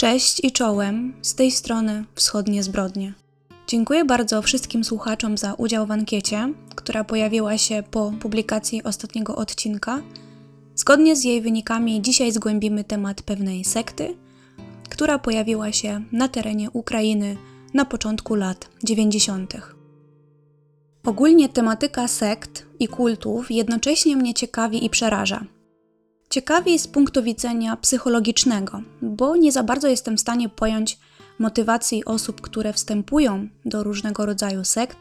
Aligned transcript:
Cześć 0.00 0.44
i 0.44 0.52
czołem, 0.52 1.14
z 1.22 1.34
tej 1.34 1.50
strony 1.50 2.04
Wschodnie 2.14 2.62
Zbrodnie. 2.62 3.14
Dziękuję 3.66 4.04
bardzo 4.04 4.42
wszystkim 4.42 4.84
słuchaczom 4.84 5.38
za 5.38 5.54
udział 5.54 5.86
w 5.86 5.90
ankiecie, 5.90 6.52
która 6.74 7.04
pojawiła 7.04 7.58
się 7.58 7.82
po 7.90 8.12
publikacji 8.20 8.82
ostatniego 8.82 9.36
odcinka. 9.36 10.02
Zgodnie 10.74 11.16
z 11.16 11.24
jej 11.24 11.40
wynikami, 11.40 12.02
dzisiaj 12.02 12.32
zgłębimy 12.32 12.84
temat 12.84 13.22
pewnej 13.22 13.64
sekty, 13.64 14.16
która 14.90 15.18
pojawiła 15.18 15.72
się 15.72 16.02
na 16.12 16.28
terenie 16.28 16.70
Ukrainy 16.70 17.36
na 17.74 17.84
początku 17.84 18.34
lat 18.34 18.68
90. 18.84 19.54
Ogólnie 21.04 21.48
tematyka 21.48 22.08
sekt 22.08 22.66
i 22.80 22.88
kultów 22.88 23.50
jednocześnie 23.50 24.16
mnie 24.16 24.34
ciekawi 24.34 24.84
i 24.84 24.90
przeraża. 24.90 25.44
Ciekawi 26.30 26.78
z 26.78 26.88
punktu 26.88 27.22
widzenia 27.22 27.76
psychologicznego, 27.76 28.82
bo 29.02 29.36
nie 29.36 29.52
za 29.52 29.62
bardzo 29.62 29.88
jestem 29.88 30.16
w 30.16 30.20
stanie 30.20 30.48
pojąć 30.48 30.98
motywacji 31.38 32.04
osób, 32.04 32.40
które 32.40 32.72
wstępują 32.72 33.48
do 33.64 33.82
różnego 33.82 34.26
rodzaju 34.26 34.64
sekt. 34.64 34.98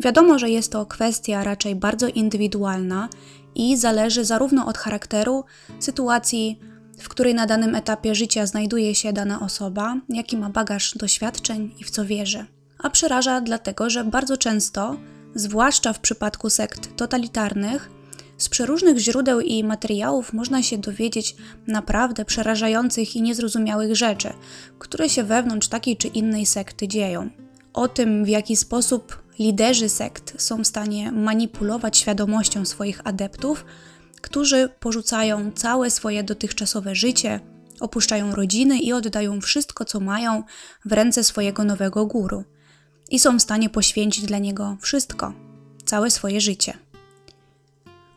Wiadomo, 0.00 0.38
że 0.38 0.50
jest 0.50 0.72
to 0.72 0.86
kwestia 0.86 1.44
raczej 1.44 1.74
bardzo 1.74 2.08
indywidualna 2.08 3.08
i 3.54 3.76
zależy 3.76 4.24
zarówno 4.24 4.66
od 4.66 4.78
charakteru, 4.78 5.44
sytuacji, 5.80 6.60
w 6.98 7.08
której 7.08 7.34
na 7.34 7.46
danym 7.46 7.74
etapie 7.74 8.14
życia 8.14 8.46
znajduje 8.46 8.94
się 8.94 9.12
dana 9.12 9.40
osoba, 9.40 9.96
jaki 10.08 10.36
ma 10.36 10.50
bagaż 10.50 10.94
doświadczeń 10.98 11.74
i 11.78 11.84
w 11.84 11.90
co 11.90 12.04
wierzy. 12.04 12.46
A 12.78 12.90
przeraża 12.90 13.40
dlatego, 13.40 13.90
że 13.90 14.04
bardzo 14.04 14.36
często, 14.36 14.96
zwłaszcza 15.34 15.92
w 15.92 16.00
przypadku 16.00 16.50
sekt 16.50 16.96
totalitarnych, 16.96 17.90
z 18.42 18.48
przeróżnych 18.48 18.98
źródeł 18.98 19.40
i 19.40 19.64
materiałów 19.64 20.32
można 20.32 20.62
się 20.62 20.78
dowiedzieć 20.78 21.36
naprawdę 21.66 22.24
przerażających 22.24 23.16
i 23.16 23.22
niezrozumiałych 23.22 23.96
rzeczy, 23.96 24.32
które 24.78 25.08
się 25.08 25.24
wewnątrz 25.24 25.68
takiej 25.68 25.96
czy 25.96 26.08
innej 26.08 26.46
sekty 26.46 26.88
dzieją. 26.88 27.30
O 27.72 27.88
tym, 27.88 28.24
w 28.24 28.28
jaki 28.28 28.56
sposób 28.56 29.22
liderzy 29.38 29.88
sekt 29.88 30.42
są 30.42 30.62
w 30.62 30.66
stanie 30.66 31.12
manipulować 31.12 31.96
świadomością 31.96 32.64
swoich 32.64 33.00
adeptów, 33.04 33.64
którzy 34.20 34.68
porzucają 34.80 35.52
całe 35.52 35.90
swoje 35.90 36.24
dotychczasowe 36.24 36.94
życie, 36.94 37.40
opuszczają 37.80 38.34
rodziny 38.34 38.78
i 38.78 38.92
oddają 38.92 39.40
wszystko, 39.40 39.84
co 39.84 40.00
mają 40.00 40.42
w 40.84 40.92
ręce 40.92 41.24
swojego 41.24 41.64
nowego 41.64 42.06
guru. 42.06 42.44
I 43.10 43.18
są 43.18 43.38
w 43.38 43.42
stanie 43.42 43.70
poświęcić 43.70 44.24
dla 44.24 44.38
niego 44.38 44.76
wszystko, 44.80 45.32
całe 45.84 46.10
swoje 46.10 46.40
życie. 46.40 46.91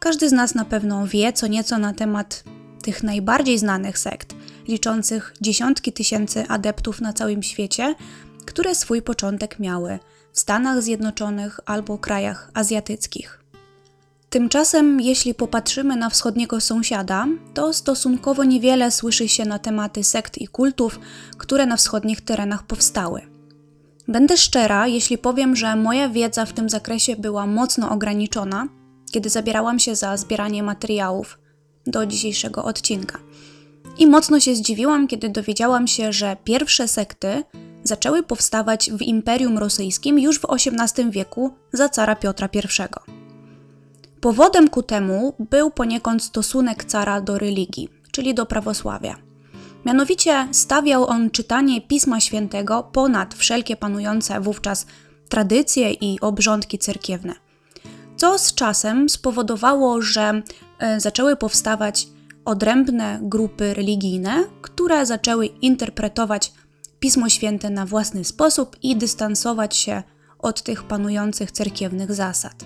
Każdy 0.05 0.29
z 0.29 0.31
nas 0.31 0.55
na 0.55 0.65
pewno 0.65 1.07
wie 1.07 1.33
co 1.33 1.47
nieco 1.47 1.77
na 1.77 1.93
temat 1.93 2.43
tych 2.81 3.03
najbardziej 3.03 3.57
znanych 3.57 3.99
sekt, 3.99 4.35
liczących 4.67 5.33
dziesiątki 5.41 5.93
tysięcy 5.93 6.47
adeptów 6.47 7.01
na 7.01 7.13
całym 7.13 7.43
świecie, 7.43 7.95
które 8.45 8.75
swój 8.75 9.01
początek 9.01 9.59
miały 9.59 9.99
w 10.33 10.39
Stanach 10.39 10.81
Zjednoczonych 10.81 11.59
albo 11.65 11.97
krajach 11.97 12.51
azjatyckich. 12.53 13.43
Tymczasem, 14.29 15.01
jeśli 15.01 15.33
popatrzymy 15.33 15.95
na 15.95 16.09
wschodniego 16.09 16.61
sąsiada, 16.61 17.27
to 17.53 17.73
stosunkowo 17.73 18.43
niewiele 18.43 18.91
słyszy 18.91 19.27
się 19.27 19.45
na 19.45 19.59
tematy 19.59 20.03
sekt 20.03 20.37
i 20.37 20.47
kultów, 20.47 20.99
które 21.37 21.65
na 21.65 21.77
wschodnich 21.77 22.21
terenach 22.21 22.63
powstały. 22.63 23.21
Będę 24.07 24.37
szczera, 24.37 24.87
jeśli 24.87 25.17
powiem, 25.17 25.55
że 25.55 25.75
moja 25.75 26.09
wiedza 26.09 26.45
w 26.45 26.53
tym 26.53 26.69
zakresie 26.69 27.15
była 27.15 27.47
mocno 27.47 27.91
ograniczona, 27.91 28.67
kiedy 29.15 29.29
zabierałam 29.29 29.79
się 29.79 29.95
za 29.95 30.17
zbieranie 30.17 30.63
materiałów 30.63 31.39
do 31.87 32.05
dzisiejszego 32.05 32.63
odcinka. 32.63 33.19
I 33.97 34.07
mocno 34.07 34.39
się 34.39 34.55
zdziwiłam, 34.55 35.07
kiedy 35.07 35.29
dowiedziałam 35.29 35.87
się, 35.87 36.13
że 36.13 36.37
pierwsze 36.43 36.87
sekty 36.87 37.43
zaczęły 37.83 38.23
powstawać 38.23 38.91
w 38.91 39.01
Imperium 39.01 39.57
Rosyjskim 39.57 40.19
już 40.19 40.39
w 40.39 40.45
XVIII 40.49 41.11
wieku 41.11 41.53
za 41.73 41.89
cara 41.89 42.15
Piotra 42.15 42.49
I. 42.53 42.59
Powodem 44.21 44.69
ku 44.69 44.83
temu 44.83 45.33
był 45.39 45.71
poniekąd 45.71 46.23
stosunek 46.23 46.85
cara 46.85 47.21
do 47.21 47.37
religii, 47.37 47.89
czyli 48.11 48.33
do 48.33 48.45
prawosławia. 48.45 49.15
Mianowicie 49.85 50.47
stawiał 50.51 51.05
on 51.05 51.31
czytanie 51.31 51.81
Pisma 51.81 52.19
Świętego 52.19 52.83
ponad 52.83 53.33
wszelkie 53.33 53.75
panujące 53.75 54.41
wówczas 54.41 54.85
tradycje 55.29 55.91
i 55.91 56.19
obrządki 56.19 56.79
cerkiewne 56.79 57.44
co 58.17 58.39
z 58.39 58.53
czasem 58.53 59.09
spowodowało, 59.09 60.01
że 60.01 60.41
e, 60.79 60.99
zaczęły 60.99 61.35
powstawać 61.35 62.07
odrębne 62.45 63.19
grupy 63.21 63.73
religijne, 63.73 64.43
które 64.61 65.05
zaczęły 65.05 65.45
interpretować 65.45 66.53
Pismo 66.99 67.29
Święte 67.29 67.69
na 67.69 67.85
własny 67.85 68.23
sposób 68.23 68.77
i 68.81 68.95
dystansować 68.95 69.77
się 69.77 70.03
od 70.39 70.63
tych 70.63 70.83
panujących 70.83 71.51
cerkiewnych 71.51 72.13
zasad. 72.13 72.65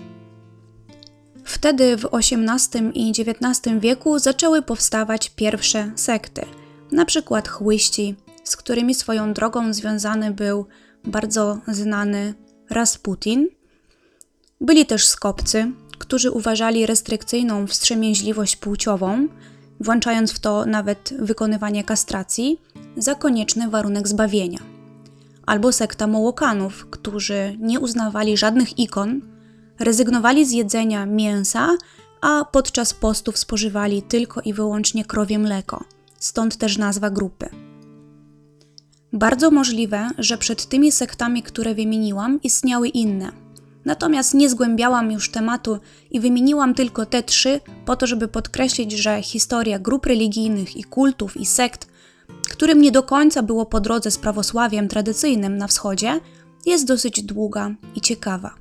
Wtedy 1.44 1.96
w 1.96 2.08
XVIII 2.12 2.90
i 2.94 3.10
XIX 3.10 3.80
wieku 3.80 4.18
zaczęły 4.18 4.62
powstawać 4.62 5.30
pierwsze 5.30 5.92
sekty, 5.96 6.46
na 6.92 7.04
przykład 7.04 7.48
chłyści, 7.48 8.16
z 8.44 8.56
którymi 8.56 8.94
swoją 8.94 9.32
drogą 9.32 9.72
związany 9.72 10.30
był 10.30 10.66
bardzo 11.04 11.58
znany 11.68 12.34
Rasputin– 12.70 13.48
byli 14.60 14.86
też 14.86 15.06
skopcy, 15.06 15.72
którzy 15.98 16.30
uważali 16.30 16.86
restrykcyjną 16.86 17.66
wstrzemięźliwość 17.66 18.56
płciową, 18.56 19.28
włączając 19.80 20.32
w 20.32 20.38
to 20.38 20.66
nawet 20.66 21.14
wykonywanie 21.18 21.84
kastracji, 21.84 22.60
za 22.96 23.14
konieczny 23.14 23.70
warunek 23.70 24.08
zbawienia. 24.08 24.58
Albo 25.46 25.72
sekta 25.72 26.06
Mołokanów, 26.06 26.86
którzy 26.90 27.56
nie 27.58 27.80
uznawali 27.80 28.36
żadnych 28.36 28.78
ikon, 28.78 29.20
rezygnowali 29.78 30.46
z 30.46 30.50
jedzenia 30.50 31.06
mięsa, 31.06 31.68
a 32.20 32.44
podczas 32.44 32.94
postów 32.94 33.38
spożywali 33.38 34.02
tylko 34.02 34.40
i 34.40 34.52
wyłącznie 34.52 35.04
krowie 35.04 35.38
mleko, 35.38 35.84
stąd 36.18 36.56
też 36.56 36.78
nazwa 36.78 37.10
grupy. 37.10 37.48
Bardzo 39.12 39.50
możliwe, 39.50 40.10
że 40.18 40.38
przed 40.38 40.66
tymi 40.66 40.92
sektami, 40.92 41.42
które 41.42 41.74
wymieniłam, 41.74 42.42
istniały 42.42 42.88
inne– 42.88 43.32
Natomiast 43.84 44.34
nie 44.34 44.50
zgłębiałam 44.50 45.12
już 45.12 45.30
tematu 45.30 45.78
i 46.10 46.20
wymieniłam 46.20 46.74
tylko 46.74 47.06
te 47.06 47.22
trzy, 47.22 47.60
po 47.84 47.96
to, 47.96 48.06
żeby 48.06 48.28
podkreślić, 48.28 48.92
że 48.92 49.22
historia 49.22 49.78
grup 49.78 50.06
religijnych 50.06 50.76
i 50.76 50.84
kultów 50.84 51.36
i 51.36 51.46
sekt, 51.46 51.88
którym 52.50 52.82
nie 52.82 52.92
do 52.92 53.02
końca 53.02 53.42
było 53.42 53.66
po 53.66 53.80
drodze 53.80 54.10
z 54.10 54.18
prawosławiem 54.18 54.88
tradycyjnym 54.88 55.56
na 55.56 55.66
wschodzie, 55.66 56.20
jest 56.66 56.86
dosyć 56.86 57.22
długa 57.22 57.74
i 57.94 58.00
ciekawa. 58.00 58.54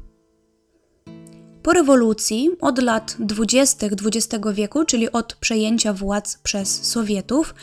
Po 1.63 1.73
rewolucji, 1.73 2.49
od 2.61 2.81
lat 2.81 3.15
20. 3.19 3.87
XX 3.87 4.45
wieku, 4.53 4.85
czyli 4.85 5.11
od 5.11 5.35
przejęcia 5.35 5.93
władz 5.93 6.37
przez 6.43 6.83
Sowietów, 6.83 7.55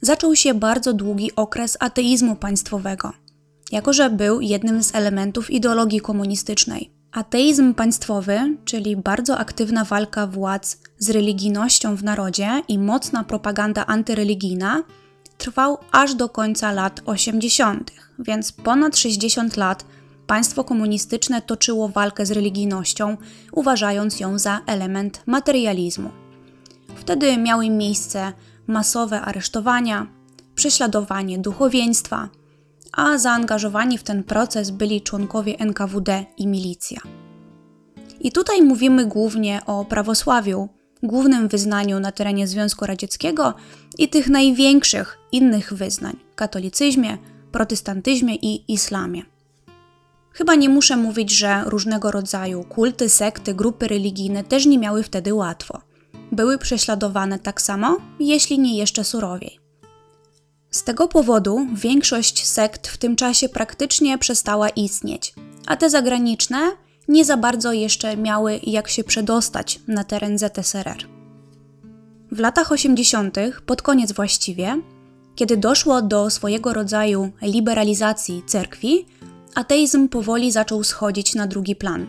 zaczął 0.00 0.36
się 0.36 0.54
bardzo 0.54 0.92
długi 0.92 1.36
okres 1.36 1.76
ateizmu 1.80 2.36
państwowego– 2.36 3.12
jako 3.72 3.92
że 3.92 4.10
był 4.10 4.40
jednym 4.40 4.82
z 4.82 4.94
elementów 4.94 5.50
ideologii 5.50 6.00
komunistycznej. 6.00 6.90
Ateizm 7.12 7.74
państwowy, 7.74 8.56
czyli 8.64 8.96
bardzo 8.96 9.38
aktywna 9.38 9.84
walka 9.84 10.26
władz 10.26 10.78
z 10.98 11.10
religijnością 11.10 11.96
w 11.96 12.04
narodzie 12.04 12.62
i 12.68 12.78
mocna 12.78 13.24
propaganda 13.24 13.86
antyreligijna, 13.86 14.82
trwał 15.38 15.78
aż 15.92 16.14
do 16.14 16.28
końca 16.28 16.72
lat 16.72 17.00
80., 17.06 17.90
więc 18.18 18.52
ponad 18.52 18.96
60 18.96 19.56
lat 19.56 19.84
państwo 20.26 20.64
komunistyczne 20.64 21.42
toczyło 21.42 21.88
walkę 21.88 22.26
z 22.26 22.30
religijnością, 22.30 23.16
uważając 23.52 24.20
ją 24.20 24.38
za 24.38 24.60
element 24.66 25.22
materializmu. 25.26 26.10
Wtedy 26.96 27.36
miały 27.36 27.70
miejsce 27.70 28.32
masowe 28.66 29.20
aresztowania, 29.20 30.06
prześladowanie 30.54 31.38
duchowieństwa, 31.38 32.28
a 32.96 33.18
zaangażowani 33.18 33.98
w 33.98 34.02
ten 34.02 34.24
proces 34.24 34.70
byli 34.70 35.02
członkowie 35.02 35.58
NKWD 35.58 36.24
i 36.36 36.46
milicja. 36.46 37.00
I 38.20 38.32
tutaj 38.32 38.62
mówimy 38.62 39.06
głównie 39.06 39.60
o 39.66 39.84
prawosławiu, 39.84 40.68
głównym 41.02 41.48
wyznaniu 41.48 42.00
na 42.00 42.12
terenie 42.12 42.48
Związku 42.48 42.86
Radzieckiego 42.86 43.54
i 43.98 44.08
tych 44.08 44.28
największych 44.28 45.18
innych 45.32 45.74
wyznań 45.74 46.16
katolicyzmie, 46.34 47.18
protestantyzmie 47.52 48.34
i 48.34 48.72
islamie. 48.72 49.22
Chyba 50.32 50.54
nie 50.54 50.68
muszę 50.68 50.96
mówić, 50.96 51.30
że 51.30 51.62
różnego 51.66 52.10
rodzaju 52.10 52.64
kulty, 52.64 53.08
sekty, 53.08 53.54
grupy 53.54 53.88
religijne 53.88 54.44
też 54.44 54.66
nie 54.66 54.78
miały 54.78 55.02
wtedy 55.02 55.34
łatwo. 55.34 55.80
Były 56.32 56.58
prześladowane 56.58 57.38
tak 57.38 57.62
samo, 57.62 57.96
jeśli 58.20 58.58
nie 58.58 58.78
jeszcze 58.78 59.04
surowiej. 59.04 59.65
Z 60.76 60.82
tego 60.84 61.08
powodu 61.08 61.66
większość 61.74 62.46
sekt 62.46 62.88
w 62.88 62.96
tym 62.96 63.16
czasie 63.16 63.48
praktycznie 63.48 64.18
przestała 64.18 64.68
istnieć, 64.68 65.34
a 65.66 65.76
te 65.76 65.90
zagraniczne 65.90 66.72
nie 67.08 67.24
za 67.24 67.36
bardzo 67.36 67.72
jeszcze 67.72 68.16
miały 68.16 68.60
jak 68.62 68.88
się 68.88 69.04
przedostać 69.04 69.80
na 69.88 70.04
teren 70.04 70.38
ZSRR. 70.38 71.08
W 72.32 72.38
latach 72.38 72.72
80., 72.72 73.36
pod 73.66 73.82
koniec 73.82 74.12
właściwie, 74.12 74.82
Kiedy 75.34 75.56
doszło 75.56 76.02
do 76.02 76.30
swojego 76.30 76.72
rodzaju 76.72 77.30
liberalizacji 77.42 78.42
cerkwi, 78.46 79.06
ateizm 79.54 80.08
powoli 80.08 80.52
zaczął 80.52 80.84
schodzić 80.84 81.34
na 81.34 81.46
drugi 81.46 81.76
plan. 81.76 82.06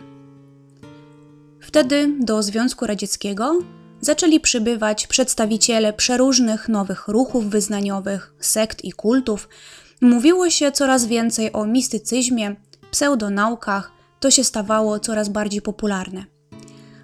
Wtedy 1.60 2.16
do 2.20 2.42
Związku 2.42 2.86
Radzieckiego 2.86 3.58
zaczęli 4.00 4.40
przybywać 4.40 5.06
przedstawiciele 5.06 5.92
przeróżnych 5.92 6.68
nowych 6.68 7.08
ruchów 7.08 7.46
wyznaniowych, 7.46 8.34
sekt 8.40 8.84
i 8.84 8.92
kultów. 8.92 9.48
Mówiło 10.00 10.50
się 10.50 10.72
coraz 10.72 11.06
więcej 11.06 11.52
o 11.52 11.66
mistycyzmie, 11.66 12.56
pseudonaukach, 12.90 13.92
to 14.20 14.30
się 14.30 14.44
stawało 14.44 15.00
coraz 15.00 15.28
bardziej 15.28 15.62
popularne. 15.62 16.24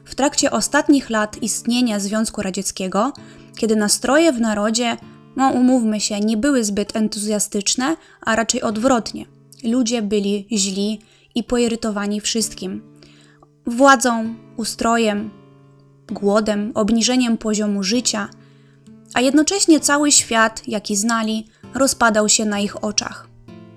W 0.05 0.15
trakcie 0.15 0.51
ostatnich 0.51 1.11
lat 1.11 1.43
istnienia 1.43 2.01
Związku 2.01 2.43
Radzieckiego, 2.43 3.13
kiedy 3.57 3.77
nastroje 3.77 4.33
w 4.33 4.41
narodzie, 4.41 4.97
no 5.37 5.51
umówmy 5.51 6.01
się, 6.01 6.21
nie 6.21 6.37
były 6.37 6.65
zbyt 6.65 6.97
entuzjastyczne, 6.97 7.97
a 8.21 8.37
raczej 8.37 8.63
odwrotnie. 8.63 9.27
Ludzie 9.65 10.03
byli 10.03 10.47
źli 10.53 11.01
i 11.35 11.45
poirytowani 11.45 12.21
wszystkim. 12.21 12.83
Władzą, 13.67 14.35
ustrojem, 14.57 15.31
głodem, 16.13 16.73
obniżeniem 16.75 17.39
poziomu 17.39 17.83
życia, 17.83 18.29
a 19.15 19.21
jednocześnie 19.21 19.81
cały 19.81 20.13
świat, 20.13 20.63
jaki 20.69 20.97
znali, 20.97 21.47
rozpadał 21.75 22.29
się 22.29 22.45
na 22.45 22.61
ich 22.61 22.85
oczach. 22.85 23.29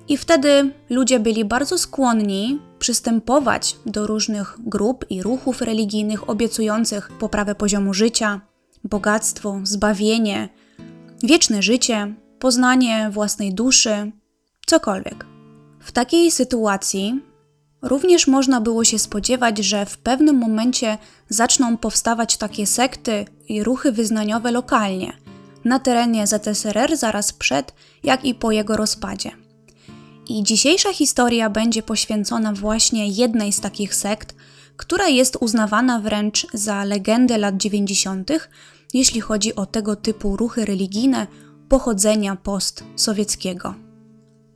I 0.07 0.17
wtedy 0.17 0.71
ludzie 0.89 1.19
byli 1.19 1.45
bardzo 1.45 1.77
skłonni 1.77 2.59
przystępować 2.79 3.75
do 3.85 4.07
różnych 4.07 4.57
grup 4.59 5.05
i 5.09 5.23
ruchów 5.23 5.61
religijnych 5.61 6.29
obiecujących 6.29 7.09
poprawę 7.19 7.55
poziomu 7.55 7.93
życia, 7.93 8.41
bogactwo, 8.83 9.59
zbawienie, 9.63 10.49
wieczne 11.23 11.61
życie, 11.61 12.13
poznanie 12.39 13.09
własnej 13.11 13.53
duszy, 13.53 14.11
cokolwiek. 14.65 15.25
W 15.79 15.91
takiej 15.91 16.31
sytuacji 16.31 17.21
również 17.81 18.27
można 18.27 18.61
było 18.61 18.83
się 18.83 18.99
spodziewać, 18.99 19.57
że 19.57 19.85
w 19.85 19.97
pewnym 19.97 20.37
momencie 20.37 20.97
zaczną 21.29 21.77
powstawać 21.77 22.37
takie 22.37 22.67
sekty 22.67 23.25
i 23.49 23.63
ruchy 23.63 23.91
wyznaniowe 23.91 24.51
lokalnie, 24.51 25.13
na 25.65 25.79
terenie 25.79 26.27
ZSRR 26.27 26.97
zaraz 26.97 27.33
przed, 27.33 27.73
jak 28.03 28.25
i 28.25 28.35
po 28.35 28.51
jego 28.51 28.77
rozpadzie. 28.77 29.31
I 30.29 30.43
dzisiejsza 30.43 30.93
historia 30.93 31.49
będzie 31.49 31.83
poświęcona 31.83 32.53
właśnie 32.53 33.07
jednej 33.07 33.53
z 33.53 33.61
takich 33.61 33.95
sekt, 33.95 34.35
która 34.77 35.07
jest 35.07 35.37
uznawana 35.39 35.99
wręcz 35.99 36.47
za 36.53 36.83
legendę 36.83 37.37
lat 37.37 37.57
90., 37.57 38.31
jeśli 38.93 39.21
chodzi 39.21 39.55
o 39.55 39.65
tego 39.65 39.95
typu 39.95 40.37
ruchy 40.37 40.65
religijne 40.65 41.27
pochodzenia 41.69 42.35
postsowieckiego. 42.35 43.75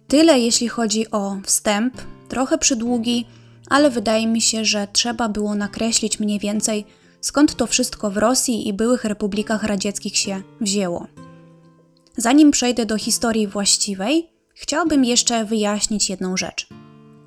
Tyle 0.08 0.40
jeśli 0.40 0.68
chodzi 0.68 1.12
o 1.12 1.38
wstęp, 1.46 1.94
trochę 2.32 2.58
przydługi, 2.58 3.26
ale 3.70 3.90
wydaje 3.90 4.28
mi 4.28 4.42
się, 4.42 4.66
że 4.66 4.88
trzeba 4.94 5.30
było 5.30 5.56
nakreślić 5.56 6.20
mniej 6.20 6.40
więcej, 6.40 6.86
skąd 7.22 7.56
to 7.56 7.68
wszystko 7.68 8.12
w 8.12 8.18
Rosji 8.18 8.68
i 8.68 8.74
byłych 8.74 9.06
republikach 9.06 9.64
radzieckich 9.64 10.18
się 10.18 10.42
wzięło. 10.62 11.08
Zanim 12.18 12.52
przejdę 12.52 12.86
do 12.86 12.98
historii 12.98 13.48
właściwej, 13.48 14.30
chciałbym 14.54 15.06
jeszcze 15.06 15.46
wyjaśnić 15.46 16.10
jedną 16.10 16.38
rzecz. 16.38 16.68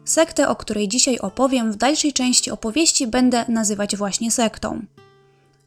Sektę, 0.04 0.48
o 0.48 0.56
której 0.56 0.88
dzisiaj 0.88 1.18
opowiem, 1.18 1.72
w 1.72 1.76
dalszej 1.76 2.12
części 2.12 2.50
opowieści 2.50 3.06
będę 3.06 3.44
nazywać 3.48 3.96
właśnie 3.96 4.30
sektą. 4.30 4.82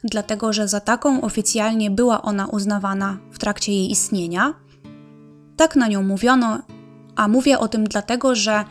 Dlatego, 0.03 0.53
że 0.53 0.67
za 0.67 0.79
taką 0.79 1.21
oficjalnie 1.21 1.91
była 1.91 2.21
ona 2.21 2.47
uznawana 2.47 3.17
w 3.31 3.39
trakcie 3.39 3.71
jej 3.71 3.91
istnienia. 3.91 4.53
Tak 5.57 5.75
na 5.75 5.87
nią 5.87 6.03
mówiono, 6.03 6.61
a 7.15 7.27
mówię 7.27 7.59
o 7.59 7.67
tym 7.67 7.83
dlatego, 7.83 8.35
że 8.35 8.65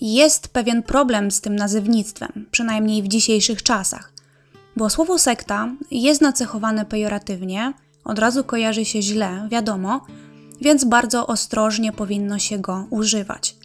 jest 0.00 0.48
pewien 0.48 0.82
problem 0.82 1.30
z 1.30 1.40
tym 1.40 1.56
nazewnictwem, 1.56 2.46
przynajmniej 2.50 3.02
w 3.02 3.08
dzisiejszych 3.08 3.62
czasach. 3.62 4.12
Bo 4.76 4.90
słowo 4.90 5.18
sekta 5.18 5.68
jest 5.90 6.20
nacechowane 6.20 6.84
pejoratywnie, 6.84 7.72
od 8.04 8.18
razu 8.18 8.44
kojarzy 8.44 8.84
się 8.84 9.02
źle, 9.02 9.48
wiadomo, 9.50 10.06
więc 10.60 10.84
bardzo 10.84 11.26
ostrożnie 11.26 11.92
powinno 11.92 12.38
się 12.38 12.58
go 12.58 12.86
używać. 12.90 13.56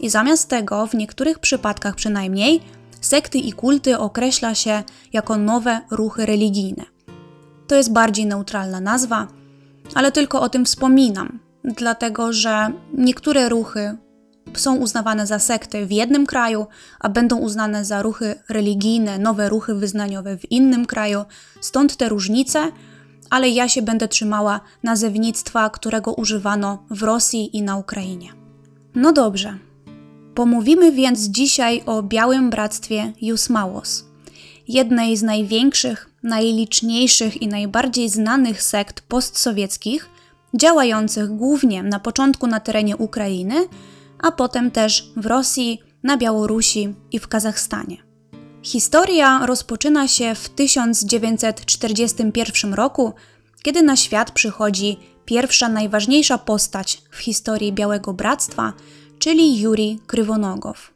I 0.00 0.10
zamiast 0.10 0.48
tego, 0.48 0.86
w 0.86 0.94
niektórych 0.94 1.38
przypadkach 1.38 1.94
przynajmniej, 1.94 2.60
sekty 3.00 3.38
i 3.38 3.52
kulty 3.52 3.98
określa 3.98 4.54
się 4.54 4.82
jako 5.12 5.36
nowe 5.36 5.80
ruchy 5.90 6.26
religijne. 6.26 6.84
To 7.66 7.74
jest 7.74 7.92
bardziej 7.92 8.26
neutralna 8.26 8.80
nazwa, 8.80 9.26
ale 9.94 10.12
tylko 10.12 10.40
o 10.40 10.48
tym 10.48 10.64
wspominam, 10.64 11.38
dlatego 11.64 12.32
że 12.32 12.72
niektóre 12.94 13.48
ruchy 13.48 13.96
są 14.54 14.76
uznawane 14.76 15.26
za 15.26 15.38
sekty 15.38 15.86
w 15.86 15.92
jednym 15.92 16.26
kraju, 16.26 16.66
a 17.00 17.08
będą 17.08 17.38
uznane 17.38 17.84
za 17.84 18.02
ruchy 18.02 18.34
religijne, 18.48 19.18
nowe 19.18 19.48
ruchy 19.48 19.74
wyznaniowe 19.74 20.38
w 20.38 20.52
innym 20.52 20.86
kraju. 20.86 21.24
Stąd 21.60 21.96
te 21.96 22.08
różnice, 22.08 22.72
ale 23.30 23.48
ja 23.48 23.68
się 23.68 23.82
będę 23.82 24.08
trzymała 24.08 24.60
nazewnictwa, 24.82 25.70
którego 25.70 26.12
używano 26.12 26.84
w 26.90 27.02
Rosji 27.02 27.56
i 27.56 27.62
na 27.62 27.76
Ukrainie. 27.76 28.32
No 28.94 29.12
dobrze. 29.12 29.58
Pomówimy 30.34 30.92
więc 30.92 31.20
dzisiaj 31.20 31.82
o 31.86 32.02
Białym 32.02 32.50
Bractwie 32.50 33.12
Jusmałos, 33.22 34.04
jednej 34.68 35.16
z 35.16 35.22
największych, 35.22 36.10
najliczniejszych 36.22 37.42
i 37.42 37.48
najbardziej 37.48 38.08
znanych 38.08 38.62
sekt 38.62 39.00
postsowieckich, 39.00 40.08
działających 40.54 41.36
głównie 41.36 41.82
na 41.82 42.00
początku 42.00 42.46
na 42.46 42.60
terenie 42.60 42.96
Ukrainy, 42.96 43.54
a 44.18 44.32
potem 44.32 44.70
też 44.70 45.12
w 45.16 45.26
Rosji, 45.26 45.82
na 46.02 46.16
Białorusi 46.16 46.94
i 47.12 47.18
w 47.18 47.28
Kazachstanie. 47.28 47.96
Historia 48.62 49.46
rozpoczyna 49.46 50.08
się 50.08 50.34
w 50.34 50.48
1941 50.48 52.74
roku, 52.74 53.12
kiedy 53.62 53.82
na 53.82 53.96
świat 53.96 54.30
przychodzi 54.30 54.98
pierwsza 55.24 55.68
najważniejsza 55.68 56.38
postać 56.38 57.02
w 57.10 57.18
historii 57.18 57.72
Białego 57.72 58.12
Bractwa, 58.12 58.72
czyli 59.18 59.60
Juri 59.60 60.00
Krywonogow. 60.06 60.92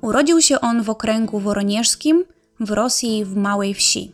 Urodził 0.00 0.42
się 0.42 0.60
on 0.60 0.82
w 0.82 0.90
okręgu 0.90 1.40
woronieżskim 1.40 2.24
w 2.60 2.70
Rosji 2.70 3.24
w 3.24 3.36
małej 3.36 3.74
wsi. 3.74 4.12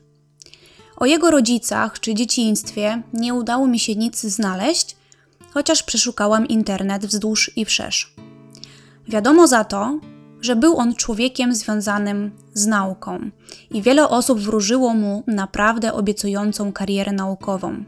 O 0.97 1.07
jego 1.07 1.31
rodzicach 1.31 2.01
czy 2.01 2.15
dzieciństwie 2.15 3.03
nie 3.13 3.35
udało 3.35 3.67
mi 3.67 3.79
się 3.79 3.95
nic 3.95 4.21
znaleźć, 4.21 4.97
chociaż 5.57 5.83
przeszukałam 5.83 6.49
internet 6.49 7.07
wzdłuż 7.07 7.51
i 7.57 7.65
wszerz. 7.65 8.15
Wiadomo 9.09 9.47
za 9.47 9.65
to, 9.65 10.01
że 10.41 10.57
był 10.57 10.77
on 10.77 10.95
człowiekiem 10.95 11.55
związanym 11.55 12.31
z 12.55 12.67
nauką 12.67 13.31
i 13.71 13.83
wiele 13.83 14.09
osób 14.09 14.41
wróżyło 14.41 14.95
mu 14.95 15.25
naprawdę 15.27 15.93
obiecującą 15.93 16.73
karierę 16.73 17.13
naukową. 17.13 17.85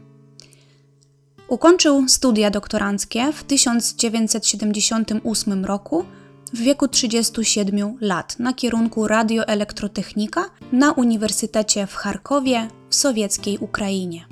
Ukończył 1.47 2.07
studia 2.07 2.49
doktoranckie 2.49 3.33
w 3.33 3.43
1978 3.43 5.65
roku 5.65 6.05
w 6.53 6.59
wieku 6.59 6.87
37 6.87 7.97
lat 8.01 8.39
na 8.39 8.53
kierunku 8.53 9.07
radioelektrotechnika 9.07 10.45
na 10.71 10.91
Uniwersytecie 10.91 11.87
w 11.87 11.95
Charkowie 11.95 12.67
w 12.89 12.95
sowieckiej 12.95 13.57
Ukrainie. 13.57 14.25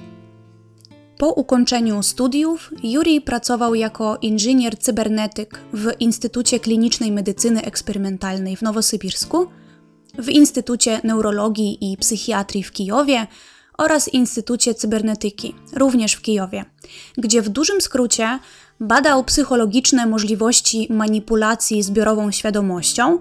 Po 1.17 1.27
ukończeniu 1.29 2.03
studiów 2.03 2.71
Juri 2.83 3.21
pracował 3.21 3.75
jako 3.75 4.17
inżynier 4.21 4.79
cybernetyk 4.79 5.59
w 5.73 5.91
Instytucie 5.99 6.59
Klinicznej 6.59 7.11
Medycyny 7.11 7.61
Eksperymentalnej 7.61 8.55
w 8.55 8.61
Nowosybirsku, 8.61 9.47
w 10.17 10.29
Instytucie 10.29 11.01
Neurologii 11.03 11.91
i 11.91 11.97
Psychiatrii 11.97 12.63
w 12.63 12.71
Kijowie 12.71 13.27
oraz 13.77 14.13
Instytucie 14.13 14.75
Cybernetyki, 14.75 15.55
również 15.73 16.13
w 16.13 16.21
Kijowie, 16.21 16.65
gdzie 17.17 17.41
w 17.41 17.49
dużym 17.49 17.81
skrócie 17.81 18.39
badał 18.79 19.23
psychologiczne 19.23 20.05
możliwości 20.05 20.87
manipulacji 20.89 21.83
zbiorową 21.83 22.31
świadomością, 22.31 23.19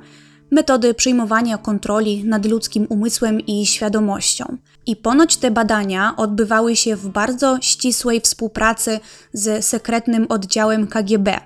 metody 0.51 0.95
przyjmowania 0.95 1.59
kontroli 1.59 2.25
nad 2.25 2.47
ludzkim 2.47 2.87
umysłem 2.89 3.41
i 3.41 3.67
świadomością. 3.67 4.57
I 4.87 4.97
ponoć 4.97 5.37
te 5.37 5.51
badania 5.51 6.15
odbywały 6.17 6.77
się 6.77 6.97
w 6.97 7.09
bardzo 7.09 7.59
ścisłej 7.61 8.21
współpracy 8.21 9.01
z 9.33 9.65
sekretnym 9.65 10.27
oddziałem 10.29 10.87
KGB, 10.87 11.41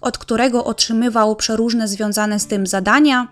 od 0.00 0.18
którego 0.18 0.64
otrzymywał 0.64 1.36
przeróżne 1.36 1.88
związane 1.88 2.40
z 2.40 2.46
tym 2.46 2.66
zadania, 2.66 3.28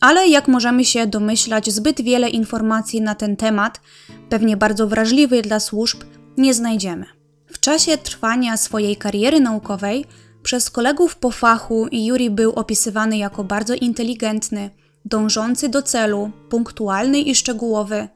ale 0.00 0.28
jak 0.28 0.48
możemy 0.48 0.84
się 0.84 1.06
domyślać, 1.06 1.70
zbyt 1.70 2.00
wiele 2.00 2.28
informacji 2.28 3.00
na 3.00 3.14
ten 3.14 3.36
temat, 3.36 3.80
pewnie 4.28 4.56
bardzo 4.56 4.86
wrażliwy 4.86 5.42
dla 5.42 5.60
służb, 5.60 6.02
nie 6.36 6.54
znajdziemy. 6.54 7.06
W 7.46 7.60
czasie 7.60 7.98
trwania 7.98 8.56
swojej 8.56 8.96
kariery 8.96 9.40
naukowej 9.40 10.04
przez 10.42 10.70
kolegów 10.70 11.16
po 11.16 11.30
fachu 11.30 11.86
Juri 11.92 12.30
był 12.30 12.52
opisywany 12.52 13.18
jako 13.18 13.44
bardzo 13.44 13.74
inteligentny, 13.74 14.70
dążący 15.04 15.68
do 15.68 15.82
celu, 15.82 16.30
punktualny 16.50 17.20
i 17.20 17.34
szczegółowy, 17.34 18.08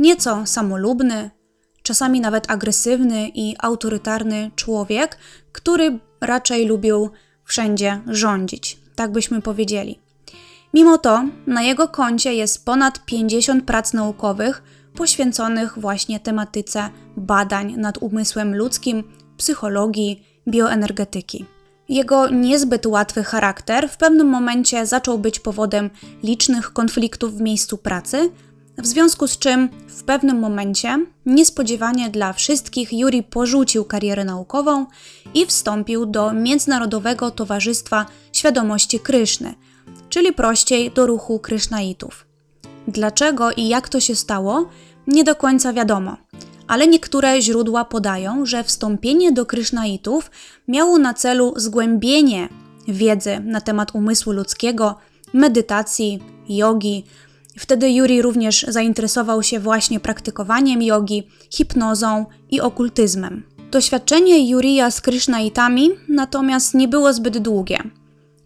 nieco 0.00 0.46
samolubny, 0.46 1.30
czasami 1.82 2.20
nawet 2.20 2.50
agresywny 2.50 3.28
i 3.34 3.56
autorytarny 3.58 4.50
człowiek, 4.56 5.18
który 5.52 5.98
raczej 6.20 6.66
lubił 6.66 7.10
wszędzie 7.44 8.00
rządzić, 8.06 8.78
tak 8.94 9.12
byśmy 9.12 9.42
powiedzieli. 9.42 9.98
Mimo 10.74 10.98
to 10.98 11.24
na 11.46 11.62
jego 11.62 11.88
koncie 11.88 12.34
jest 12.34 12.64
ponad 12.64 13.04
50 13.04 13.64
prac 13.64 13.92
naukowych 13.92 14.62
poświęconych 14.94 15.78
właśnie 15.78 16.20
tematyce 16.20 16.90
badań 17.16 17.74
nad 17.76 17.98
umysłem 17.98 18.56
ludzkim, 18.56 19.04
psychologii, 19.36 20.24
bioenergetyki. 20.48 21.44
Jego 21.88 22.28
niezbyt 22.28 22.86
łatwy 22.86 23.24
charakter 23.24 23.88
w 23.88 23.96
pewnym 23.96 24.26
momencie 24.28 24.86
zaczął 24.86 25.18
być 25.18 25.40
powodem 25.40 25.90
licznych 26.22 26.72
konfliktów 26.72 27.34
w 27.34 27.40
miejscu 27.40 27.78
pracy, 27.78 28.30
w 28.80 28.86
związku 28.86 29.26
z 29.26 29.38
czym 29.38 29.68
w 29.88 30.02
pewnym 30.02 30.38
momencie 30.38 31.06
niespodziewanie 31.26 32.10
dla 32.10 32.32
wszystkich 32.32 32.92
Yuri 32.92 33.22
porzucił 33.22 33.84
karierę 33.84 34.24
naukową 34.24 34.86
i 35.34 35.46
wstąpił 35.46 36.06
do 36.06 36.32
Międzynarodowego 36.32 37.30
Towarzystwa 37.30 38.06
Świadomości 38.32 39.00
Kryszny, 39.00 39.54
czyli 40.08 40.32
prościej 40.32 40.90
do 40.90 41.06
ruchu 41.06 41.38
Krysznaitów. 41.38 42.26
Dlaczego 42.88 43.52
i 43.52 43.68
jak 43.68 43.88
to 43.88 44.00
się 44.00 44.16
stało, 44.16 44.68
nie 45.06 45.24
do 45.24 45.34
końca 45.34 45.72
wiadomo, 45.72 46.16
ale 46.68 46.86
niektóre 46.86 47.42
źródła 47.42 47.84
podają, 47.84 48.46
że 48.46 48.64
wstąpienie 48.64 49.32
do 49.32 49.46
Krysznaitów 49.46 50.30
miało 50.68 50.98
na 50.98 51.14
celu 51.14 51.54
zgłębienie 51.56 52.48
wiedzy 52.88 53.40
na 53.44 53.60
temat 53.60 53.94
umysłu 53.94 54.32
ludzkiego, 54.32 54.94
medytacji, 55.32 56.22
jogi. 56.48 57.04
Wtedy 57.60 57.90
Yuri 57.90 58.22
również 58.22 58.66
zainteresował 58.68 59.42
się 59.42 59.60
właśnie 59.60 60.00
praktykowaniem 60.00 60.82
jogi, 60.82 61.28
hipnozą 61.50 62.26
i 62.50 62.60
okultyzmem. 62.60 63.42
Doświadczenie 63.70 64.50
Jurija 64.50 64.90
z 64.90 65.00
Krysznaitami 65.00 65.90
natomiast 66.08 66.74
nie 66.74 66.88
było 66.88 67.12
zbyt 67.12 67.38
długie. 67.38 67.78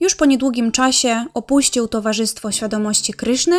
Już 0.00 0.14
po 0.14 0.24
niedługim 0.24 0.72
czasie 0.72 1.24
opuścił 1.34 1.88
Towarzystwo 1.88 2.52
Świadomości 2.52 3.12
Kryszny 3.12 3.56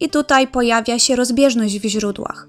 i 0.00 0.08
tutaj 0.10 0.46
pojawia 0.46 0.98
się 0.98 1.16
rozbieżność 1.16 1.78
w 1.78 1.84
źródłach. 1.88 2.48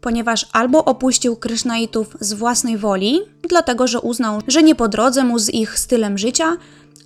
Ponieważ 0.00 0.46
albo 0.52 0.84
opuścił 0.84 1.36
Krysznaitów 1.36 2.16
z 2.20 2.32
własnej 2.32 2.78
woli, 2.78 3.20
dlatego 3.48 3.86
że 3.86 4.00
uznał, 4.00 4.40
że 4.48 4.62
nie 4.62 4.74
po 4.74 4.88
drodze 4.88 5.24
mu 5.24 5.38
z 5.38 5.50
ich 5.54 5.78
stylem 5.78 6.18
życia, 6.18 6.56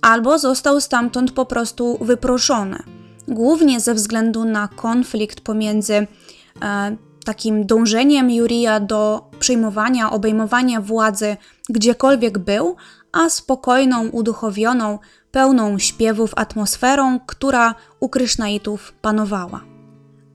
albo 0.01 0.39
został 0.39 0.81
stamtąd 0.81 1.31
po 1.31 1.45
prostu 1.45 1.97
wyproszony. 2.01 3.02
Głównie 3.27 3.79
ze 3.79 3.93
względu 3.93 4.45
na 4.45 4.67
konflikt 4.67 5.41
pomiędzy 5.41 5.93
e, 6.61 6.97
takim 7.25 7.65
dążeniem 7.65 8.31
Jurija 8.31 8.79
do 8.79 9.29
przyjmowania, 9.39 10.11
obejmowania 10.11 10.81
władzy 10.81 11.37
gdziekolwiek 11.69 12.37
był, 12.37 12.75
a 13.11 13.29
spokojną, 13.29 14.07
uduchowioną, 14.09 14.99
pełną 15.31 15.79
śpiewów 15.79 16.33
atmosferą, 16.35 17.19
która 17.25 17.75
u 17.99 18.09
Krysznaitów 18.09 18.93
panowała. 19.01 19.61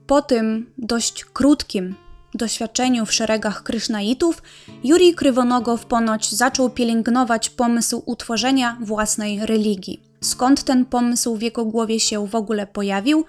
Po 0.07 0.21
tym 0.21 0.71
dość 0.77 1.25
krótkim 1.25 1.95
doświadczeniu 2.33 3.05
w 3.05 3.13
szeregach 3.13 3.63
Krysznaitów, 3.63 4.43
Jurij 4.83 5.15
Krywonogow 5.15 5.85
ponoć 5.85 6.31
zaczął 6.31 6.69
pielęgnować 6.69 7.49
pomysł 7.49 8.03
utworzenia 8.05 8.77
własnej 8.81 9.45
religii. 9.45 10.08
Skąd 10.21 10.63
ten 10.63 10.85
pomysł 10.85 11.35
w 11.35 11.41
jego 11.41 11.65
głowie 11.65 11.99
się 11.99 12.27
w 12.27 12.35
ogóle 12.35 12.67
pojawił, 12.67 13.25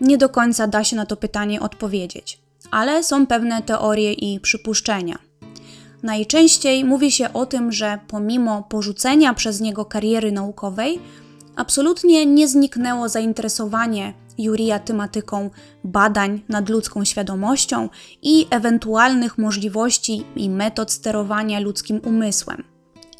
nie 0.00 0.18
do 0.18 0.28
końca 0.28 0.66
da 0.66 0.84
się 0.84 0.96
na 0.96 1.06
to 1.06 1.16
pytanie 1.16 1.60
odpowiedzieć, 1.60 2.40
ale 2.70 3.04
są 3.04 3.26
pewne 3.26 3.62
teorie 3.62 4.12
i 4.12 4.40
przypuszczenia. 4.40 5.18
Najczęściej 6.02 6.84
mówi 6.84 7.12
się 7.12 7.32
o 7.32 7.46
tym, 7.46 7.72
że 7.72 7.98
pomimo 8.08 8.62
porzucenia 8.62 9.34
przez 9.34 9.60
niego 9.60 9.84
kariery 9.84 10.32
naukowej, 10.32 11.00
absolutnie 11.56 12.26
nie 12.26 12.48
zniknęło 12.48 13.08
zainteresowanie 13.08 14.14
Jurija 14.38 14.78
tematyką 14.78 15.50
badań 15.84 16.42
nad 16.48 16.68
ludzką 16.68 17.04
świadomością 17.04 17.88
i 18.22 18.46
ewentualnych 18.50 19.38
możliwości 19.38 20.24
i 20.36 20.50
metod 20.50 20.92
sterowania 20.92 21.60
ludzkim 21.60 22.00
umysłem. 22.04 22.75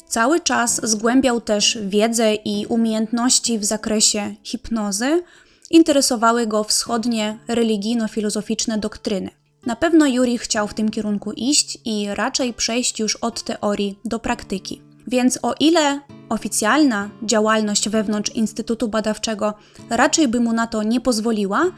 Cały 0.07 0.39
czas 0.39 0.81
zgłębiał 0.83 1.41
też 1.41 1.77
wiedzę 1.81 2.35
i 2.35 2.65
umiejętności 2.65 3.59
w 3.59 3.65
zakresie 3.65 4.35
hipnozy, 4.43 5.23
interesowały 5.69 6.47
go 6.47 6.63
wschodnie 6.63 7.39
religijno-filozoficzne 7.47 8.77
doktryny. 8.77 9.29
Na 9.65 9.75
pewno 9.75 10.05
Juri 10.05 10.37
chciał 10.37 10.67
w 10.67 10.73
tym 10.73 10.91
kierunku 10.91 11.31
iść 11.31 11.77
i 11.85 12.07
raczej 12.13 12.53
przejść 12.53 12.99
już 12.99 13.15
od 13.15 13.43
teorii 13.43 13.99
do 14.05 14.19
praktyki. 14.19 14.81
Więc 15.07 15.39
o 15.41 15.55
ile 15.59 15.99
oficjalna 16.29 17.09
działalność 17.23 17.89
wewnątrz 17.89 18.35
Instytutu 18.35 18.87
Badawczego 18.87 19.53
raczej 19.89 20.27
by 20.27 20.39
mu 20.39 20.53
na 20.53 20.67
to 20.67 20.83
nie 20.83 21.01
pozwoliła, 21.01 21.71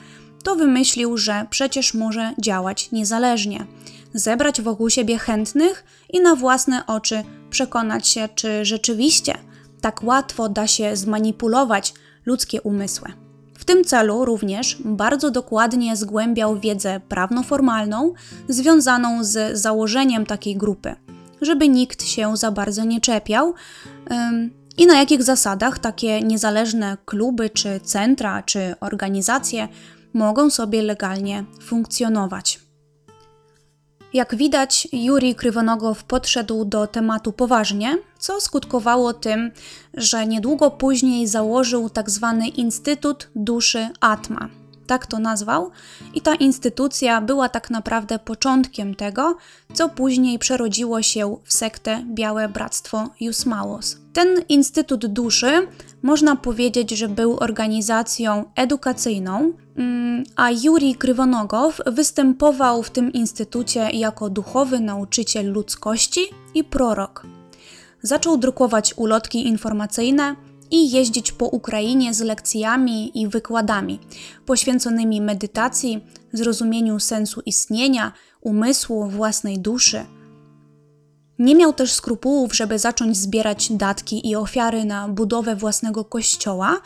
to 0.43 0.55
wymyślił, 0.55 1.17
że 1.17 1.47
przecież 1.49 1.93
może 1.93 2.33
działać 2.39 2.91
niezależnie, 2.91 3.65
zebrać 4.13 4.61
wokół 4.61 4.89
siebie 4.89 5.17
chętnych 5.17 5.85
i 6.09 6.21
na 6.21 6.35
własne 6.35 6.85
oczy 6.87 7.23
przekonać 7.49 8.07
się, 8.07 8.29
czy 8.35 8.65
rzeczywiście 8.65 9.33
tak 9.81 10.03
łatwo 10.03 10.49
da 10.49 10.67
się 10.67 10.95
zmanipulować 10.95 11.93
ludzkie 12.25 12.61
umysły. 12.61 13.07
W 13.57 13.65
tym 13.65 13.83
celu 13.83 14.25
również 14.25 14.77
bardzo 14.85 15.31
dokładnie 15.31 15.95
zgłębiał 15.95 16.59
wiedzę 16.59 16.99
prawnoformalną 17.09 18.13
związaną 18.49 19.23
z 19.23 19.59
założeniem 19.59 20.25
takiej 20.25 20.55
grupy 20.57 20.95
żeby 21.41 21.69
nikt 21.69 22.03
się 22.03 22.37
za 22.37 22.51
bardzo 22.51 22.83
nie 22.83 23.01
czepiał. 23.01 23.53
I 24.77 24.87
na 24.87 24.99
jakich 24.99 25.23
zasadach 25.23 25.79
takie 25.79 26.21
niezależne 26.21 26.97
kluby, 27.05 27.49
czy 27.49 27.79
centra, 27.79 28.43
czy 28.43 28.75
organizacje 28.79 29.67
mogą 30.13 30.49
sobie 30.49 30.81
legalnie 30.81 31.45
funkcjonować. 31.61 32.68
Jak 34.13 34.35
widać, 34.35 34.87
Juri 34.93 35.35
Krywonogow 35.35 36.03
podszedł 36.03 36.65
do 36.65 36.87
tematu 36.87 37.31
poważnie, 37.31 37.97
co 38.19 38.41
skutkowało 38.41 39.13
tym, 39.13 39.51
że 39.93 40.27
niedługo 40.27 40.71
później 40.71 41.27
założył 41.27 41.89
tzw. 41.89 42.37
Tak 42.39 42.57
Instytut 42.57 43.29
Duszy 43.35 43.89
Atma 43.99 44.49
tak 44.89 45.07
to 45.07 45.19
nazwał, 45.19 45.71
i 46.13 46.21
ta 46.21 46.35
instytucja 46.35 47.21
była 47.21 47.49
tak 47.49 47.69
naprawdę 47.69 48.19
początkiem 48.19 48.95
tego, 48.95 49.37
co 49.73 49.89
później 49.89 50.39
przerodziło 50.39 51.01
się 51.01 51.37
w 51.43 51.53
sektę 51.53 52.03
Białe 52.05 52.49
Bractwo 52.49 53.09
Jusmałos. 53.19 53.97
Ten 54.13 54.27
Instytut 54.49 55.05
Duszy 55.05 55.67
można 56.01 56.35
powiedzieć, 56.35 56.91
że 56.91 57.09
był 57.09 57.37
organizacją 57.39 58.43
edukacyjną, 58.55 59.53
mm, 59.75 60.23
a 60.35 60.51
Juri 60.51 60.95
Krywonogow 60.95 61.81
występował 61.85 62.83
w 62.83 62.89
tym 62.89 63.13
instytucie 63.13 63.89
jako 63.89 64.29
duchowy 64.29 64.79
nauczyciel 64.79 65.51
ludzkości 65.51 66.21
i 66.53 66.63
prorok. 66.63 67.25
Zaczął 68.01 68.37
drukować 68.37 68.93
ulotki 68.97 69.47
informacyjne, 69.47 70.35
i 70.71 70.91
jeździć 70.91 71.31
po 71.31 71.45
Ukrainie 71.45 72.13
z 72.13 72.21
lekcjami 72.21 73.21
i 73.21 73.27
wykładami 73.27 73.99
poświęconymi 74.45 75.21
medytacji, 75.21 76.05
zrozumieniu 76.33 76.99
sensu 76.99 77.41
istnienia, 77.45 78.11
umysłu, 78.41 79.09
własnej 79.09 79.59
duszy. 79.59 80.05
Nie 81.39 81.55
miał 81.55 81.73
też 81.73 81.93
skrupułów, 81.93 82.55
żeby 82.55 82.79
zacząć 82.79 83.17
zbierać 83.17 83.71
datki 83.71 84.29
i 84.29 84.35
ofiary 84.35 84.85
na 84.85 85.07
budowę 85.07 85.55
własnego 85.55 86.05
kościoła, 86.05 86.81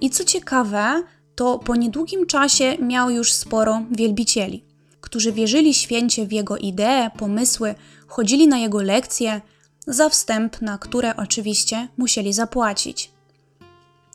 i 0.00 0.10
co 0.10 0.24
ciekawe, 0.24 1.02
to 1.34 1.58
po 1.58 1.76
niedługim 1.76 2.26
czasie 2.26 2.76
miał 2.78 3.10
już 3.10 3.32
sporo 3.32 3.82
wielbicieli, 3.90 4.64
którzy 5.00 5.32
wierzyli 5.32 5.74
święcie 5.74 6.26
w 6.26 6.32
jego 6.32 6.56
idee, 6.56 7.10
pomysły, 7.18 7.74
chodzili 8.06 8.48
na 8.48 8.58
jego 8.58 8.82
lekcje, 8.82 9.40
za 9.86 10.08
wstęp, 10.08 10.62
na 10.62 10.78
które 10.78 11.16
oczywiście 11.16 11.88
musieli 11.96 12.32
zapłacić. 12.32 13.10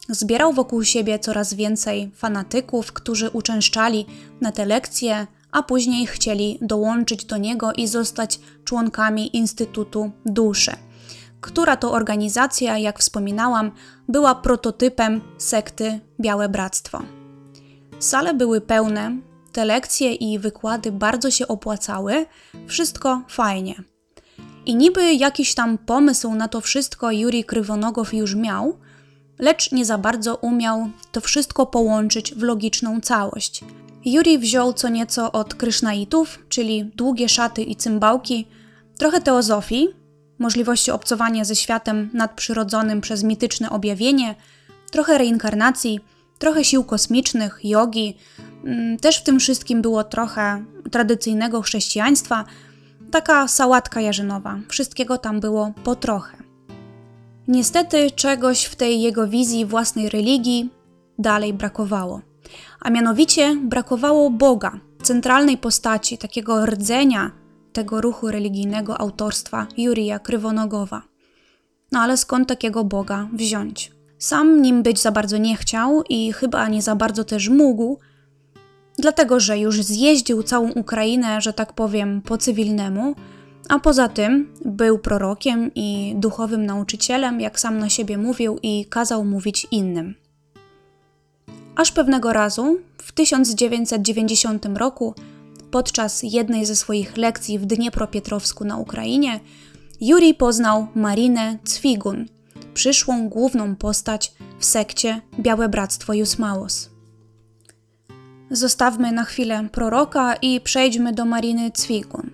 Zbierał 0.10 0.53
wokół 0.53 0.84
siebie 0.84 1.20
coraz 1.20 1.53
więcej 1.53 2.12
fanatyków, 2.15 2.94
którzy 2.94 3.29
uczęszczali 3.29 4.05
na 4.41 4.51
te 4.51 4.65
lekcje, 4.65 5.27
a 5.55 5.63
później 5.63 6.07
chcieli 6.07 6.57
dołączyć 6.62 7.25
do 7.25 7.38
niego 7.38 7.74
i 7.74 7.88
zostać 7.88 8.39
członkami 8.63 9.38
Instytutu 9.38 10.12
Duszy, 10.25 10.71
która 11.41 11.77
to 11.77 11.91
organizacja, 11.91 12.77
jak 12.77 13.00
wspominałam, 13.00 13.71
była 14.07 14.35
prototypem 14.35 15.21
sekty 15.38 16.00
Białe 16.21 16.50
Bractwo. 16.50 17.01
Sale 18.00 18.33
były 18.33 18.62
pełne, 18.62 19.17
te 19.51 19.65
lekcje 19.65 20.13
i 20.13 20.39
wykłady 20.39 20.91
bardzo 20.91 21.31
się 21.31 21.47
opłacały, 21.47 22.25
wszystko 22.67 23.21
fajnie. 23.27 23.75
I 24.65 24.75
niby 24.75 25.13
jakiś 25.13 25.55
tam 25.55 25.77
pomysł 25.77 26.33
na 26.33 26.47
to 26.47 26.62
wszystko 26.62 27.12
Juri 27.12 27.43
Krywonogow 27.43 28.13
już 28.13 28.35
miał, 28.35 28.77
lecz 29.39 29.71
nie 29.71 29.85
za 29.85 29.97
bardzo 29.97 30.35
umiał 30.35 30.89
to 31.12 31.21
wszystko 31.21 31.65
połączyć 31.65 32.33
w 32.33 32.41
logiczną 32.41 33.01
całość. 33.01 33.63
Juri 34.05 34.38
wziął 34.38 34.74
co 34.74 34.89
nieco 34.89 35.31
od 35.31 35.55
krysznaitów, 35.55 36.39
czyli 36.50 36.85
długie 36.95 37.29
szaty 37.29 37.63
i 37.63 37.75
cymbałki, 37.75 38.47
trochę 38.97 39.21
teozofii, 39.21 39.88
możliwości 40.39 40.91
obcowania 40.91 41.45
ze 41.45 41.55
światem 41.55 42.09
nadprzyrodzonym 42.13 43.01
przez 43.01 43.24
mityczne 43.24 43.69
objawienie, 43.69 44.35
trochę 44.91 45.17
reinkarnacji, 45.17 46.00
trochę 46.39 46.63
sił 46.63 46.83
kosmicznych, 46.83 47.59
jogi. 47.63 48.17
Mm, 48.65 48.97
też 48.97 49.17
w 49.17 49.24
tym 49.24 49.39
wszystkim 49.39 49.81
było 49.81 50.03
trochę 50.03 50.65
tradycyjnego 50.91 51.62
chrześcijaństwa, 51.62 52.45
taka 53.12 53.47
sałatka 53.47 54.01
jarzynowa. 54.01 54.59
Wszystkiego 54.69 55.17
tam 55.17 55.39
było 55.39 55.74
po 55.83 55.95
trochę. 55.95 56.38
Niestety 57.47 58.12
czegoś 58.12 58.63
w 58.65 58.75
tej 58.75 59.01
jego 59.01 59.27
wizji 59.27 59.65
własnej 59.65 60.09
religii 60.09 60.69
dalej 61.19 61.53
brakowało. 61.53 62.21
A 62.79 62.89
mianowicie 62.89 63.55
brakowało 63.63 64.29
Boga, 64.29 64.79
centralnej 65.03 65.57
postaci, 65.57 66.17
takiego 66.17 66.65
rdzenia 66.65 67.31
tego 67.74 68.01
ruchu 68.01 68.27
religijnego 68.31 69.01
autorstwa 69.01 69.67
Jurija 69.77 70.19
Krywonogowa. 70.19 71.01
No 71.91 72.00
ale 72.00 72.17
skąd 72.17 72.47
takiego 72.47 72.83
Boga 72.83 73.27
wziąć? 73.33 73.91
Sam 74.17 74.62
nim 74.62 74.83
być 74.83 75.01
za 75.01 75.12
bardzo 75.12 75.38
nie 75.38 75.55
chciał 75.55 76.03
i 76.09 76.33
chyba 76.33 76.67
nie 76.67 76.81
za 76.81 76.95
bardzo 76.95 77.24
też 77.24 77.50
mógł, 77.50 78.00
dlatego 78.97 79.39
że 79.39 79.59
już 79.59 79.83
zjeździł 79.83 80.43
całą 80.43 80.71
Ukrainę, 80.71 81.41
że 81.41 81.53
tak 81.53 81.74
powiem, 81.74 82.21
po 82.21 82.38
cywilnemu, 82.38 83.15
a 83.69 83.79
poza 83.79 84.09
tym 84.09 84.53
był 84.65 85.00
prorokiem 85.00 85.71
i 85.75 86.13
duchowym 86.15 86.65
nauczycielem, 86.65 87.41
jak 87.41 87.59
sam 87.59 87.77
na 87.77 87.89
siebie 87.89 88.17
mówił 88.17 88.59
i 88.63 88.85
kazał 88.85 89.25
mówić 89.25 89.67
innym. 89.71 90.15
Aż 91.75 91.91
pewnego 91.91 92.34
razu, 92.34 92.77
w 92.98 93.12
1990 93.12 94.65
roku, 94.75 95.13
podczas 95.72 96.24
jednej 96.24 96.65
ze 96.65 96.75
swoich 96.75 97.17
lekcji 97.17 97.60
w 97.60 97.65
Dniepropietrowsku 97.65 98.65
na 98.65 98.77
Ukrainie, 98.77 99.39
Juri 100.01 100.34
poznał 100.34 100.88
Marinę 100.96 101.58
Cwigun, 101.63 102.25
przyszłą 102.74 103.29
główną 103.29 103.75
postać 103.75 104.34
w 104.60 104.65
sekcie 104.65 105.22
Białe 105.39 105.70
Bractwo 105.70 106.13
Jusmałos. 106.13 106.89
Zostawmy 108.51 109.12
na 109.12 109.24
chwilę 109.24 109.70
proroka 109.72 110.36
i 110.36 110.62
przejdźmy 110.62 111.13
do 111.13 111.25
Mariny 111.25 111.72
Cwigun. 111.72 112.29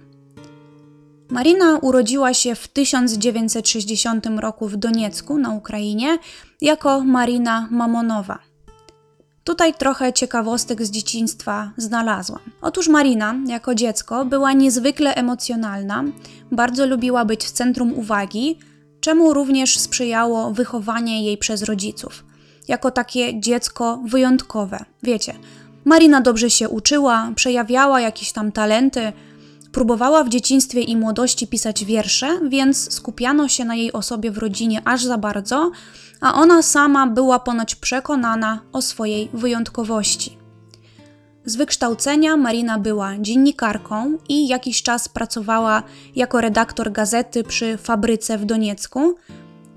Marina 1.29 1.77
urodziła 1.77 2.33
się 2.33 2.55
w 2.55 2.67
1960 2.67 4.25
roku 4.39 4.67
w 4.67 4.77
Doniecku 4.77 5.37
na 5.37 5.49
Ukrainie 5.49 6.17
jako 6.61 7.03
Marina 7.03 7.67
Mamonowa– 7.71 8.39
Tutaj 9.43 9.73
trochę 9.73 10.13
ciekawostek 10.13 10.85
z 10.85 10.91
dzieciństwa 10.91 11.71
znalazłam. 11.77 12.41
Otóż 12.61 12.87
Marina, 12.87 13.35
jako 13.47 13.75
dziecko, 13.75 14.25
była 14.25 14.53
niezwykle 14.53 15.15
emocjonalna, 15.15 16.03
bardzo 16.51 16.85
lubiła 16.85 17.25
być 17.25 17.45
w 17.45 17.51
centrum 17.51 17.93
uwagi, 17.93 18.59
czemu 18.99 19.33
również 19.33 19.79
sprzyjało 19.79 20.51
wychowanie 20.51 21.25
jej 21.25 21.37
przez 21.37 21.63
rodziców. 21.63 22.23
Jako 22.67 22.91
takie 22.91 23.39
dziecko 23.39 24.03
wyjątkowe, 24.05 24.85
wiecie. 25.03 25.33
Marina 25.85 26.21
dobrze 26.21 26.49
się 26.49 26.69
uczyła, 26.69 27.31
przejawiała 27.35 28.01
jakieś 28.01 28.31
tam 28.31 28.51
talenty, 28.51 29.13
próbowała 29.71 30.23
w 30.23 30.29
dzieciństwie 30.29 30.81
i 30.81 30.97
młodości 30.97 31.47
pisać 31.47 31.85
wiersze, 31.85 32.39
więc 32.49 32.93
skupiano 32.93 33.47
się 33.47 33.65
na 33.65 33.75
jej 33.75 33.93
osobie 33.93 34.31
w 34.31 34.37
rodzinie 34.37 34.81
aż 34.85 35.03
za 35.03 35.17
bardzo, 35.17 35.71
a 36.21 36.33
ona 36.33 36.61
sama 36.61 37.07
była 37.07 37.39
ponoć 37.39 37.75
przekonana 37.75 38.59
o 38.73 38.81
swojej 38.81 39.29
wyjątkowości. 39.33 40.37
Z 41.45 41.55
wykształcenia 41.55 42.37
Marina 42.37 42.79
była 42.79 43.17
dziennikarką 43.19 44.17
i 44.29 44.47
jakiś 44.47 44.83
czas 44.83 45.09
pracowała 45.09 45.83
jako 46.15 46.41
redaktor 46.41 46.91
gazety 46.91 47.43
przy 47.43 47.77
fabryce 47.77 48.37
w 48.37 48.45
Doniecku. 48.45 49.15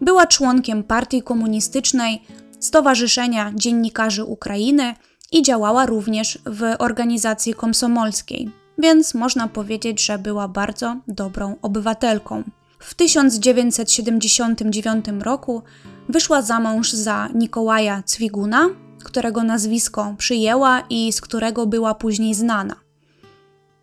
Była 0.01 0.27
członkiem 0.27 0.83
Partii 0.83 1.23
Komunistycznej, 1.23 2.23
Stowarzyszenia 2.61 3.53
Dziennikarzy 3.55 4.25
Ukrainy 4.25 4.95
i 5.33 5.43
działała 5.43 5.87
również 5.87 6.39
w 6.47 6.75
organizacji 6.79 7.55
komsomolskiej, 7.55 8.51
więc 8.79 9.15
można 9.15 9.49
powiedzieć, 9.49 10.05
że 10.05 10.19
była 10.19 10.49
bardzo 10.49 10.97
dobrą 11.09 11.57
obywatelką. 11.63 12.43
W 12.85 12.95
1979 12.95 15.05
roku 15.21 15.63
wyszła 16.09 16.43
za 16.43 16.61
mąż 16.61 16.93
za 16.93 17.29
Nikołaja 17.35 18.03
Cwiguna, 18.03 18.69
którego 19.05 19.43
nazwisko 19.43 20.15
przyjęła 20.19 20.83
i 20.91 21.13
z 21.13 21.21
którego 21.21 21.67
była 21.67 21.95
później 21.95 22.35
znana. 22.35 22.77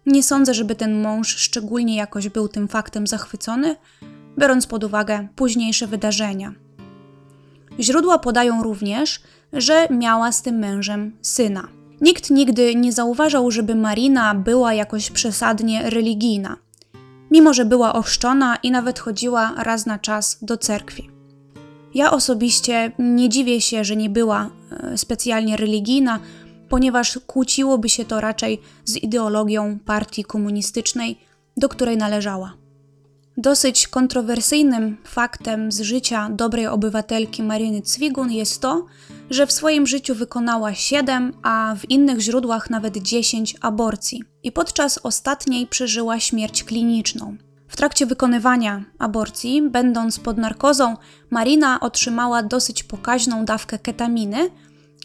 Nie 0.06 0.24
sądzę, 0.24 0.54
żeby 0.54 0.76
ten 0.76 1.02
mąż 1.02 1.28
szczególnie 1.28 1.96
jakoś 1.96 2.30
był 2.30 2.48
tym 2.48 2.68
faktem 2.68 3.08
zachwycony, 3.08 3.76
biorąc 4.40 4.68
pod 4.68 4.84
uwagę 4.84 5.28
późniejsze 5.36 5.88
wydarzenia. 5.88 6.54
Źródła 7.80 8.20
podają 8.20 8.64
również, 8.64 9.22
że 9.54 9.88
miała 9.90 10.32
z 10.32 10.42
tym 10.42 10.56
mężem 10.56 11.18
syna. 11.22 11.68
Nikt 12.02 12.30
nigdy 12.30 12.76
nie 12.76 12.94
zauważał, 12.94 13.52
żeby 13.52 13.76
Marina 13.76 14.36
była 14.36 14.74
jakoś 14.74 15.12
przesadnie 15.12 15.90
religijna, 15.90 16.58
mimo 17.32 17.54
że 17.54 17.66
była 17.66 17.94
ochrzczona 17.94 18.56
i 18.56 18.72
nawet 18.72 19.00
chodziła 19.00 19.54
raz 19.58 19.86
na 19.86 20.00
czas 20.00 20.38
do 20.42 20.58
cerkwi. 20.58 21.10
Ja 21.94 22.12
osobiście 22.12 22.92
nie 23.00 23.30
dziwię 23.30 23.62
się, 23.62 23.84
że 23.84 23.96
nie 23.96 24.10
była 24.10 24.50
e, 24.72 24.98
specjalnie 24.98 25.58
religijna, 25.58 26.20
ponieważ 26.70 27.20
kłóciłoby 27.28 27.90
się 27.90 28.06
to 28.06 28.22
raczej 28.22 28.62
z 28.86 28.98
ideologią 28.98 29.80
partii 29.86 30.24
komunistycznej, 30.24 31.18
do 31.58 31.70
której 31.70 31.98
należała. 31.98 32.54
Dosyć 33.38 33.88
kontrowersyjnym 33.88 34.98
faktem 35.04 35.72
z 35.72 35.82
życia 35.82 36.30
dobrej 36.32 36.68
obywatelki 36.68 37.44
Mariny 37.44 37.82
Cwigun 37.82 38.32
jest 38.32 38.62
to, 38.62 38.86
że 39.32 39.48
w 39.48 39.52
swoim 39.52 39.88
życiu 39.88 40.16
wykonała 40.16 40.74
7, 40.74 41.34
a 41.44 41.76
w 41.80 41.90
innych 41.90 42.20
źródłach 42.20 42.70
nawet 42.70 42.98
10 42.98 43.56
aborcji 43.62 44.24
i 44.44 44.52
podczas 44.52 45.00
ostatniej 45.04 45.68
przeżyła 45.68 46.20
śmierć 46.20 46.64
kliniczną. 46.64 47.38
W 47.68 47.78
trakcie 47.78 48.06
wykonywania 48.06 48.84
aborcji, 49.00 49.62
będąc 49.62 50.20
pod 50.20 50.38
narkozą, 50.38 50.98
Marina 51.30 51.80
otrzymała 51.80 52.44
dosyć 52.44 52.84
pokaźną 52.84 53.46
dawkę 53.46 53.80
ketaminy, 53.80 54.50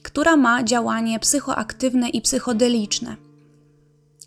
która 0.03 0.37
ma 0.37 0.63
działanie 0.63 1.19
psychoaktywne 1.19 2.09
i 2.09 2.21
psychodeliczne. 2.21 3.17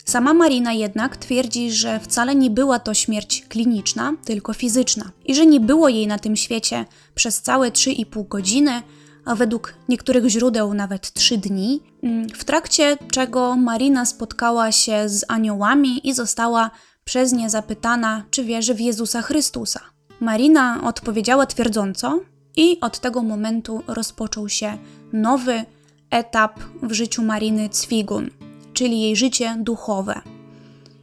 Sama 0.05 0.33
Marina 0.33 0.73
jednak 0.73 1.17
twierdzi, 1.17 1.71
że 1.71 1.99
wcale 1.99 2.35
nie 2.35 2.49
była 2.49 2.79
to 2.79 2.93
śmierć 2.93 3.45
kliniczna, 3.49 4.13
tylko 4.25 4.53
fizyczna 4.53 5.11
i 5.25 5.35
że 5.35 5.45
nie 5.45 5.59
było 5.59 5.89
jej 5.89 6.07
na 6.07 6.19
tym 6.19 6.35
świecie 6.35 6.85
przez 7.15 7.41
całe 7.41 7.71
3,5 7.71 8.27
godziny, 8.27 8.81
a 9.29 9.35
według 9.35 9.73
niektórych 9.89 10.27
źródeł 10.27 10.73
nawet 10.73 11.13
3 11.13 11.37
dni, 11.37 11.83
mm, 12.03 12.29
w 12.29 12.43
trakcie 12.43 12.97
czego 13.11 13.55
Marina 13.55 14.05
spotkała 14.05 14.71
się 14.71 15.09
z 15.09 15.25
aniołami 15.27 16.07
i 16.07 16.13
została 16.13 16.71
przez 17.03 17.33
nie 17.33 17.49
zapytana, 17.49 18.23
czy 18.29 18.43
wierzy 18.43 18.73
w 18.73 18.79
Jezusa 18.79 19.21
Chrystusa. 19.21 19.79
Marina 20.19 20.81
odpowiedziała 20.83 21.45
twierdząco, 21.45 22.19
i 22.55 22.79
od 22.81 22.99
tego 22.99 23.23
momentu 23.23 23.83
rozpoczął 23.87 24.49
się 24.49 24.77
nowy 25.13 25.65
etap 26.09 26.59
w 26.83 26.91
życiu 26.91 27.23
Mariny 27.23 27.69
Cwigun, 27.69 28.29
czyli 28.73 29.01
jej 29.01 29.15
życie 29.15 29.55
duchowe. 29.59 30.21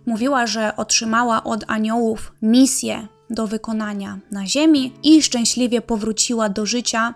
Mówiła, 0.07 0.47
że 0.47 0.77
otrzymała 0.77 1.45
od 1.45 1.65
aniołów 1.67 2.33
misję 2.43 3.09
do 3.31 3.47
wykonania 3.47 4.19
na 4.31 4.47
ziemi 4.47 4.93
i 5.03 5.23
szczęśliwie 5.23 5.81
powróciła 5.81 6.49
do 6.49 6.67
życia 6.67 7.15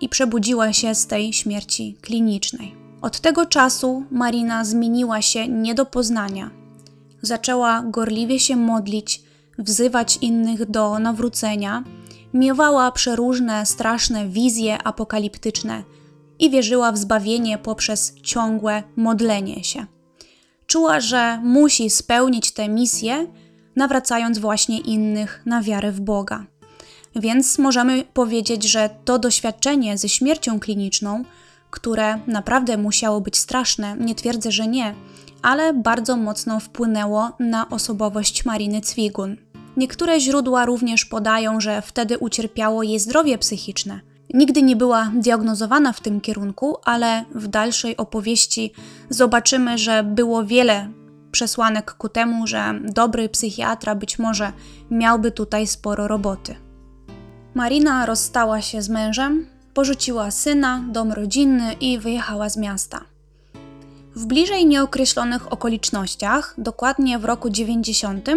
i 0.00 0.08
przebudziła 0.08 0.72
się 0.72 0.94
z 0.94 1.06
tej 1.06 1.32
śmierci 1.32 1.96
klinicznej. 2.00 2.74
Od 3.02 3.20
tego 3.20 3.46
czasu 3.46 4.04
Marina 4.10 4.64
zmieniła 4.64 5.22
się 5.22 5.48
nie 5.48 5.74
do 5.74 5.86
poznania 5.86 6.50
zaczęła 7.22 7.82
gorliwie 7.82 8.40
się 8.40 8.56
modlić, 8.56 9.22
wzywać 9.58 10.18
innych 10.20 10.70
do 10.70 10.98
nawrócenia, 10.98 11.84
miewała 12.34 12.92
przeróżne, 12.92 13.66
straszne 13.66 14.28
wizje 14.28 14.82
apokaliptyczne 14.82 15.82
i 16.38 16.50
wierzyła 16.50 16.92
w 16.92 16.98
zbawienie 16.98 17.58
poprzez 17.58 18.14
ciągłe 18.22 18.82
modlenie 18.96 19.64
się. 19.64 19.86
Czuła, 20.66 21.00
że 21.00 21.40
musi 21.44 21.90
spełnić 21.90 22.52
tę 22.52 22.68
misję, 22.68 23.26
nawracając 23.76 24.38
właśnie 24.38 24.78
innych 24.78 25.42
na 25.46 25.62
wiarę 25.62 25.92
w 25.92 26.00
Boga. 26.00 26.46
Więc 27.18 27.58
możemy 27.58 28.04
powiedzieć, 28.14 28.64
że 28.64 28.90
to 29.04 29.18
doświadczenie 29.18 29.98
ze 29.98 30.08
śmiercią 30.08 30.60
kliniczną, 30.60 31.24
które 31.70 32.18
naprawdę 32.26 32.76
musiało 32.76 33.20
być 33.20 33.36
straszne, 33.36 33.96
nie 33.96 34.14
twierdzę, 34.14 34.52
że 34.52 34.66
nie, 34.66 34.94
ale 35.42 35.74
bardzo 35.74 36.16
mocno 36.16 36.60
wpłynęło 36.60 37.30
na 37.38 37.68
osobowość 37.68 38.44
Mariny 38.44 38.80
Cwigun. 38.80 39.36
Niektóre 39.76 40.20
źródła 40.20 40.64
również 40.64 41.04
podają, 41.04 41.60
że 41.60 41.82
wtedy 41.82 42.18
ucierpiało 42.18 42.82
jej 42.82 42.98
zdrowie 42.98 43.38
psychiczne. 43.38 44.00
Nigdy 44.34 44.62
nie 44.62 44.76
była 44.76 45.12
diagnozowana 45.14 45.92
w 45.92 46.00
tym 46.00 46.20
kierunku, 46.20 46.76
ale 46.84 47.24
w 47.34 47.48
dalszej 47.48 47.96
opowieści 47.96 48.72
zobaczymy, 49.10 49.78
że 49.78 50.02
było 50.02 50.44
wiele 50.44 50.88
przesłanek 51.30 51.92
ku 51.92 52.08
temu, 52.08 52.46
że 52.46 52.80
dobry 52.84 53.28
psychiatra 53.28 53.94
być 53.94 54.18
może 54.18 54.52
miałby 54.90 55.30
tutaj 55.30 55.66
sporo 55.66 56.08
roboty. 56.08 56.67
Marina 57.58 58.06
rozstała 58.06 58.62
się 58.62 58.82
z 58.82 58.88
mężem, 58.88 59.46
porzuciła 59.74 60.30
syna, 60.30 60.84
dom 60.88 61.12
rodzinny 61.12 61.72
i 61.72 61.98
wyjechała 61.98 62.48
z 62.48 62.56
miasta. 62.56 63.00
W 64.14 64.26
bliżej 64.26 64.66
nieokreślonych 64.66 65.52
okolicznościach, 65.52 66.54
dokładnie 66.58 67.18
w 67.18 67.24
roku 67.24 67.50
90, 67.50 68.28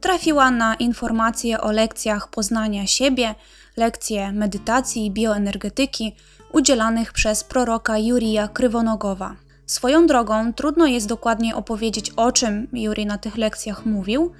trafiła 0.00 0.50
na 0.50 0.74
informacje 0.74 1.60
o 1.60 1.72
lekcjach 1.72 2.28
poznania 2.28 2.86
siebie, 2.86 3.34
lekcje 3.76 4.32
medytacji 4.32 5.06
i 5.06 5.10
bioenergetyki 5.10 6.16
udzielanych 6.52 7.12
przez 7.12 7.44
proroka 7.44 7.98
Jurija 7.98 8.48
Krywonogowa. 8.48 9.36
Swoją 9.66 10.06
drogą 10.06 10.52
trudno 10.52 10.86
jest 10.86 11.08
dokładnie 11.08 11.56
opowiedzieć 11.56 12.10
o 12.10 12.32
czym 12.32 12.68
Juri 12.72 13.06
na 13.06 13.18
tych 13.18 13.36
lekcjach 13.36 13.86
mówił, 13.86 14.32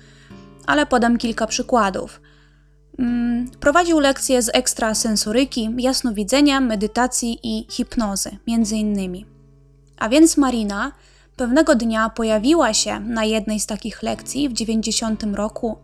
ale 0.67 0.87
podam 0.87 1.19
kilka 1.19 1.47
przykładów. 1.47 2.21
Mm, 2.99 3.51
prowadził 3.61 3.99
lekcje 4.01 4.43
z 4.43 4.51
ekstrasensoryki, 4.55 5.71
jasnowidzenia, 5.79 6.61
medytacji 6.61 7.39
i 7.43 7.67
hipnozy, 7.71 8.31
między 8.47 8.77
innymi. 8.77 9.27
A 9.99 10.09
więc 10.09 10.37
Marina 10.37 10.93
pewnego 11.37 11.75
dnia 11.75 12.11
pojawiła 12.11 12.75
się 12.75 13.01
na 13.01 13.25
jednej 13.25 13.61
z 13.61 13.67
takich 13.67 14.03
lekcji 14.03 14.49
w 14.49 14.53
90 14.53 15.23
roku, 15.35 15.79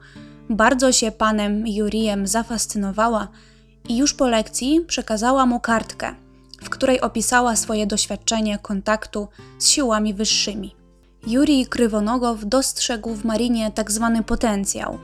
bardzo 0.50 0.92
się 0.92 1.12
panem 1.12 1.66
Jurijem 1.66 2.26
zafascynowała 2.26 3.28
i 3.88 3.96
już 3.96 4.14
po 4.14 4.28
lekcji 4.28 4.80
przekazała 4.86 5.46
mu 5.46 5.60
kartkę, 5.60 6.14
w 6.62 6.70
której 6.70 7.00
opisała 7.00 7.56
swoje 7.56 7.86
doświadczenie 7.86 8.58
kontaktu 8.58 9.28
z 9.58 9.68
siłami 9.68 10.14
wyższymi. 10.14 10.74
Jurij 11.26 11.66
Krywonogow 11.66 12.44
dostrzegł 12.44 13.14
w 13.14 13.24
Marinie 13.24 13.70
tak 13.70 13.90
zwany 13.90 14.22
potencjał. 14.22 14.98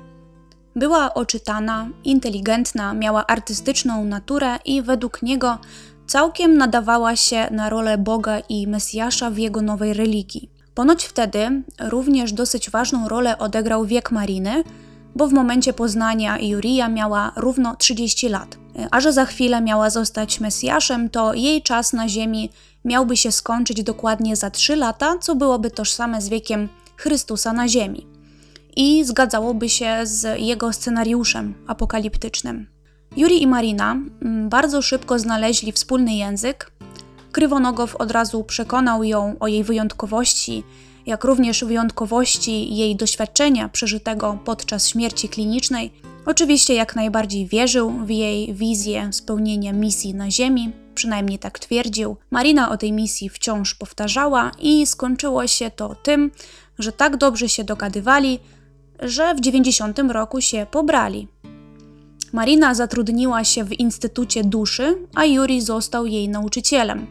Była 0.76 1.14
oczytana, 1.14 1.88
inteligentna, 2.04 2.94
miała 2.94 3.26
artystyczną 3.26 4.04
naturę 4.04 4.58
i 4.64 4.82
według 4.82 5.22
niego 5.22 5.58
całkiem 6.06 6.56
nadawała 6.56 7.16
się 7.16 7.48
na 7.50 7.70
rolę 7.70 7.98
Boga 7.98 8.38
i 8.48 8.66
Mesjasza 8.66 9.30
w 9.30 9.38
jego 9.38 9.62
nowej 9.62 9.94
religii. 9.94 10.50
Ponoć 10.74 11.04
wtedy 11.04 11.62
również 11.80 12.32
dosyć 12.32 12.70
ważną 12.70 13.08
rolę 13.08 13.38
odegrał 13.38 13.84
wiek 13.84 14.10
Mariny, 14.10 14.64
bo 15.14 15.28
w 15.28 15.32
momencie 15.32 15.72
poznania 15.72 16.38
Jurija 16.38 16.88
miała 16.88 17.32
równo 17.36 17.76
30 17.76 18.28
lat. 18.28 18.58
A 18.90 19.00
że 19.00 19.12
za 19.12 19.24
chwilę 19.24 19.60
miała 19.60 19.90
zostać 19.90 20.40
Mesjaszem, 20.40 21.10
to 21.10 21.34
jej 21.34 21.62
czas 21.62 21.92
na 21.92 22.08
ziemi 22.08 22.50
miałby 22.84 23.16
się 23.16 23.32
skończyć 23.32 23.82
dokładnie 23.82 24.36
za 24.36 24.50
3 24.50 24.76
lata, 24.76 25.18
co 25.20 25.34
byłoby 25.34 25.70
tożsame 25.70 26.20
z 26.20 26.28
wiekiem 26.28 26.68
Chrystusa 26.96 27.52
na 27.52 27.68
ziemi. 27.68 28.13
I 28.76 29.04
zgadzałoby 29.04 29.68
się 29.68 29.96
z 30.02 30.40
jego 30.40 30.72
scenariuszem 30.72 31.54
apokaliptycznym. 31.66 32.66
Juri 33.16 33.42
i 33.42 33.46
Marina 33.46 33.92
mm, 33.92 34.48
bardzo 34.48 34.82
szybko 34.82 35.18
znaleźli 35.18 35.72
wspólny 35.72 36.14
język. 36.14 36.72
Krywonogow 37.32 37.96
od 37.96 38.10
razu 38.10 38.44
przekonał 38.44 39.04
ją 39.04 39.36
o 39.40 39.48
jej 39.48 39.64
wyjątkowości, 39.64 40.64
jak 41.06 41.24
również 41.24 41.64
wyjątkowości 41.64 42.76
jej 42.76 42.96
doświadczenia 42.96 43.68
przeżytego 43.68 44.38
podczas 44.44 44.88
śmierci 44.88 45.28
klinicznej. 45.28 45.92
Oczywiście 46.26 46.74
jak 46.74 46.96
najbardziej 46.96 47.46
wierzył 47.46 47.90
w 47.90 48.10
jej 48.10 48.54
wizję 48.54 49.12
spełnienia 49.12 49.72
misji 49.72 50.14
na 50.14 50.30
Ziemi, 50.30 50.72
przynajmniej 50.94 51.38
tak 51.38 51.58
twierdził. 51.58 52.16
Marina 52.30 52.70
o 52.70 52.76
tej 52.76 52.92
misji 52.92 53.28
wciąż 53.28 53.74
powtarzała 53.74 54.50
i 54.60 54.86
skończyło 54.86 55.46
się 55.46 55.70
to 55.70 55.94
tym, 55.94 56.30
że 56.78 56.92
tak 56.92 57.16
dobrze 57.16 57.48
się 57.48 57.64
dogadywali, 57.64 58.38
że 59.02 59.34
w 59.34 59.40
90 59.40 59.98
roku 59.98 60.40
się 60.40 60.66
pobrali. 60.70 61.28
Marina 62.32 62.74
zatrudniła 62.74 63.44
się 63.44 63.64
w 63.64 63.72
Instytucie 63.72 64.44
Duszy, 64.44 64.96
a 65.14 65.24
Juri 65.24 65.60
został 65.60 66.06
jej 66.06 66.28
nauczycielem. 66.28 67.06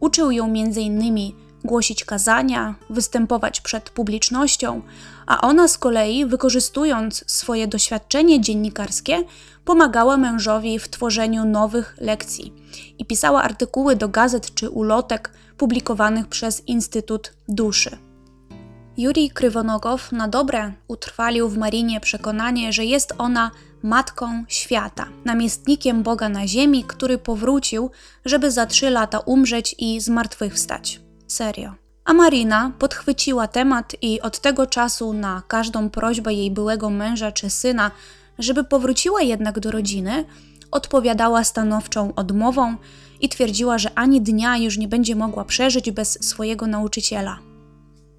Uczył 0.00 0.30
ją 0.30 0.44
m.in. 0.44 1.32
głosić 1.64 2.04
kazania, 2.04 2.74
występować 2.90 3.60
przed 3.60 3.90
publicznością, 3.90 4.82
a 5.26 5.40
ona 5.40 5.68
z 5.68 5.78
kolei, 5.78 6.26
wykorzystując 6.26 7.24
swoje 7.26 7.66
doświadczenie 7.66 8.40
dziennikarskie, 8.40 9.24
pomagała 9.64 10.16
mężowi 10.16 10.78
w 10.78 10.88
tworzeniu 10.88 11.44
nowych 11.44 11.96
lekcji 12.00 12.52
i 12.98 13.04
pisała 13.04 13.42
artykuły 13.42 13.96
do 13.96 14.08
gazet 14.08 14.54
czy 14.54 14.70
ulotek 14.70 15.30
publikowanych 15.56 16.26
przez 16.26 16.62
Instytut 16.66 17.32
Duszy. 17.48 18.07
Jurij 18.98 19.30
Krywonogow 19.30 20.12
na 20.12 20.28
dobre 20.28 20.72
utrwalił 20.88 21.48
w 21.48 21.58
Marinie 21.58 22.00
przekonanie, 22.00 22.72
że 22.72 22.84
jest 22.84 23.14
ona 23.18 23.50
matką 23.82 24.44
świata, 24.48 25.06
namiestnikiem 25.24 26.02
Boga 26.02 26.28
na 26.28 26.46
ziemi, 26.46 26.84
który 26.84 27.18
powrócił, 27.18 27.90
żeby 28.24 28.50
za 28.50 28.66
trzy 28.66 28.90
lata 28.90 29.18
umrzeć 29.18 29.74
i 29.78 30.00
zmartwychwstać. 30.00 31.00
Serio. 31.26 31.74
A 32.04 32.12
Marina 32.14 32.72
podchwyciła 32.78 33.48
temat 33.48 33.96
i 34.02 34.20
od 34.20 34.38
tego 34.38 34.66
czasu 34.66 35.12
na 35.12 35.42
każdą 35.48 35.90
prośbę 35.90 36.34
jej 36.34 36.50
byłego 36.50 36.90
męża 36.90 37.32
czy 37.32 37.50
syna, 37.50 37.90
żeby 38.38 38.64
powróciła 38.64 39.22
jednak 39.22 39.60
do 39.60 39.70
rodziny, 39.70 40.24
odpowiadała 40.70 41.44
stanowczą 41.44 42.14
odmową 42.14 42.76
i 43.20 43.28
twierdziła, 43.28 43.78
że 43.78 43.90
ani 43.94 44.20
dnia 44.20 44.56
już 44.56 44.78
nie 44.78 44.88
będzie 44.88 45.16
mogła 45.16 45.44
przeżyć 45.44 45.90
bez 45.90 46.28
swojego 46.28 46.66
nauczyciela. 46.66 47.47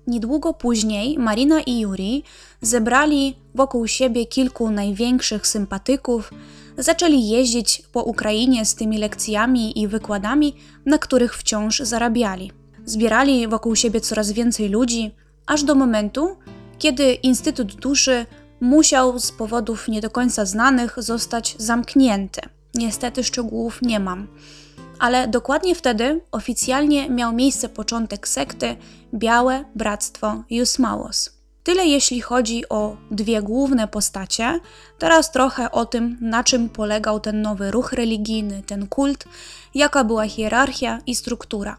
Niedługo 0.09 0.53
później 0.53 1.17
Marina 1.19 1.61
i 1.61 1.79
Yuri 1.79 2.23
zebrali 2.61 3.35
wokół 3.55 3.87
siebie 3.87 4.25
kilku 4.25 4.71
największych 4.71 5.47
sympatyków, 5.47 6.31
zaczęli 6.77 7.27
jeździć 7.27 7.83
po 7.91 8.03
Ukrainie 8.03 8.65
z 8.65 8.75
tymi 8.75 8.97
lekcjami 8.97 9.79
i 9.79 9.87
wykładami, 9.87 10.55
na 10.85 10.97
których 10.97 11.37
wciąż 11.37 11.79
zarabiali. 11.79 12.51
Zbierali 12.85 13.47
wokół 13.47 13.75
siebie 13.75 14.01
coraz 14.01 14.31
więcej 14.31 14.69
ludzi, 14.69 15.11
aż 15.45 15.63
do 15.63 15.75
momentu, 15.75 16.37
kiedy 16.77 17.13
Instytut 17.13 17.75
Duszy 17.75 18.25
musiał 18.61 19.19
z 19.19 19.31
powodów 19.31 19.87
nie 19.87 20.01
do 20.01 20.09
końca 20.09 20.45
znanych 20.45 20.95
zostać 20.97 21.55
zamknięty. 21.59 22.41
Niestety 22.75 23.23
szczegółów 23.23 23.81
nie 23.81 23.99
mam 23.99 24.27
ale 24.99 25.27
dokładnie 25.27 25.75
wtedy 25.75 26.21
oficjalnie 26.31 27.09
miał 27.09 27.33
miejsce 27.33 27.69
początek 27.69 28.27
sekty 28.27 28.75
Białe 29.13 29.65
Bractwo 29.75 30.43
Jusmałos. 30.49 31.39
Tyle 31.63 31.85
jeśli 31.85 32.21
chodzi 32.21 32.69
o 32.69 32.97
dwie 33.11 33.41
główne 33.41 33.87
postacie. 33.87 34.59
Teraz 34.99 35.31
trochę 35.31 35.71
o 35.71 35.85
tym, 35.85 36.17
na 36.21 36.43
czym 36.43 36.69
polegał 36.69 37.19
ten 37.19 37.41
nowy 37.41 37.71
ruch 37.71 37.93
religijny, 37.93 38.63
ten 38.65 38.87
kult, 38.87 39.25
jaka 39.75 40.03
była 40.03 40.27
hierarchia 40.27 40.99
i 41.07 41.15
struktura. 41.15 41.77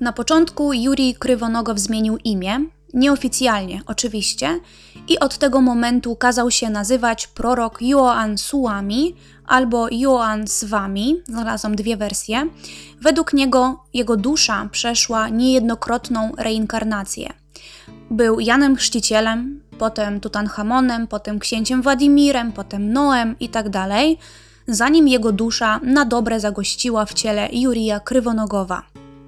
Na 0.00 0.12
początku 0.12 0.72
Juri 0.72 1.14
Krywonogow 1.14 1.78
zmienił 1.78 2.18
imię, 2.24 2.60
nieoficjalnie 2.94 3.82
oczywiście, 3.86 4.60
i 5.08 5.18
od 5.18 5.38
tego 5.38 5.60
momentu 5.60 6.16
kazał 6.16 6.50
się 6.50 6.70
nazywać 6.70 7.26
prorok 7.26 7.82
Joan 7.82 8.38
Suami 8.38 9.14
albo 9.46 9.88
Joan 9.90 10.46
Swami, 10.46 11.16
znalazłam 11.24 11.76
dwie 11.76 11.96
wersje. 11.96 12.46
Według 13.00 13.32
niego 13.32 13.84
jego 13.94 14.16
dusza 14.16 14.68
przeszła 14.72 15.28
niejednokrotną 15.28 16.32
reinkarnację. 16.38 17.32
Był 18.10 18.40
Janem 18.40 18.76
Chrzcicielem, 18.76 19.60
potem 19.78 20.20
Tutanchamonem, 20.20 21.06
potem 21.06 21.38
księciem 21.38 21.82
Władimirem, 21.82 22.52
potem 22.52 22.92
Noem 22.92 23.36
itd., 23.40 23.70
tak 23.70 23.88
zanim 24.68 25.08
jego 25.08 25.32
dusza 25.32 25.80
na 25.82 26.04
dobre 26.04 26.40
zagościła 26.40 27.04
w 27.04 27.14
ciele 27.14 27.48
Jurija 27.52 28.00
Krywonogowa. 28.00 28.82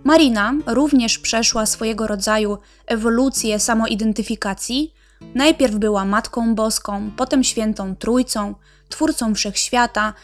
Marina 0.05 0.55
również 0.67 1.19
przeszła 1.19 1.67
swojego 1.67 2.07
rodzaju 2.07 2.59
ewolucję 2.87 3.59
samoidentyfikacji. 3.59 4.95
Najpierw 5.35 5.75
była 5.75 6.05
Matką 6.05 6.55
Boską, 6.55 7.11
potem 7.17 7.45
Świętą 7.45 7.97
Trójcą, 7.97 8.55
Twórcą 8.89 9.35
Wszechświata, 9.35 10.15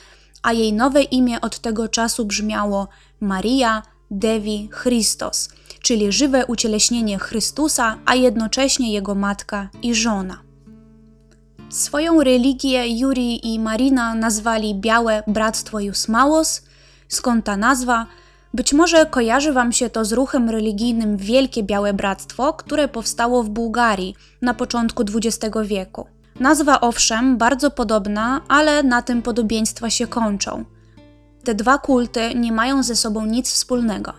a 0.42 0.52
jej 0.52 0.72
nowe 0.72 1.02
imię 1.02 1.40
od 1.40 1.58
tego 1.58 1.88
czasu 1.88 2.24
brzmiało 2.24 2.88
Maria 3.20 3.82
Devi 4.10 4.68
Christos, 4.82 5.48
czyli 5.82 6.12
żywe 6.12 6.46
ucieleśnienie 6.46 7.18
Chrystusa, 7.18 7.98
a 8.06 8.14
jednocześnie 8.14 8.92
jego 8.92 9.14
matka 9.14 9.68
i 9.82 9.94
żona. 9.94 10.42
Swoją 11.70 12.22
religię 12.22 12.98
Juri 12.98 13.54
i 13.54 13.60
Marina 13.60 14.14
nazwali 14.14 14.74
Białe 14.74 15.22
Bractwo 15.26 15.80
Jusmałos, 15.80 16.62
skąd 17.08 17.44
ta 17.44 17.56
nazwa– 17.56 18.06
być 18.56 18.72
może 18.72 19.06
kojarzy 19.06 19.52
Wam 19.52 19.72
się 19.72 19.90
to 19.90 20.04
z 20.04 20.12
ruchem 20.12 20.50
religijnym 20.50 21.16
Wielkie 21.16 21.62
Białe 21.62 21.94
Bractwo, 21.94 22.52
które 22.52 22.88
powstało 22.88 23.42
w 23.42 23.48
Bułgarii 23.48 24.14
na 24.42 24.54
początku 24.54 25.02
XX 25.02 25.56
wieku. 25.64 26.06
Nazwa 26.40 26.80
owszem 26.80 27.38
bardzo 27.38 27.70
podobna, 27.70 28.40
ale 28.48 28.82
na 28.82 29.02
tym 29.02 29.22
podobieństwa 29.22 29.90
się 29.90 30.06
kończą. 30.06 30.64
te 31.44 31.54
dwa 31.54 31.78
kulty 31.78 32.34
nie 32.34 32.52
mają 32.52 32.82
ze 32.82 32.96
sobą 32.96 33.24
nic 33.24 33.50
wspólnego. 33.50 34.12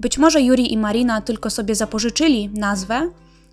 Być 0.00 0.18
może 0.18 0.40
Yuri 0.42 0.72
i 0.72 0.78
Marina 0.78 1.20
tylko 1.20 1.50
sobie 1.50 1.74
zapożyczyli 1.74 2.48
nazwę, 2.48 3.10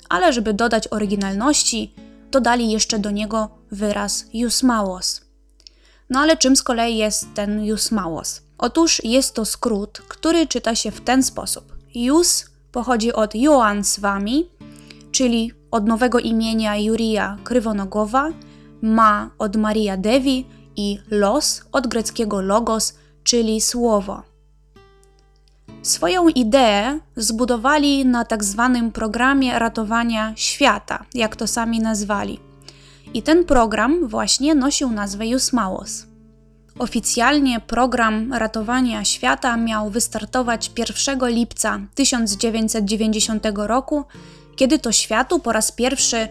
ale 0.09 0.33
żeby 0.33 0.53
dodać 0.53 0.87
oryginalności, 0.87 1.93
dodali 2.31 2.71
jeszcze 2.71 2.99
do 2.99 3.11
niego 3.11 3.49
wyraz 3.71 4.25
Jusmałos. 4.33 5.21
No 6.09 6.19
ale 6.19 6.37
czym 6.37 6.55
z 6.55 6.63
kolei 6.63 6.97
jest 6.97 7.27
ten 7.33 7.65
Jusmałos? 7.65 8.41
Otóż 8.63 9.03
jest 9.03 9.35
to 9.35 9.45
skrót, 9.45 10.01
który 10.07 10.47
czyta 10.47 10.75
się 10.75 10.91
w 10.91 11.01
ten 11.01 11.23
sposób. 11.23 11.75
Jus 11.95 12.45
pochodzi 12.71 13.13
od 13.13 13.35
Joan 13.35 13.81
wami, 13.99 14.49
czyli 15.11 15.51
od 15.71 15.87
nowego 15.87 16.19
imienia 16.19 16.77
Jurija 16.77 17.37
Krywonogowa, 17.43 18.29
ma 18.81 19.29
od 19.37 19.55
Maria 19.55 19.97
Devi 19.97 20.45
i 20.75 20.99
los 21.11 21.61
od 21.71 21.87
greckiego 21.87 22.41
logos, 22.41 22.93
czyli 23.23 23.61
słowo. 23.61 24.21
Swoją 25.81 26.27
ideę 26.27 26.99
zbudowali 27.15 28.05
na 28.05 28.25
tak 28.25 28.43
zwanym 28.43 28.91
programie 28.91 29.59
ratowania 29.59 30.33
świata, 30.35 31.05
jak 31.13 31.35
to 31.35 31.47
sami 31.47 31.79
nazwali. 31.79 32.39
I 33.13 33.23
ten 33.23 33.45
program 33.45 34.07
właśnie 34.07 34.55
nosił 34.55 34.91
nazwę 34.91 35.27
Jusmałos. 35.27 36.12
Oficjalnie 36.79 37.59
program 37.59 38.33
ratowania 38.33 39.05
świata 39.05 39.57
miał 39.57 39.89
wystartować 39.89 40.71
1 40.77 41.29
lipca 41.29 41.79
1990 41.95 43.45
roku, 43.55 44.03
kiedy 44.55 44.79
to 44.79 44.91
światu 44.91 45.39
po 45.39 45.51
raz 45.51 45.71
pierwszy 45.71 46.17
e, 46.17 46.29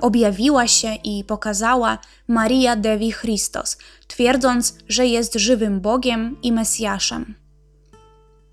objawiła 0.00 0.68
się 0.68 0.94
i 1.04 1.24
pokazała 1.24 1.98
Maria 2.28 2.76
Devi 2.76 3.12
Christos, 3.12 3.78
twierdząc, 4.06 4.74
że 4.88 5.06
jest 5.06 5.34
żywym 5.34 5.80
Bogiem 5.80 6.36
i 6.42 6.52
Mesjaszem. 6.52 7.34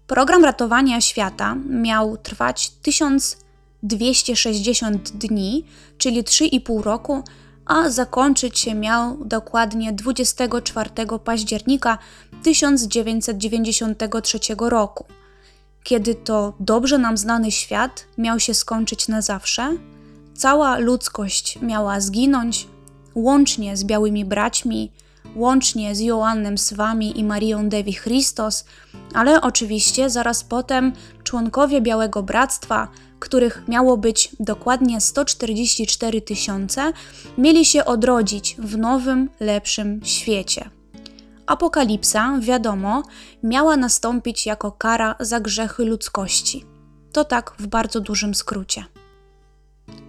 Program 0.08 0.46
ratowania 0.46 1.02
świata 1.02 1.56
miał 1.70 2.18
trwać 2.18 2.70
1260 2.70 5.10
dni, 5.10 5.66
czyli 5.98 6.24
3,5 6.24 6.84
roku, 6.84 7.24
a 7.66 7.90
zakończyć 7.90 8.60
się 8.60 8.76
miał 8.76 9.18
dokładnie 9.26 9.94
24 9.94 10.90
października 11.24 11.98
1993 12.44 14.40
roku. 14.60 15.06
Kiedy 15.84 16.16
to 16.16 16.54
dobrze 16.60 16.98
nam 16.98 17.18
znany 17.18 17.52
świat 17.52 18.06
miał 18.18 18.40
się 18.40 18.54
skończyć 18.54 19.08
na 19.08 19.22
zawsze, 19.22 19.78
cała 20.34 20.78
ludzkość 20.78 21.60
miała 21.62 22.00
zginąć, 22.00 22.68
łącznie 23.16 23.78
z 23.78 23.84
białymi 23.84 24.26
braćmi, 24.26 24.92
łącznie 25.36 25.96
z 25.96 26.00
Joannem 26.00 26.58
Swami 26.58 27.20
i 27.20 27.24
Marią 27.24 27.70
Devi 27.70 27.94
Christos, 27.96 28.66
ale 29.14 29.42
oczywiście 29.42 30.10
zaraz 30.10 30.44
potem 30.44 30.94
członkowie 31.24 31.82
Białego 31.82 32.24
Bractwa, 32.24 32.88
których 33.22 33.68
miało 33.68 33.98
być 33.98 34.30
dokładnie 34.40 35.02
144 35.02 36.22
tysiące, 36.22 36.94
mieli 37.38 37.66
się 37.66 37.86
odrodzić 37.86 38.56
w 38.60 38.78
nowym, 38.78 39.30
lepszym 39.40 40.00
świecie. 40.04 40.70
Apokalipsa, 41.46 42.38
wiadomo, 42.40 43.04
miała 43.44 43.78
nastąpić 43.78 44.46
jako 44.46 44.72
kara 44.72 45.16
za 45.20 45.40
grzechy 45.40 45.86
ludzkości. 45.86 46.66
To 47.12 47.26
tak 47.26 47.54
w 47.60 47.68
bardzo 47.68 48.00
dużym 48.00 48.36
skrócie. 48.36 48.84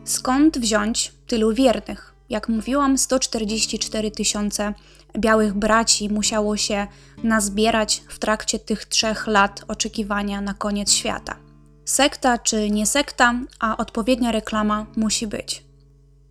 Skąd 0.05 0.59
wziąć 0.59 1.12
tylu 1.27 1.53
wiernych? 1.55 2.14
Jak 2.29 2.48
mówiłam, 2.48 2.98
144 2.98 4.11
tysiące 4.11 4.75
białych 5.18 5.55
braci 5.55 6.09
musiało 6.09 6.57
się 6.57 6.87
nazbierać 7.22 8.03
w 8.09 8.18
trakcie 8.18 8.59
tych 8.59 8.85
trzech 8.85 9.27
lat 9.27 9.64
oczekiwania 9.68 10.40
na 10.40 10.55
koniec 10.55 10.92
świata. 10.92 11.52
Sekta 11.85 12.38
czy 12.38 12.71
nie 12.71 12.87
sekta, 12.87 13.35
a 13.61 13.77
odpowiednia 13.77 14.33
reklama 14.33 14.87
musi 14.97 15.27
być. 15.27 15.64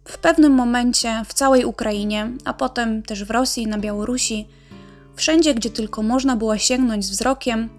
W 0.06 0.18
pewnym 0.18 0.54
momencie 0.54 1.22
w 1.26 1.34
całej 1.34 1.66
Ukrainie, 1.66 2.32
a 2.46 2.54
potem 2.54 3.04
też 3.04 3.24
w 3.24 3.32
Rosji, 3.32 3.68
na 3.68 3.78
Białorusi, 3.78 4.48
wszędzie 5.16 5.54
gdzie 5.54 5.70
tylko 5.70 6.04
można 6.04 6.36
było 6.36 6.58
sięgnąć 6.58 7.06
wzrokiem, 7.06 7.70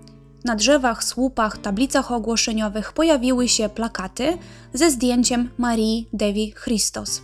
na 0.45 0.57
drzewach, 0.57 1.05
słupach, 1.05 1.59
tablicach 1.59 2.13
ogłoszeniowych 2.13 2.93
pojawiły 2.93 3.49
się 3.49 3.69
plakaty 3.69 4.39
ze 4.75 4.91
zdjęciem 4.91 5.51
Marii 5.59 6.09
Devi 6.13 6.55
Christos, 6.65 7.23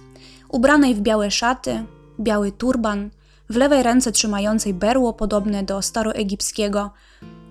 ubranej 0.49 0.95
w 0.95 1.01
białe 1.01 1.31
szaty, 1.31 1.85
biały 2.21 2.53
turban, 2.53 3.11
w 3.51 3.57
lewej 3.57 3.83
ręce 3.83 4.13
trzymającej 4.13 4.75
berło 4.75 5.13
podobne 5.13 5.63
do 5.63 5.83
staroegipskiego, 5.83 6.91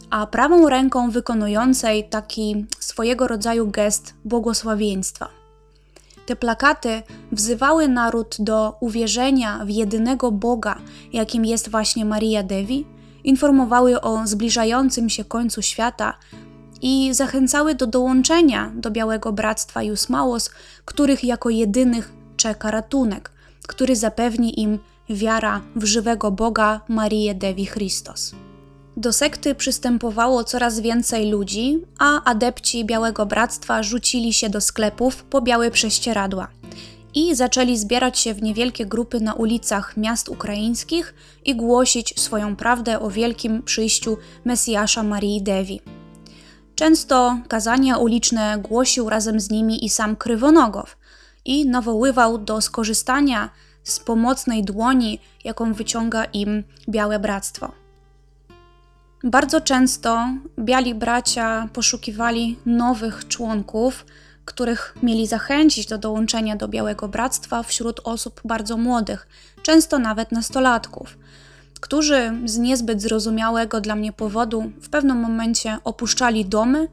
a 0.10 0.28
prawą 0.28 0.70
ręką 0.70 1.12
wykonującej 1.12 2.10
taki 2.10 2.65
swojego 2.80 3.28
rodzaju 3.28 3.67
gest 3.67 4.13
błogosławieństwa. 4.26 5.30
Te 6.26 6.36
plakaty 6.36 7.02
wzywały 7.32 7.88
naród 7.88 8.36
do 8.39 8.78
uwierzenia 8.80 9.65
w 9.65 9.70
jedynego 9.70 10.32
Boga, 10.32 10.78
jakim 11.13 11.46
jest 11.46 11.70
właśnie 11.70 12.06
Maria 12.06 12.43
Devi, 12.43 12.86
informowały 13.24 14.02
o 14.02 14.28
zbliżającym 14.28 15.10
się 15.10 15.26
końcu 15.26 15.62
świata 15.62 16.13
i 16.82 17.13
zachęcały 17.13 17.76
do 17.76 17.88
dołączenia 17.88 18.72
do 18.76 18.91
Białego 18.91 19.34
Bractwa 19.34 19.84
Jusmałos, 19.84 20.50
których 20.86 21.24
jako 21.24 21.50
jedynych 21.50 22.13
czeka 22.38 22.72
ratunek, 22.72 23.32
który 23.67 23.96
zapewni 23.96 24.62
im 24.62 24.80
wiara 25.10 25.62
w 25.76 25.84
żywego 25.84 26.32
Boga 26.32 26.82
Marię 26.88 27.36
Devi 27.36 27.67
Christos. 27.67 28.36
Do 28.98 29.14
sekty 29.14 29.56
przystępowało 29.56 30.44
coraz 30.44 30.80
więcej 30.80 31.32
ludzi, 31.32 31.80
a 32.00 32.24
adepci 32.24 32.86
Białego 32.86 33.26
Bractwa 33.26 33.84
rzucili 33.84 34.34
się 34.34 34.50
do 34.50 34.62
sklepów 34.62 35.24
po 35.24 35.42
białe 35.42 35.72
prześcieradła 35.72 36.48
i 37.14 37.36
zaczęli 37.36 37.78
zbierać 37.78 38.20
się 38.20 38.34
w 38.34 38.44
niewielkie 38.44 38.86
grupy 38.86 39.20
na 39.20 39.34
ulicach 39.34 39.98
miast 39.98 40.30
ukraińskich 40.30 41.14
i 41.46 41.56
głosić 41.56 42.22
swoją 42.22 42.56
prawdę 42.56 43.00
o 43.00 43.10
wielkim 43.10 43.64
przyjściu 43.64 44.18
Mesjasza 44.46 45.04
Marii 45.04 45.42
Devi. 45.42 45.82
Często 46.76 47.38
kazania 47.48 47.98
uliczne 47.98 48.58
głosił 48.70 49.10
razem 49.10 49.40
z 49.40 49.50
nimi 49.50 49.86
i 49.86 49.90
sam 49.90 50.16
Krywonogow 50.16 50.98
i 51.46 51.66
nawoływał 51.66 52.38
do 52.38 52.62
skorzystania 52.62 53.50
z 53.84 54.00
pomocnej 54.00 54.64
dłoni, 54.64 55.20
jaką 55.44 55.74
wyciąga 55.74 56.26
im 56.26 56.64
Białe 56.90 57.20
Bractwo. 57.20 57.87
Bardzo 59.30 59.62
często 59.62 60.28
biali 60.60 60.96
bracia 60.96 61.70
poszukiwali 61.74 62.58
nowych 62.66 63.28
członków, 63.28 64.06
których 64.46 64.96
mieli 65.04 65.28
zachęcić 65.28 65.86
do 65.88 65.98
dołączenia 65.98 66.56
do 66.56 66.68
Białego 66.68 67.08
Bractwa 67.08 67.63
wśród 67.63 68.02
osób 68.04 68.42
bardzo 68.46 68.78
młodych, 68.78 69.28
często 69.63 70.00
nawet 70.00 70.32
nastolatków, 70.32 71.18
którzy 71.80 72.32
z 72.46 72.58
niezbyt 72.58 73.02
zrozumiałego 73.02 73.82
dla 73.82 73.96
mnie 73.96 74.13
powodu 74.13 74.72
w 74.82 74.90
pewnym 74.90 75.18
momencie 75.18 75.78
opuszczali 75.84 76.46
domy, 76.46 76.88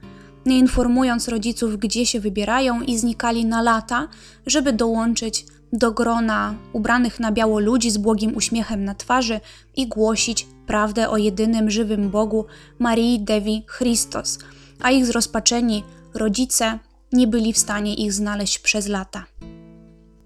nie 0.47 0.59
informując 0.59 1.29
rodziców, 1.29 1.79
gdzie 1.79 2.07
się 2.07 2.21
wybierają 2.21 2.81
i 2.81 2.99
znikali 2.99 3.45
na 3.45 3.63
lata, 3.63 4.09
żeby 4.47 4.73
dołączyć 4.73 5.47
do 5.75 5.93
grona 5.93 6.55
ubranych 6.73 7.21
na 7.21 7.33
biało 7.33 7.59
ludzi 7.59 7.91
z 7.91 7.97
błogim 7.97 8.37
uśmiechem 8.37 8.85
na 8.85 8.95
twarzy 8.95 9.41
i 9.77 9.89
głosić 9.89 10.47
prawdę 10.67 11.11
o 11.11 11.17
jedynym 11.17 11.71
żywym 11.71 12.11
Bogu 12.11 12.47
Marii 12.79 13.21
Devi 13.21 13.67
Christos, 13.79 14.39
a 14.81 14.91
ich 14.91 15.07
zrozpaczeni 15.07 15.85
rodzice 16.15 16.79
nie 17.13 17.27
byli 17.27 17.53
w 17.53 17.59
stanie 17.59 17.95
ich 17.95 18.13
znaleźć 18.13 18.59
przez 18.59 18.89
lata. 18.89 19.25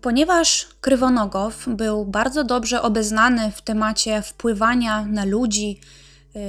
Ponieważ 0.01 0.67
Krywonogow 0.81 1.65
był 1.69 2.05
bardzo 2.05 2.45
dobrze 2.45 2.83
obeznany 2.83 3.53
w 3.53 3.63
temacie 3.63 4.23
wpływania 4.23 5.07
na 5.07 5.25
ludzi, 5.25 5.81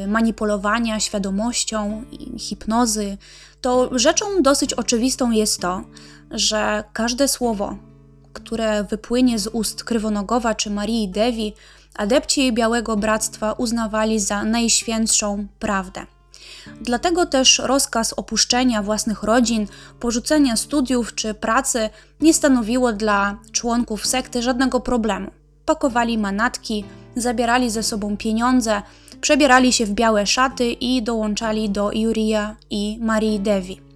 y, 0.04 0.08
manipulowania 0.08 1.00
świadomością, 1.00 2.04
hipnozy, 2.38 3.18
to 3.62 3.90
rzeczą 4.00 4.42
dosyć 4.42 4.74
oczywistą 4.74 5.32
jest 5.32 5.62
to, 5.62 5.82
że 6.32 6.84
każde 6.94 7.28
słowo, 7.28 7.78
które 8.44 8.84
wypłynie 8.84 9.40
z 9.40 9.48
ust 9.48 9.84
Krywonogowa 9.84 10.56
czy 10.56 10.70
Marii 10.70 11.10
Devi, 11.10 11.54
adepci 11.96 12.54
Białego 12.54 12.98
Bractwa 12.98 13.54
uznawali 13.54 14.20
za 14.20 14.44
najświętszą 14.44 15.48
prawdę. 15.60 16.06
Dlatego 16.82 17.26
też 17.26 17.60
rozkaz 17.60 18.14
opuszczenia 18.14 18.84
własnych 18.84 19.24
rodzin, 19.24 19.68
porzucenia 20.00 20.56
studiów 20.56 21.16
czy 21.16 21.34
pracy 21.34 21.90
nie 22.22 22.34
stanowiło 22.34 22.94
dla 22.94 23.38
członków 23.52 24.06
sekty 24.06 24.42
żadnego 24.42 24.80
problemu. 24.80 25.32
Pakowali 25.66 26.18
manatki, 26.18 26.86
zabierali 27.16 27.70
ze 27.70 27.84
sobą 27.84 28.18
pieniądze, 28.18 28.82
przebierali 29.22 29.74
się 29.74 29.86
w 29.86 29.92
białe 29.92 30.26
szaty 30.26 30.72
i 30.72 31.04
dołączali 31.04 31.70
do 31.70 31.92
Jurija 31.92 32.56
i 32.70 32.98
Marii 33.02 33.40
Devi. 33.40 33.89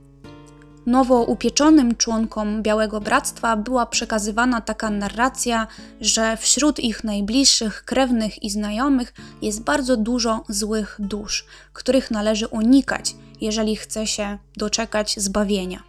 Nowo 0.86 1.24
upieczonym 1.24 1.96
członkom 1.96 2.64
Białego 2.64 3.02
Bractwa 3.02 3.58
była 3.58 3.86
przekazywana 3.86 4.62
taka 4.62 4.90
narracja, 4.90 5.68
że 6.02 6.38
wśród 6.38 6.80
ich 6.80 7.04
najbliższych, 7.04 7.86
krewnych 7.86 8.44
i 8.44 8.50
znajomych 8.50 9.14
jest 9.42 9.64
bardzo 9.64 9.98
dużo 9.98 10.44
złych 10.50 10.96
dusz, 11.00 11.46
których 11.74 12.12
należy 12.12 12.48
unikać, 12.48 13.16
jeżeli 13.42 13.76
chce 13.76 14.08
się 14.08 14.38
doczekać 14.58 15.16
zbawienia. 15.18 15.84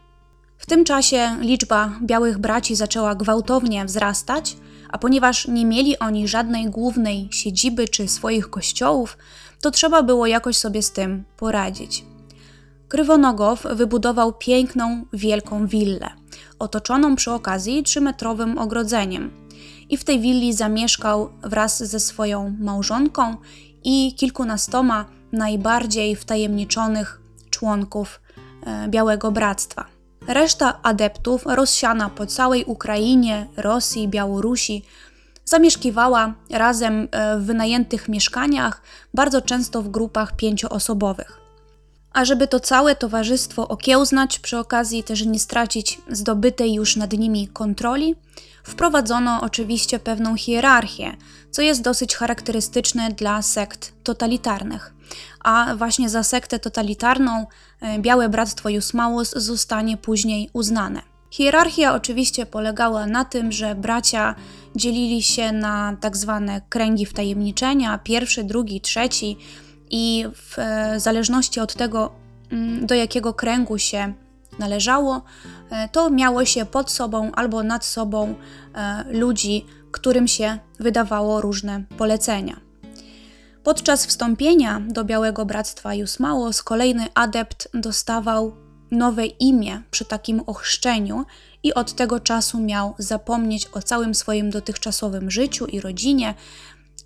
W 0.58 0.66
tym 0.66 0.84
czasie 0.84 1.36
liczba 1.40 1.92
białych 2.02 2.38
braci 2.38 2.76
zaczęła 2.76 3.14
gwałtownie 3.14 3.84
wzrastać, 3.84 4.56
a 4.90 4.98
ponieważ 4.98 5.48
nie 5.48 5.66
mieli 5.66 5.98
oni 5.98 6.28
żadnej 6.28 6.70
głównej 6.70 7.28
siedziby 7.32 7.88
czy 7.88 8.08
swoich 8.08 8.50
kościołów, 8.50 9.18
to 9.60 9.70
trzeba 9.70 10.02
było 10.02 10.26
jakoś 10.26 10.56
sobie 10.56 10.82
z 10.82 10.92
tym 10.92 11.24
poradzić. 11.36 12.04
Krywonogow 12.94 13.62
wybudował 13.74 14.32
piękną, 14.32 15.04
wielką 15.12 15.66
willę, 15.66 16.10
otoczoną 16.58 17.16
przy 17.16 17.32
okazji 17.32 17.82
trzymetrowym 17.82 18.58
ogrodzeniem. 18.58 19.30
I 19.88 19.96
w 19.96 20.04
tej 20.04 20.20
willi 20.20 20.52
zamieszkał 20.52 21.30
wraz 21.42 21.82
ze 21.82 22.00
swoją 22.00 22.56
małżonką 22.60 23.36
i 23.84 24.14
kilkunastoma 24.14 25.04
najbardziej 25.32 26.16
wtajemniczonych 26.16 27.20
członków 27.50 28.20
e, 28.66 28.88
Białego 28.88 29.32
Bractwa. 29.32 29.84
Reszta 30.28 30.82
adeptów, 30.82 31.42
rozsiana 31.46 32.10
po 32.10 32.26
całej 32.26 32.64
Ukrainie, 32.64 33.46
Rosji, 33.56 34.08
Białorusi, 34.08 34.84
zamieszkiwała 35.44 36.34
razem 36.50 37.08
e, 37.10 37.38
w 37.38 37.44
wynajętych 37.44 38.08
mieszkaniach, 38.08 38.82
bardzo 39.14 39.42
często 39.42 39.82
w 39.82 39.88
grupach 39.88 40.36
pięcioosobowych. 40.36 41.43
A 42.14 42.24
żeby 42.24 42.48
to 42.48 42.60
całe 42.60 42.96
towarzystwo 42.96 43.68
okiełznać, 43.68 44.38
przy 44.38 44.58
okazji 44.58 45.04
też 45.04 45.26
nie 45.26 45.40
stracić 45.40 46.00
zdobytej 46.10 46.74
już 46.74 46.96
nad 46.96 47.12
nimi 47.12 47.48
kontroli, 47.48 48.14
wprowadzono 48.64 49.40
oczywiście 49.40 49.98
pewną 49.98 50.36
hierarchię, 50.36 51.16
co 51.50 51.62
jest 51.62 51.82
dosyć 51.82 52.16
charakterystyczne 52.16 53.10
dla 53.10 53.42
sekt 53.42 53.92
totalitarnych. 54.04 54.94
A 55.40 55.74
właśnie 55.76 56.08
za 56.08 56.22
sektę 56.22 56.58
totalitarną 56.58 57.46
e, 57.80 57.98
Białe 57.98 58.28
Bractwo 58.28 58.68
Jusmałos 58.68 59.30
zostanie 59.36 59.96
później 59.96 60.50
uznane. 60.52 61.02
Hierarchia 61.30 61.94
oczywiście 61.94 62.46
polegała 62.46 63.06
na 63.06 63.24
tym, 63.24 63.52
że 63.52 63.74
bracia 63.74 64.34
dzielili 64.76 65.22
się 65.22 65.52
na 65.52 65.96
tak 66.00 66.16
zwane 66.16 66.60
kręgi 66.68 67.06
wtajemniczenia, 67.06 67.98
pierwszy, 67.98 68.44
drugi, 68.44 68.80
trzeci, 68.80 69.36
i 69.90 70.24
w 70.34 70.58
e, 70.58 71.00
zależności 71.00 71.60
od 71.60 71.74
tego, 71.74 72.12
mm, 72.52 72.86
do 72.86 72.94
jakiego 72.94 73.34
kręgu 73.34 73.78
się 73.78 74.14
należało, 74.58 75.22
e, 75.70 75.88
to 75.88 76.10
miało 76.10 76.44
się 76.44 76.64
pod 76.64 76.90
sobą 76.90 77.32
albo 77.32 77.62
nad 77.62 77.84
sobą 77.84 78.34
e, 78.74 79.04
ludzi, 79.12 79.66
którym 79.90 80.28
się 80.28 80.58
wydawało 80.80 81.40
różne 81.40 81.84
polecenia. 81.98 82.60
Podczas 83.62 84.06
wstąpienia 84.06 84.80
do 84.88 85.04
Białego 85.04 85.46
Bractwa 85.46 85.94
Jusmałos 85.94 86.62
kolejny 86.62 87.06
adept 87.14 87.68
dostawał 87.74 88.56
nowe 88.90 89.26
imię 89.26 89.82
przy 89.90 90.04
takim 90.04 90.40
ochrzczeniu 90.46 91.24
i 91.62 91.74
od 91.74 91.92
tego 91.92 92.20
czasu 92.20 92.60
miał 92.60 92.94
zapomnieć 92.98 93.68
o 93.72 93.82
całym 93.82 94.14
swoim 94.14 94.50
dotychczasowym 94.50 95.30
życiu 95.30 95.66
i 95.66 95.80
rodzinie, 95.80 96.34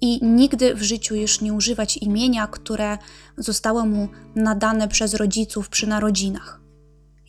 i 0.00 0.24
nigdy 0.24 0.74
w 0.74 0.82
życiu 0.82 1.14
już 1.14 1.40
nie 1.40 1.52
używać 1.52 1.96
imienia, 1.96 2.46
które 2.46 2.98
zostało 3.36 3.86
mu 3.86 4.08
nadane 4.34 4.88
przez 4.88 5.14
rodziców 5.14 5.68
przy 5.68 5.86
narodzinach. 5.86 6.60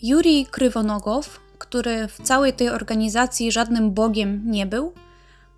Jurij 0.02 0.46
Krywonogow, 0.46 1.40
który 1.58 2.08
w 2.08 2.22
całej 2.24 2.54
tej 2.54 2.70
organizacji 2.70 3.52
żadnym 3.52 3.92
bogiem 3.92 4.42
nie 4.46 4.66
był, 4.66 4.94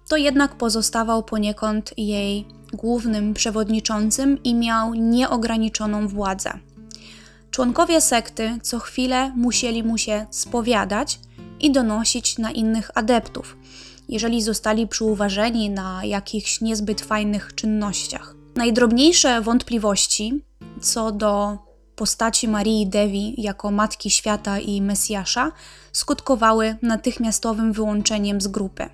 to 0.10 0.18
jednak 0.18 0.56
pozostawał 0.56 1.24
poniekąd 1.24 1.94
jej 1.98 2.46
głównym 2.74 3.34
przewodniczącym 3.34 4.44
i 4.44 4.56
miał 4.56 4.94
nieograniczoną 4.94 6.08
władzę. 6.08 6.60
Członkowie 7.52 8.02
sekty 8.02 8.58
co 8.62 8.80
chwilę 8.80 9.34
musieli 9.36 9.84
mu 9.84 9.98
się 9.98 10.26
spowiadać 10.30 11.20
i 11.60 11.72
donosić 11.72 12.38
na 12.38 12.52
innych 12.52 12.92
adeptów, 12.96 13.58
jeżeli 14.12 14.42
zostali 14.42 14.88
przyuważeni 14.88 15.70
na 15.70 16.06
jakichś 16.06 16.62
niezbyt 16.62 17.02
fajnych 17.02 17.56
czynnościach. 17.56 18.36
Najdrobniejsze 18.56 19.42
wątpliwości 19.42 20.44
co 20.82 21.12
do 21.12 21.58
postaci 21.96 22.48
Marii 22.48 22.88
Devi 22.88 23.42
jako 23.42 23.72
Matki 23.72 24.10
Świata 24.10 24.60
i 24.60 24.82
Mesjasza 24.82 25.52
skutkowały 25.92 26.76
natychmiastowym 26.82 27.74
wyłączeniem 27.74 28.42
z 28.42 28.48
grupy. 28.48 28.90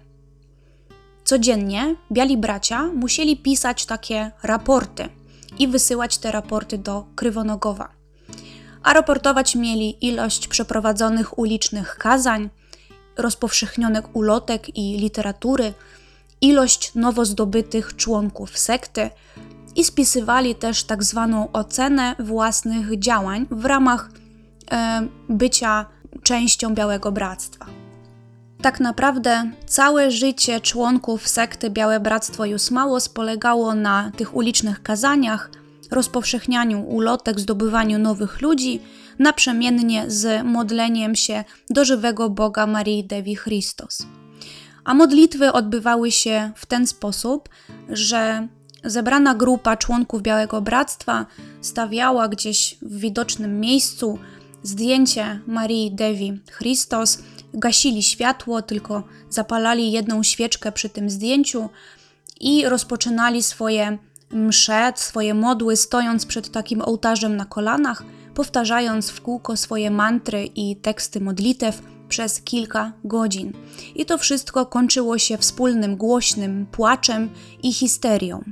Codziennie 1.23 1.95
biali 2.11 2.37
bracia 2.37 2.83
musieli 2.83 3.37
pisać 3.37 3.85
takie 3.85 4.31
raporty 4.43 5.09
i 5.59 5.67
wysyłać 5.67 6.17
te 6.17 6.31
raporty 6.31 6.77
do 6.77 7.05
Krywonogowa. 7.15 7.89
A 8.83 8.93
raportować 8.93 9.55
mieli 9.55 10.05
ilość 10.05 10.47
przeprowadzonych 10.47 11.39
ulicznych 11.39 11.97
kazań, 11.97 12.49
rozpowszechnionych 13.17 14.15
ulotek 14.15 14.77
i 14.77 14.97
literatury, 14.97 15.73
ilość 16.41 16.95
nowo 16.95 17.25
zdobytych 17.25 17.95
członków 17.95 18.57
sekty 18.57 19.09
i 19.75 19.83
spisywali 19.83 20.55
też 20.55 20.83
tak 20.83 21.03
zwaną 21.03 21.51
ocenę 21.51 22.15
własnych 22.19 22.99
działań 22.99 23.45
w 23.51 23.65
ramach 23.65 24.09
e, 24.71 25.07
bycia 25.29 25.85
częścią 26.23 26.75
Białego 26.75 27.11
Bractwa. 27.11 27.65
Tak 28.61 28.79
naprawdę 28.79 29.51
całe 29.65 30.11
życie 30.11 30.61
członków 30.61 31.27
sekty 31.27 31.69
Białe 31.69 31.99
Bractwo 31.99 32.45
Jusmałos 32.45 33.09
polegało 33.09 33.75
na 33.75 34.11
tych 34.17 34.35
ulicznych 34.35 34.83
kazaniach, 34.83 35.51
rozpowszechnianiu 35.91 36.81
ulotek, 36.81 37.39
zdobywaniu 37.39 37.99
nowych 37.99 38.41
ludzi, 38.41 38.81
naprzemiennie 39.19 40.05
z 40.07 40.45
modleniem 40.45 41.15
się 41.15 41.43
do 41.69 41.85
żywego 41.85 42.29
Boga 42.29 42.67
Marii 42.67 43.03
Devi 43.03 43.37
Christos. 43.37 44.05
A 44.83 44.93
modlitwy 44.93 45.53
odbywały 45.53 46.11
się 46.11 46.51
w 46.55 46.65
ten 46.65 46.87
sposób, 46.87 47.49
że 47.89 48.47
zebrana 48.83 49.35
grupa 49.35 49.77
członków 49.77 50.21
Białego 50.21 50.61
Bractwa 50.61 51.25
stawiała 51.61 52.27
gdzieś 52.27 52.77
w 52.81 52.99
widocznym 52.99 53.59
miejscu 53.59 54.19
zdjęcie 54.63 55.39
Marii 55.47 55.91
Devi 55.91 56.39
Christos, 56.57 57.19
gasili 57.53 58.03
światło, 58.03 58.61
tylko 58.61 59.03
zapalali 59.29 59.91
jedną 59.91 60.23
świeczkę 60.23 60.71
przy 60.71 60.89
tym 60.89 61.09
zdjęciu 61.09 61.69
i 62.39 62.69
rozpoczynali 62.69 63.43
swoje 63.43 63.97
msze, 64.31 64.93
swoje 64.95 65.33
modły, 65.33 65.75
stojąc 65.75 66.25
przed 66.25 66.51
takim 66.51 66.81
ołtarzem 66.81 67.37
na 67.37 67.45
kolanach, 67.45 68.03
powtarzając 68.37 69.09
w 69.09 69.21
kółko 69.21 69.57
swoje 69.57 69.91
mantry 69.91 70.45
i 70.55 70.75
teksty 70.75 71.21
modlitew 71.21 71.81
przez 72.09 72.41
kilka 72.41 72.93
godzin. 73.03 73.53
I 73.95 74.05
to 74.05 74.17
wszystko 74.17 74.65
kończyło 74.65 75.17
się 75.17 75.37
wspólnym 75.37 75.95
głośnym 75.95 76.65
płaczem 76.71 77.29
i 77.63 77.73
histerią. 77.73 78.43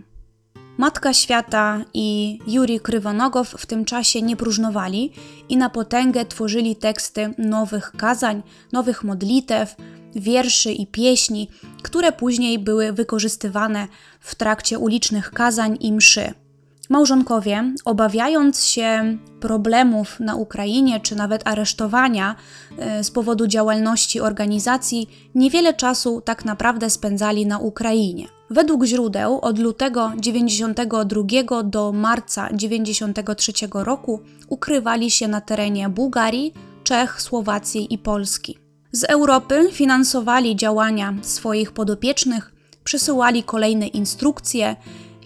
Matka 0.78 1.13
Świata 1.13 1.86
i 1.93 2.39
Juri 2.48 2.80
Krywonogow 2.80 3.50
w 3.50 3.65
tym 3.65 3.86
czasie 3.86 4.21
nie 4.21 4.36
próżnowali 4.36 5.12
i 5.50 5.58
na 5.58 5.69
potęgę 5.69 6.26
tworzyli 6.26 6.76
teksty 6.76 7.34
nowych 7.38 7.91
kazań, 7.98 8.43
nowych 8.71 9.04
modlitew, 9.04 9.76
wierszy 10.15 10.71
i 10.71 10.88
pieśni, 10.88 11.50
które 11.84 12.12
później 12.12 12.60
były 12.60 12.93
wykorzystywane 12.93 13.88
w 14.19 14.36
trakcie 14.36 14.80
ulicznych 14.80 15.32
kazań 15.32 15.78
i 15.80 15.93
mszy. 15.93 16.44
Małżonkowie, 16.89 17.74
obawiając 17.86 18.65
się 18.65 19.17
problemów 19.39 20.19
na 20.19 20.36
Ukrainie 20.36 21.00
czy 21.00 21.15
nawet 21.15 21.48
aresztowania 21.48 22.36
e, 22.77 23.04
z 23.04 23.12
powodu 23.12 23.48
działalności 23.48 24.21
organizacji, 24.21 25.10
niewiele 25.36 25.73
czasu 25.73 26.21
tak 26.21 26.46
naprawdę 26.46 26.90
spędzali 26.90 27.46
na 27.46 27.60
Ukrainie. 27.60 28.27
Według 28.50 28.86
źródeł 28.86 29.40
od 29.40 29.60
lutego 29.60 30.12
92 30.19 31.63
do 31.63 31.92
marca 31.92 32.50
93 32.54 33.54
roku 33.73 34.19
ukrywali 34.48 35.12
się 35.12 35.27
na 35.27 35.42
terenie 35.42 35.90
Bułgarii, 35.90 36.54
Czech, 36.83 37.21
Słowacji 37.21 37.94
i 37.94 37.98
Polski. 37.98 38.58
Z 38.92 39.04
Europy 39.04 39.69
finansowali 39.71 40.56
działania 40.56 41.13
swoich 41.21 41.71
podopiecznych, 41.71 42.54
przesyłali 42.83 43.44
kolejne 43.44 43.88
instrukcje 43.88 44.75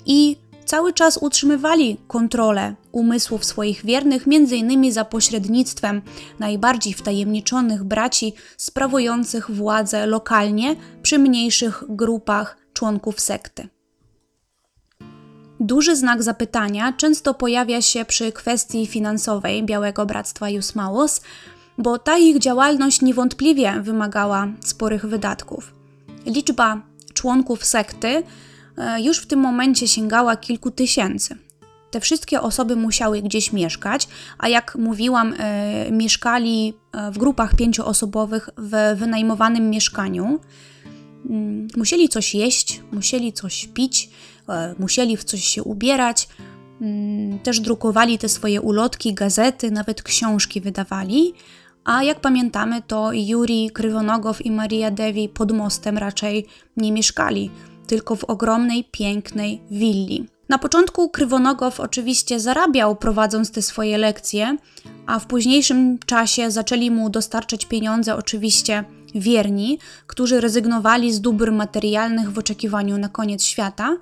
i 0.05 0.37
cały 0.69 0.93
czas 0.93 1.17
utrzymywali 1.17 1.97
kontrolę 2.07 2.75
umysłów 2.91 3.45
swoich 3.45 3.85
wiernych, 3.85 4.25
m.in. 4.27 4.91
za 4.91 5.05
pośrednictwem 5.05 6.01
najbardziej 6.39 6.93
wtajemniczonych 6.93 7.83
braci 7.83 8.33
sprawujących 8.57 9.51
władzę 9.51 10.07
lokalnie 10.07 10.75
przy 11.01 11.19
mniejszych 11.19 11.83
grupach 11.89 12.57
członków 12.73 13.19
sekty. 13.19 13.67
Duży 15.59 15.95
znak 15.95 16.23
zapytania 16.23 16.93
często 16.93 17.33
pojawia 17.33 17.81
się 17.81 18.05
przy 18.05 18.31
kwestii 18.31 18.87
finansowej 18.87 19.63
Białego 19.63 20.05
Bractwa 20.05 20.49
Jusmałos, 20.49 21.21
bo 21.77 21.99
ta 21.99 22.17
ich 22.17 22.39
działalność 22.39 23.01
niewątpliwie 23.01 23.73
wymagała 23.81 24.47
sporych 24.65 25.05
wydatków. 25.05 25.73
Liczba 26.25 26.81
członków 27.13 27.65
sekty 27.65 28.23
już 29.01 29.17
w 29.17 29.27
tym 29.27 29.39
momencie 29.39 29.87
sięgała 29.87 30.37
kilku 30.37 30.71
tysięcy. 30.71 31.37
Te 31.91 31.99
wszystkie 31.99 32.41
osoby 32.41 32.75
musiały 32.75 33.21
gdzieś 33.21 33.53
mieszkać, 33.53 34.07
a 34.37 34.47
jak 34.47 34.75
mówiłam, 34.75 35.33
e, 35.37 35.91
mieszkali 35.91 36.73
e, 36.91 37.11
w 37.11 37.17
grupach 37.17 37.55
pięcioosobowych 37.55 38.49
w 38.57 38.95
wynajmowanym 38.95 39.69
mieszkaniu. 39.69 40.39
Mm, 41.29 41.67
musieli 41.77 42.09
coś 42.09 42.35
jeść, 42.35 42.81
musieli 42.91 43.33
coś 43.33 43.67
pić, 43.73 44.09
musieli 44.79 45.17
w 45.17 45.23
coś 45.23 45.43
się 45.43 45.63
ubierać. 45.63 46.27
Mm, 46.81 47.39
też 47.39 47.59
drukowali 47.59 48.17
te 48.17 48.29
swoje 48.29 48.61
ulotki, 48.61 49.13
gazety, 49.13 49.71
nawet 49.71 50.03
książki 50.03 50.61
wydawali. 50.61 51.33
A 51.83 52.03
jak 52.03 52.19
pamiętamy, 52.19 52.81
to 52.81 53.09
Juri 53.13 53.69
Krywonogow 53.73 54.45
i 54.45 54.51
Maria 54.51 54.91
Devi 54.91 55.29
pod 55.29 55.51
mostem 55.51 55.97
raczej 55.97 56.45
nie 56.77 56.91
mieszkali, 56.91 57.51
tylko 57.89 58.15
w 58.15 58.23
ogromnej, 58.23 58.83
pięknej 58.91 59.61
willi. 59.71 60.27
Na 60.49 60.57
początku 60.57 61.09
Krywonogow 61.09 61.79
oczywiście 61.79 62.39
zarabiał 62.39 62.95
prowadząc 62.95 63.51
te 63.51 63.61
swoje 63.61 63.97
lekcje, 63.97 64.57
a 65.05 65.19
w 65.19 65.25
późniejszym 65.25 65.99
czasie 66.05 66.51
zaczęli 66.51 66.91
mu 66.91 67.09
dostarczać 67.09 67.65
pieniądze 67.65 68.15
oczywiście 68.15 68.83
wierni, 69.15 69.79
którzy 70.07 70.41
rezygnowali 70.41 71.13
z 71.13 71.21
dóbr 71.21 71.51
materialnych 71.51 72.31
w 72.31 72.37
oczekiwaniu 72.37 72.97
na 72.97 73.09
koniec 73.09 73.43
świata 73.43 73.97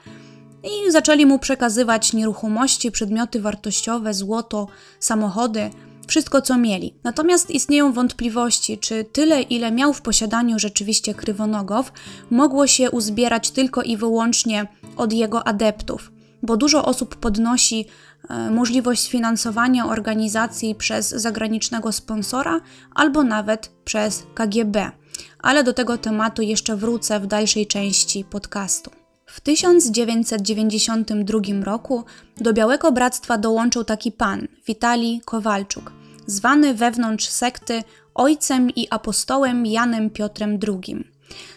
i 0.64 0.92
zaczęli 0.92 1.26
mu 1.26 1.40
przekazywać 1.40 2.14
nieruchomości, 2.14 2.92
przedmioty 2.92 3.42
wartościowe, 3.42 4.14
złoto, 4.14 4.68
samochody, 5.00 5.70
wszystko 6.08 6.42
co 6.42 6.58
mieli. 6.58 6.94
Natomiast 7.04 7.52
istnieją 7.52 7.94
wątpliwości, 7.94 8.78
czy 8.78 9.04
tyle, 9.04 9.42
ile 9.42 9.72
miał 9.72 9.94
w 9.94 10.02
posiadaniu 10.02 10.60
rzeczywiście 10.60 11.14
Krywonogow, 11.14 11.92
mogło 12.30 12.68
się 12.68 12.92
uzbierać 12.92 13.52
tylko 13.52 13.82
i 13.82 13.98
wyłącznie 13.98 14.68
od 14.98 15.14
jego 15.14 15.48
adeptów, 15.48 16.12
bo 16.44 16.58
dużo 16.58 16.86
osób 16.86 17.16
podnosi 17.16 17.86
e, 18.30 18.52
możliwość 18.52 19.02
sfinansowania 19.02 19.86
organizacji 19.86 20.76
przez 20.76 21.10
zagranicznego 21.10 21.92
sponsora 21.92 22.62
albo 22.96 23.24
nawet 23.24 23.72
przez 23.86 24.24
KGB. 24.34 24.92
Ale 25.40 25.64
do 25.64 25.74
tego 25.74 25.98
tematu 25.98 26.42
jeszcze 26.42 26.76
wrócę 26.76 27.20
w 27.20 27.28
dalszej 27.28 27.68
części 27.68 28.24
podcastu. 28.24 28.97
W 29.28 29.42
1992 29.42 31.40
roku 31.64 32.04
do 32.38 32.54
Białego 32.54 32.92
Bractwa 32.92 33.38
dołączył 33.38 33.84
taki 33.84 34.12
pan, 34.12 34.48
Witalij 34.68 35.22
Kowalczuk, 35.26 35.92
zwany 36.28 36.74
wewnątrz 36.74 37.30
sekty 37.30 37.84
ojcem 38.16 38.70
i 38.70 38.88
apostołem 38.90 39.66
Janem 39.66 40.10
Piotrem 40.10 40.60
II. 40.68 41.04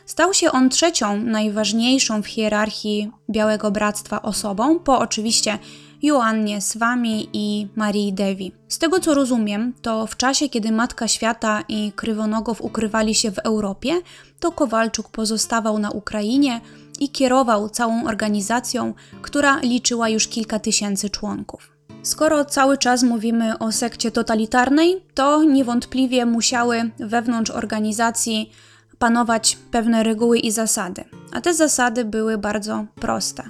Stał 0.06 0.34
się 0.34 0.52
on 0.52 0.70
trzecią 0.70 1.16
najważniejszą 1.16 2.22
w 2.22 2.26
hierarchii 2.26 3.10
Białego 3.30 3.70
Bractwa 3.70 4.22
osobą, 4.22 4.78
po 4.78 4.98
oczywiście 4.98 5.58
Joannie 6.02 6.60
Swami 6.60 7.28
i 7.32 7.68
Marii 7.76 8.12
Devi. 8.12 8.52
Z 8.68 8.78
tego 8.78 9.00
co 9.00 9.14
rozumiem, 9.14 9.72
to 9.82 10.06
w 10.06 10.16
czasie, 10.16 10.48
kiedy 10.48 10.72
Matka 10.72 11.08
Świata 11.08 11.64
i 11.68 11.92
Krywonogow 11.96 12.60
ukrywali 12.60 13.14
się 13.14 13.30
w 13.30 13.38
Europie, 13.38 14.00
to 14.40 14.52
Kowalczuk 14.52 15.08
pozostawał 15.08 15.78
na 15.78 15.90
Ukrainie 15.90 16.60
i 17.00 17.08
kierował 17.08 17.68
całą 17.68 18.06
organizacją, 18.06 18.94
która 19.22 19.60
liczyła 19.60 20.08
już 20.08 20.28
kilka 20.28 20.58
tysięcy 20.58 21.10
członków. 21.10 21.70
Skoro 22.02 22.44
cały 22.44 22.78
czas 22.78 23.02
mówimy 23.02 23.58
o 23.58 23.72
sekcie 23.72 24.10
totalitarnej, 24.10 25.04
to 25.14 25.44
niewątpliwie 25.44 26.26
musiały 26.26 26.90
wewnątrz 26.98 27.50
organizacji 27.50 28.52
panować 28.98 29.58
pewne 29.70 30.02
reguły 30.02 30.38
i 30.38 30.50
zasady, 30.50 31.04
a 31.32 31.40
te 31.40 31.54
zasady 31.54 32.04
były 32.04 32.38
bardzo 32.38 32.86
proste. 32.94 33.42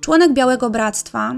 Członek 0.00 0.32
Białego 0.32 0.70
Bractwa 0.70 1.34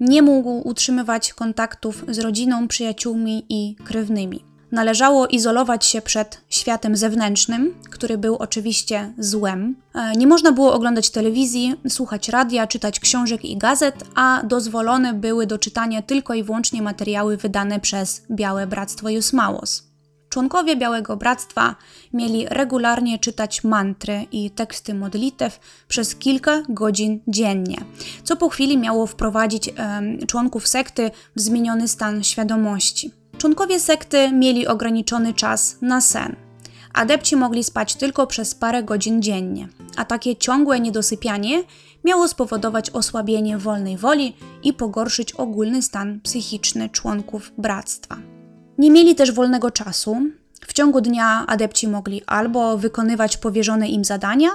nie 0.00 0.22
mógł 0.22 0.68
utrzymywać 0.68 1.32
kontaktów 1.32 2.04
z 2.08 2.18
rodziną, 2.18 2.68
przyjaciółmi 2.68 3.46
i 3.48 3.76
krewnymi. 3.84 4.53
Należało 4.74 5.26
izolować 5.26 5.86
się 5.86 6.02
przed 6.02 6.40
światem 6.48 6.96
zewnętrznym, 6.96 7.74
który 7.90 8.18
był 8.18 8.36
oczywiście 8.36 9.12
złem. 9.18 9.76
E, 9.94 10.12
nie 10.16 10.26
można 10.26 10.52
było 10.52 10.72
oglądać 10.72 11.10
telewizji, 11.10 11.74
słuchać 11.88 12.28
radia, 12.28 12.66
czytać 12.66 13.00
książek 13.00 13.44
i 13.44 13.56
gazet, 13.56 13.94
a 14.14 14.42
dozwolone 14.44 15.12
były 15.12 15.46
do 15.46 15.58
czytania 15.58 16.02
tylko 16.02 16.34
i 16.34 16.42
wyłącznie 16.42 16.82
materiały 16.82 17.36
wydane 17.36 17.80
przez 17.80 18.22
Białe 18.30 18.66
Bractwo 18.66 19.08
Jusmałos. 19.08 19.82
Członkowie 20.28 20.76
Białego 20.76 21.16
Bractwa 21.16 21.76
mieli 22.12 22.46
regularnie 22.48 23.18
czytać 23.18 23.64
mantry 23.64 24.26
i 24.32 24.50
teksty 24.50 24.94
modlitew 24.94 25.60
przez 25.88 26.16
kilka 26.16 26.62
godzin 26.68 27.20
dziennie, 27.28 27.76
co 28.24 28.36
po 28.36 28.48
chwili 28.48 28.78
miało 28.78 29.06
wprowadzić 29.06 29.68
e, 29.68 30.02
członków 30.26 30.68
sekty 30.68 31.10
w 31.36 31.40
zmieniony 31.40 31.88
stan 31.88 32.24
świadomości. 32.24 33.23
Członkowie 33.38 33.80
sekty 33.80 34.32
mieli 34.32 34.66
ograniczony 34.66 35.34
czas 35.34 35.78
na 35.82 36.00
sen. 36.00 36.36
Adepci 36.94 37.36
mogli 37.36 37.64
spać 37.64 37.94
tylko 37.94 38.26
przez 38.26 38.54
parę 38.54 38.82
godzin 38.82 39.22
dziennie, 39.22 39.68
a 39.96 40.04
takie 40.04 40.36
ciągłe 40.36 40.80
niedosypianie 40.80 41.62
miało 42.04 42.28
spowodować 42.28 42.90
osłabienie 42.90 43.58
wolnej 43.58 43.96
woli 43.96 44.36
i 44.62 44.72
pogorszyć 44.72 45.32
ogólny 45.32 45.82
stan 45.82 46.20
psychiczny 46.20 46.88
członków 46.88 47.52
bractwa. 47.58 48.16
Nie 48.78 48.90
mieli 48.90 49.14
też 49.14 49.32
wolnego 49.32 49.70
czasu. 49.70 50.16
W 50.66 50.72
ciągu 50.72 51.00
dnia 51.00 51.44
adepci 51.46 51.88
mogli 51.88 52.22
albo 52.26 52.78
wykonywać 52.78 53.36
powierzone 53.36 53.88
im 53.88 54.04
zadania, 54.04 54.48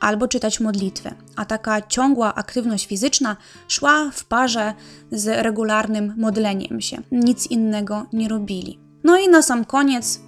albo 0.00 0.28
czytać 0.28 0.60
modlitwy, 0.60 1.10
a 1.36 1.44
taka 1.44 1.82
ciągła 1.82 2.34
aktywność 2.34 2.86
fizyczna 2.86 3.36
szła 3.68 4.10
w 4.12 4.24
parze 4.24 4.74
z 5.12 5.26
regularnym 5.42 6.14
modleniem 6.16 6.80
się. 6.80 7.02
Nic 7.12 7.46
innego 7.46 8.06
nie 8.12 8.28
robili. 8.28 8.78
No 9.04 9.18
i 9.18 9.28
na 9.28 9.42
sam 9.42 9.64
koniec 9.64 10.20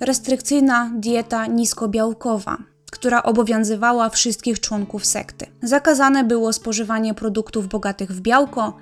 restrykcyjna 0.00 0.90
dieta 0.94 1.46
niskobiałkowa, 1.46 2.58
która 2.90 3.22
obowiązywała 3.22 4.08
wszystkich 4.08 4.60
członków 4.60 5.06
sekty. 5.06 5.46
Zakazane 5.62 6.24
było 6.24 6.52
spożywanie 6.52 7.14
produktów 7.14 7.68
bogatych 7.68 8.12
w 8.12 8.20
białko. 8.20 8.76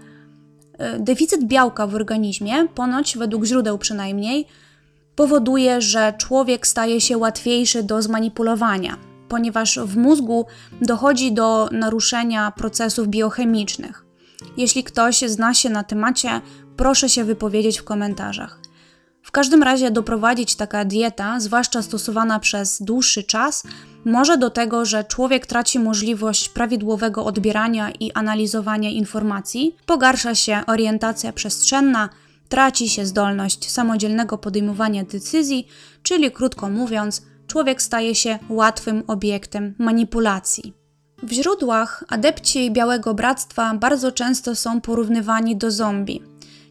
E, 0.78 0.98
deficyt 0.98 1.44
białka 1.44 1.86
w 1.86 1.94
organizmie, 1.94 2.68
ponoć 2.74 3.18
według 3.18 3.44
źródeł 3.44 3.78
przynajmniej, 3.78 4.46
powoduje, 5.16 5.80
że 5.80 6.14
człowiek 6.18 6.66
staje 6.66 7.00
się 7.00 7.18
łatwiejszy 7.18 7.82
do 7.82 8.02
zmanipulowania, 8.02 9.09
ponieważ 9.30 9.78
w 9.78 9.96
mózgu 9.96 10.46
dochodzi 10.82 11.32
do 11.32 11.68
naruszenia 11.72 12.50
procesów 12.50 13.08
biochemicznych. 13.08 14.04
Jeśli 14.56 14.84
ktoś 14.84 15.20
zna 15.20 15.54
się 15.54 15.70
na 15.70 15.84
temacie, 15.84 16.40
proszę 16.76 17.08
się 17.08 17.24
wypowiedzieć 17.24 17.78
w 17.78 17.84
komentarzach. 17.84 18.60
W 19.22 19.30
każdym 19.30 19.62
razie 19.62 19.90
doprowadzić 19.90 20.54
taka 20.54 20.84
dieta, 20.84 21.40
zwłaszcza 21.40 21.82
stosowana 21.82 22.40
przez 22.40 22.82
dłuższy 22.82 23.22
czas, 23.22 23.62
może 24.04 24.38
do 24.38 24.50
tego, 24.50 24.84
że 24.84 25.04
człowiek 25.04 25.46
traci 25.46 25.78
możliwość 25.78 26.48
prawidłowego 26.48 27.24
odbierania 27.24 27.90
i 27.90 28.12
analizowania 28.12 28.90
informacji, 28.90 29.76
pogarsza 29.86 30.34
się 30.34 30.62
orientacja 30.66 31.32
przestrzenna, 31.32 32.08
traci 32.48 32.88
się 32.88 33.06
zdolność 33.06 33.70
samodzielnego 33.70 34.38
podejmowania 34.38 35.04
decyzji, 35.04 35.68
czyli 36.02 36.30
krótko 36.30 36.70
mówiąc, 36.70 37.22
człowiek 37.50 37.82
staje 37.82 38.14
się 38.14 38.38
łatwym 38.48 39.02
obiektem 39.06 39.74
manipulacji. 39.78 40.74
W 41.22 41.32
źródłach 41.32 42.04
adepci 42.08 42.70
Białego 42.70 43.14
Bractwa 43.14 43.74
bardzo 43.74 44.12
często 44.12 44.54
są 44.54 44.80
porównywani 44.80 45.56
do 45.56 45.70
zombie. 45.70 46.22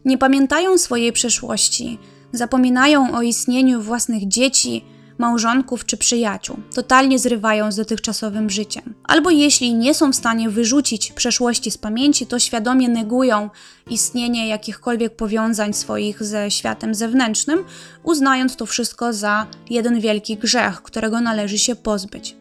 Nie 0.04 0.18
pamiętają 0.18 0.78
swojej 0.78 1.12
przeszłości, 1.12 1.98
zapominają 2.32 3.14
o 3.14 3.22
istnieniu 3.22 3.82
własnych 3.82 4.28
dzieci, 4.28 4.84
małżonków 5.20 5.86
czy 5.86 5.96
przyjaciół, 5.96 6.56
totalnie 6.74 7.18
zrywają 7.18 7.72
z 7.72 7.76
dotychczasowym 7.76 8.50
życiem. 8.50 8.94
Albo 9.04 9.30
jeśli 9.30 9.74
nie 9.74 9.94
są 9.94 10.12
w 10.12 10.16
stanie 10.16 10.50
wyrzucić 10.50 11.12
przeszłości 11.12 11.70
z 11.70 11.78
pamięci, 11.78 12.26
to 12.26 12.38
świadomie 12.38 12.88
negują 12.88 13.50
istnienie 13.90 14.48
jakichkolwiek 14.48 15.16
powiązań 15.16 15.72
swoich 15.72 16.24
ze 16.24 16.50
światem 16.50 16.94
zewnętrznym, 16.94 17.64
uznając 18.02 18.56
to 18.56 18.66
wszystko 18.66 19.12
za 19.12 19.46
jeden 19.70 20.00
wielki 20.00 20.36
grzech, 20.36 20.82
którego 20.82 21.20
należy 21.20 21.58
się 21.58 21.76
pozbyć. 21.76 22.36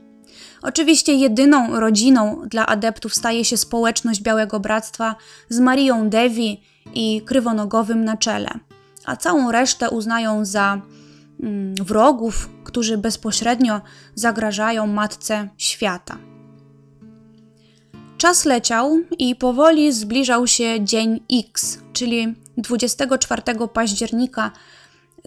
Oczywiście 0.61 1.13
jedyną 1.13 1.79
rodziną 1.79 2.41
dla 2.47 2.65
adeptów 2.65 3.15
staje 3.15 3.45
się 3.45 3.57
społeczność 3.57 4.21
Białego 4.21 4.59
Bractwa 4.59 5.15
z 5.49 5.59
Marią 5.59 6.09
Devi 6.09 6.61
i 6.93 7.21
Krywonogowym 7.21 8.05
na 8.05 8.17
czele, 8.17 8.49
a 9.05 9.15
całą 9.15 9.51
resztę 9.51 9.89
uznają 9.89 10.45
za 10.45 10.81
mm, 11.43 11.75
wrogów, 11.75 12.49
którzy 12.69 12.97
bezpośrednio 12.97 13.81
zagrażają 14.15 14.87
matce 14.87 15.49
świata. 15.57 16.17
Czas 18.17 18.45
leciał 18.45 18.97
i 19.19 19.35
powoli 19.35 19.93
zbliżał 19.93 20.47
się 20.47 20.85
dzień 20.85 21.19
X, 21.33 21.79
czyli 21.93 22.35
24 22.57 23.41
października 23.73 24.51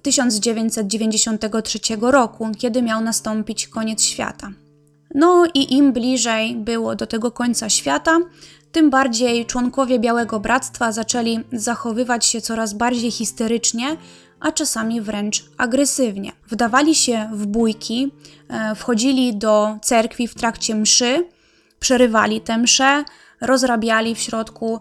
1993 0.02 1.78
roku, 2.00 2.50
kiedy 2.58 2.82
miał 2.82 3.00
nastąpić 3.00 3.68
koniec 3.68 4.02
świata. 4.02 4.50
No 5.14 5.44
i 5.54 5.74
im 5.74 5.92
bliżej 5.92 6.56
było 6.56 6.94
do 6.94 7.06
tego 7.06 7.30
końca 7.30 7.68
świata, 7.68 8.18
tym 8.72 8.90
bardziej 8.90 9.46
członkowie 9.46 9.98
Białego 9.98 10.40
Bractwa 10.40 10.92
zaczęli 10.92 11.40
zachowywać 11.52 12.26
się 12.26 12.40
coraz 12.40 12.74
bardziej 12.74 13.10
histerycznie, 13.10 13.96
a 14.42 14.52
czasami 14.52 15.00
wręcz 15.00 15.44
agresywnie. 15.58 16.32
Wdawali 16.48 16.94
się 16.94 17.30
w 17.32 17.46
bójki, 17.46 18.12
e, 18.48 18.74
wchodzili 18.74 19.36
do 19.36 19.78
cerkwi 19.82 20.28
w 20.28 20.34
trakcie 20.34 20.74
mszy, 20.74 21.28
przerywali 21.80 22.40
tę 22.40 22.58
mszę, 22.58 23.04
rozrabiali 23.40 24.14
w 24.14 24.18
środku 24.18 24.80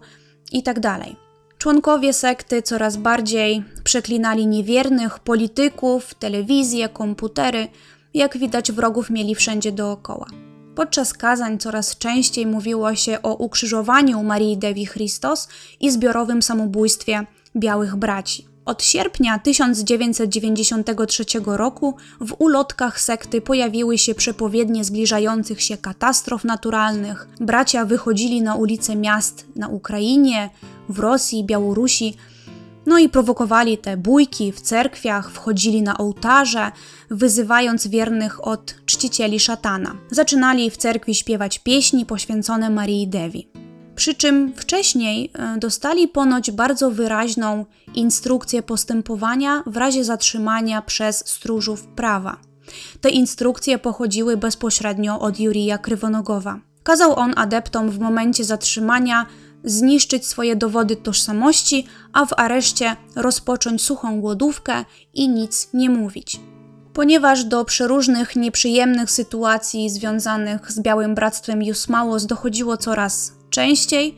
itd. 0.51 0.81
Tak 0.81 0.99
Członkowie 1.57 2.13
sekty 2.13 2.61
coraz 2.61 2.97
bardziej 2.97 3.63
przeklinali 3.83 4.47
niewiernych, 4.47 5.19
polityków, 5.19 6.13
telewizję, 6.13 6.89
komputery. 6.89 7.67
Jak 8.13 8.37
widać, 8.37 8.71
wrogów 8.71 9.09
mieli 9.09 9.35
wszędzie 9.35 9.71
dookoła. 9.71 10.27
Podczas 10.75 11.13
kazań 11.13 11.57
coraz 11.59 11.97
częściej 11.97 12.45
mówiło 12.47 12.95
się 12.95 13.21
o 13.21 13.35
ukrzyżowaniu 13.35 14.23
Marii 14.23 14.57
Devi 14.57 14.87
Christos 14.87 15.47
i 15.79 15.91
zbiorowym 15.91 16.41
samobójstwie 16.41 17.25
białych 17.55 17.95
braci. 17.95 18.50
Od 18.65 18.83
sierpnia 18.83 19.39
1993 19.39 21.25
roku 21.45 21.95
w 22.19 22.35
ulotkach 22.39 23.01
sekty 23.01 23.41
pojawiły 23.41 23.97
się 23.97 24.15
przepowiednie 24.15 24.83
zbliżających 24.83 25.61
się 25.61 25.77
katastrof 25.77 26.43
naturalnych. 26.43 27.27
Bracia 27.39 27.85
wychodzili 27.85 28.41
na 28.41 28.55
ulice 28.55 28.95
miast 28.95 29.45
na 29.55 29.67
Ukrainie, 29.67 30.49
w 30.89 30.99
Rosji, 30.99 31.43
Białorusi, 31.43 32.13
no 32.85 32.97
i 32.97 33.09
prowokowali 33.09 33.77
te 33.77 33.97
bójki 33.97 34.51
w 34.51 34.61
cerkwiach, 34.61 35.31
wchodzili 35.31 35.81
na 35.81 35.97
ołtarze, 35.97 36.71
wyzywając 37.09 37.87
wiernych 37.87 38.47
od 38.47 38.75
czcicieli 38.85 39.39
szatana. 39.39 39.95
Zaczynali 40.11 40.71
w 40.71 40.77
cerkwi 40.77 41.15
śpiewać 41.15 41.59
pieśni 41.59 42.05
poświęcone 42.05 42.69
Marii 42.69 43.07
Devi. 43.07 43.50
Przy 44.01 44.15
czym 44.15 44.53
wcześniej 44.55 45.31
e, 45.33 45.57
dostali 45.57 46.07
ponoć 46.07 46.51
bardzo 46.51 46.91
wyraźną 46.91 47.65
instrukcję 47.95 48.63
postępowania 48.63 49.63
w 49.65 49.77
razie 49.77 50.03
zatrzymania 50.03 50.81
przez 50.81 51.27
stróżów 51.27 51.87
prawa. 51.87 52.37
Te 53.01 53.09
instrukcje 53.09 53.77
pochodziły 53.77 54.37
bezpośrednio 54.37 55.19
od 55.19 55.39
Jurija 55.39 55.77
Krywonogowa. 55.77 56.59
Kazał 56.83 57.15
on 57.15 57.33
adeptom 57.37 57.89
w 57.89 57.99
momencie 57.99 58.43
zatrzymania 58.43 59.25
zniszczyć 59.63 60.27
swoje 60.27 60.55
dowody 60.55 60.95
tożsamości, 60.95 61.87
a 62.13 62.25
w 62.25 62.33
areszcie 62.37 62.95
rozpocząć 63.15 63.81
suchą 63.81 64.21
głodówkę 64.21 64.85
i 65.13 65.29
nic 65.29 65.69
nie 65.73 65.89
mówić. 65.89 66.39
Ponieważ 66.93 67.43
do 67.43 67.65
przeróżnych 67.65 68.35
nieprzyjemnych 68.35 69.11
sytuacji 69.11 69.89
związanych 69.89 70.71
z 70.71 70.79
Białym 70.79 71.15
Bractwem 71.15 71.63
Jusmałos 71.63 72.25
dochodziło 72.25 72.77
coraz 72.77 73.40
częściej, 73.51 74.15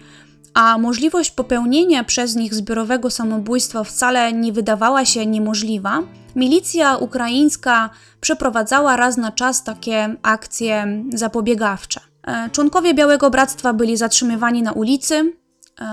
a 0.54 0.78
możliwość 0.78 1.32
popełnienia 1.32 2.04
przez 2.04 2.36
nich 2.36 2.54
zbiorowego 2.54 3.10
samobójstwa 3.10 3.84
wcale 3.84 4.34
nie 4.34 4.54
wydawała 4.54 5.06
się 5.06 5.26
niemożliwa, 5.26 6.04
milicja 6.36 6.98
ukraińska 6.98 7.90
przeprowadzała 8.22 8.98
raz 8.98 9.18
na 9.18 9.32
czas 9.32 9.64
takie 9.64 10.16
akcje 10.22 11.04
zapobiegawcze. 11.14 12.02
E, 12.28 12.50
członkowie 12.50 12.94
Białego 12.94 13.30
Bractwa 13.30 13.74
byli 13.74 13.98
zatrzymywani 13.98 14.64
na 14.64 14.72
ulicy, 14.72 15.34
e, 15.80 15.86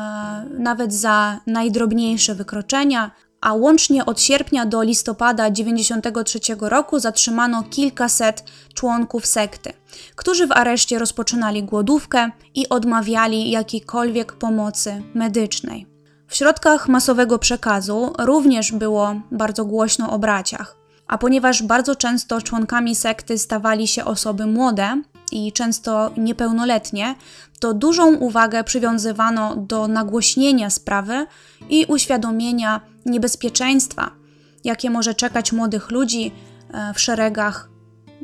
nawet 0.58 0.94
za 0.94 1.40
najdrobniejsze 1.46 2.34
wykroczenia, 2.34 3.10
a 3.40 3.54
łącznie 3.54 4.06
od 4.06 4.20
sierpnia 4.20 4.66
do 4.66 4.82
listopada 4.82 5.50
1993 5.50 6.40
roku 6.60 6.98
zatrzymano 6.98 7.62
kilkaset 7.62 8.44
członków 8.74 9.26
sekty, 9.26 9.72
którzy 10.16 10.46
w 10.46 10.52
areszcie 10.52 10.98
rozpoczynali 10.98 11.64
głodówkę 11.64 12.30
i 12.54 12.68
odmawiali 12.68 13.50
jakiejkolwiek 13.50 14.32
pomocy 14.32 15.02
medycznej. 15.14 15.86
W 16.26 16.36
środkach 16.36 16.88
masowego 16.88 17.38
przekazu 17.38 18.12
również 18.18 18.72
było 18.72 19.14
bardzo 19.30 19.64
głośno 19.64 20.10
o 20.10 20.18
braciach, 20.18 20.76
a 21.06 21.18
ponieważ 21.18 21.62
bardzo 21.62 21.96
często 21.96 22.42
członkami 22.42 22.94
sekty 22.96 23.38
stawali 23.38 23.88
się 23.88 24.04
osoby 24.04 24.46
młode, 24.46 25.02
i 25.32 25.52
często 25.52 26.10
niepełnoletnie, 26.16 27.14
to 27.60 27.74
dużą 27.74 28.14
uwagę 28.14 28.64
przywiązywano 28.64 29.56
do 29.56 29.88
nagłośnienia 29.88 30.70
sprawy 30.70 31.26
i 31.68 31.86
uświadomienia 31.88 32.80
niebezpieczeństwa, 33.06 34.10
jakie 34.64 34.90
może 34.90 35.14
czekać 35.14 35.52
młodych 35.52 35.90
ludzi 35.90 36.32
e, 36.72 36.94
w 36.94 37.00
szeregach 37.00 37.68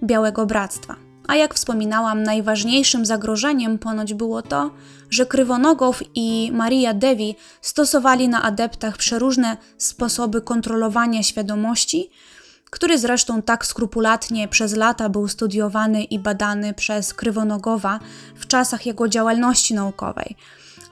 Białego 0.04 0.46
Bractwa. 0.46 0.96
A 1.26 1.36
jak 1.36 1.54
wspominałam, 1.54 2.22
najważniejszym 2.22 3.06
zagrożeniem 3.06 3.78
ponoć 3.78 4.14
było 4.14 4.42
to, 4.42 4.70
że 5.10 5.26
Krywonogow 5.26 6.02
i 6.14 6.50
Maria 6.54 6.94
Devi 6.94 7.36
stosowali 7.60 8.28
na 8.28 8.42
adeptach 8.42 8.96
przeróżne 8.96 9.56
sposoby 9.78 10.42
kontrolowania 10.42 11.22
świadomości, 11.22 12.10
który 12.70 12.98
zresztą 12.98 13.42
tak 13.42 13.66
skrupulatnie 13.66 14.48
przez 14.48 14.76
lata 14.76 15.08
był 15.08 15.28
studiowany 15.28 16.04
i 16.04 16.18
badany 16.18 16.74
przez 16.74 17.14
Krywonogowa 17.14 18.00
w 18.34 18.46
czasach 18.46 18.86
jego 18.86 19.08
działalności 19.08 19.74
naukowej. 19.74 20.36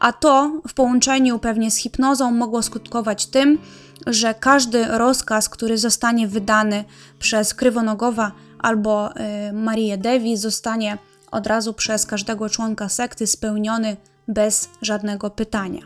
A 0.00 0.12
to 0.12 0.60
w 0.68 0.74
połączeniu 0.74 1.38
pewnie 1.38 1.70
z 1.70 1.76
hipnozą 1.76 2.30
mogło 2.30 2.62
skutkować 2.62 3.26
tym, 3.26 3.58
że 4.06 4.34
każdy 4.34 4.84
rozkaz, 4.84 5.48
który 5.48 5.78
zostanie 5.78 6.28
wydany 6.28 6.84
przez 7.18 7.54
Krywonogowa 7.54 8.32
albo 8.58 9.10
y, 9.16 9.52
Marię 9.52 9.98
Devi, 9.98 10.36
zostanie 10.36 10.98
od 11.30 11.46
razu 11.46 11.72
przez 11.72 12.06
każdego 12.06 12.48
członka 12.48 12.88
sekty 12.88 13.26
spełniony 13.26 13.96
bez 14.28 14.68
żadnego 14.82 15.30
pytania. 15.30 15.80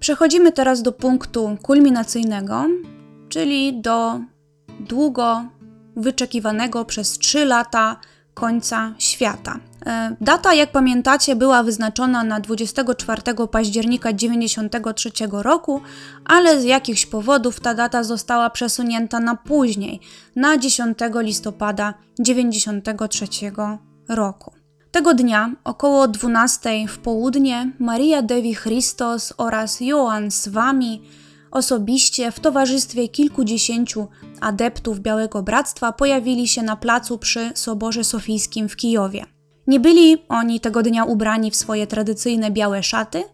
Przechodzimy 0.00 0.52
teraz 0.52 0.82
do 0.82 0.92
punktu 0.92 1.56
kulminacyjnego, 1.62 2.64
czyli 3.28 3.80
do 3.80 4.20
długo 4.80 5.44
wyczekiwanego 5.96 6.84
przez 6.84 7.18
3 7.18 7.44
lata 7.44 7.96
końca 8.34 8.94
świata. 8.98 9.58
E, 9.86 10.16
data, 10.20 10.54
jak 10.54 10.72
pamiętacie, 10.72 11.36
była 11.36 11.62
wyznaczona 11.62 12.24
na 12.24 12.40
24 12.40 13.22
października 13.50 14.12
1993 14.12 15.10
roku, 15.30 15.80
ale 16.24 16.60
z 16.60 16.64
jakichś 16.64 17.06
powodów 17.06 17.60
ta 17.60 17.74
data 17.74 18.04
została 18.04 18.50
przesunięta 18.50 19.20
na 19.20 19.36
później, 19.36 20.00
na 20.36 20.58
10 20.58 20.98
listopada 21.14 21.94
1993 22.16 23.52
roku. 24.08 24.52
Tego 24.90 25.14
dnia, 25.14 25.52
około 25.64 26.08
12 26.08 26.70
w 26.88 26.98
południe, 26.98 27.72
Maria 27.78 28.22
Devi 28.22 28.56
Christos 28.56 29.34
oraz 29.36 29.80
Joan 29.80 30.30
Swami 30.30 31.02
osobiście 31.54 32.32
w 32.32 32.40
towarzystwie 32.40 33.08
kilkudziesięciu 33.08 34.08
adeptów 34.40 35.00
Białego 35.00 35.42
Bractwa 35.42 35.92
pojawili 35.92 36.48
się 36.48 36.62
na 36.62 36.76
placu 36.76 37.18
przy 37.18 37.50
Soborze 37.54 38.04
Sofijskim 38.04 38.68
w 38.68 38.76
Kijowie. 38.76 39.26
Nie 39.66 39.80
byli 39.80 40.22
oni 40.28 40.60
tego 40.60 40.82
dnia 40.82 41.04
ubrani 41.04 41.50
w 41.50 41.56
swoje 41.56 41.86
tradycyjne 41.86 42.50
białe 42.50 42.82
szaty, 42.82 43.24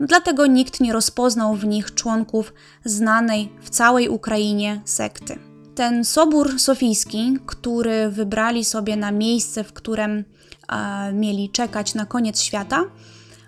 dlatego 0.00 0.46
nikt 0.46 0.80
nie 0.80 0.92
rozpoznał 0.92 1.54
w 1.54 1.66
nich 1.66 1.94
członków 1.94 2.52
znanej 2.84 3.52
w 3.60 3.70
całej 3.70 4.08
Ukrainie 4.08 4.80
sekty. 4.84 5.38
Ten 5.74 6.04
Sobór 6.04 6.60
Sofijski, 6.60 7.38
który 7.46 8.10
wybrali 8.10 8.64
sobie 8.64 8.96
na 8.96 9.12
miejsce, 9.12 9.64
w 9.64 9.72
którym 9.72 10.24
e, 10.68 11.12
mieli 11.12 11.50
czekać 11.50 11.94
na 11.94 12.06
koniec 12.06 12.40
świata, 12.40 12.84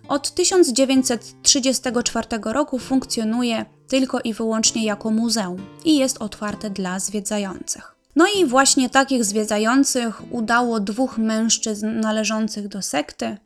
od 0.08 0.34
1934 0.34 2.26
roku 2.44 2.78
funkcjonuje 2.78 3.77
tylko 3.88 4.20
i 4.20 4.34
wyłącznie 4.34 4.84
jako 4.84 5.10
muzeum 5.10 5.66
i 5.84 5.96
jest 5.96 6.22
otwarte 6.22 6.70
dla 6.70 6.98
zwiedzających. 7.00 7.94
No 8.16 8.26
i 8.36 8.46
właśnie 8.46 8.90
takich 8.90 9.24
zwiedzających 9.24 10.32
udało 10.32 10.80
dwóch 10.80 11.18
mężczyzn 11.18 12.00
należących 12.00 12.68
do 12.68 12.82
sekty. 12.82 13.36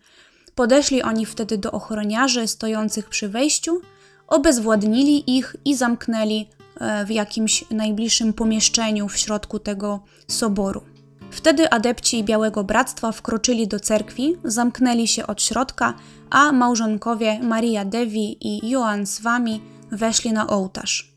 Podeszli 0.55 1.03
oni 1.03 1.27
wtedy 1.27 1.59
do 1.59 1.73
ochroniarzy 1.73 2.49
stojących 2.49 3.09
przy 3.09 3.29
wejściu, 3.29 3.81
obezwładnili 4.29 5.37
ich 5.37 5.57
i 5.65 5.77
zamknęli 5.77 6.49
e, 6.81 7.05
w 7.05 7.11
jakimś 7.11 7.65
najbliższym 7.71 8.33
pomieszczeniu 8.33 9.09
w 9.09 9.17
środku 9.17 9.59
tego 9.59 10.01
soboru. 10.29 10.83
Wtedy 11.31 11.71
adepci 11.71 12.25
Białego 12.25 12.65
Bractwa 12.65 13.13
wkroczyli 13.13 13.69
do 13.69 13.81
cerkwi, 13.81 14.37
zamknęli 14.45 15.09
się 15.09 15.27
od 15.27 15.43
środka, 15.43 15.95
a 16.31 16.53
małżonkowie 16.53 17.41
Maria 17.43 17.85
Devi 17.85 18.37
i 18.41 18.71
Joan 18.71 19.07
Swami 19.07 19.61
weszli 19.93 20.33
na 20.33 20.47
ołtarz. 20.47 21.13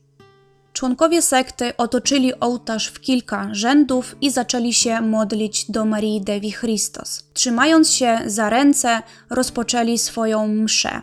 Członkowie 0.73 1.21
sekty 1.21 1.77
otoczyli 1.77 2.39
ołtarz 2.39 2.87
w 2.87 3.01
kilka 3.01 3.49
rzędów 3.51 4.15
i 4.21 4.31
zaczęli 4.31 4.73
się 4.73 5.01
modlić 5.01 5.71
do 5.71 5.85
Marii 5.85 6.21
Devi 6.21 6.53
Christos. 6.53 7.23
Trzymając 7.33 7.91
się 7.91 8.17
za 8.25 8.49
ręce, 8.49 9.01
rozpoczęli 9.29 9.97
swoją 9.97 10.47
mszę. 10.47 11.01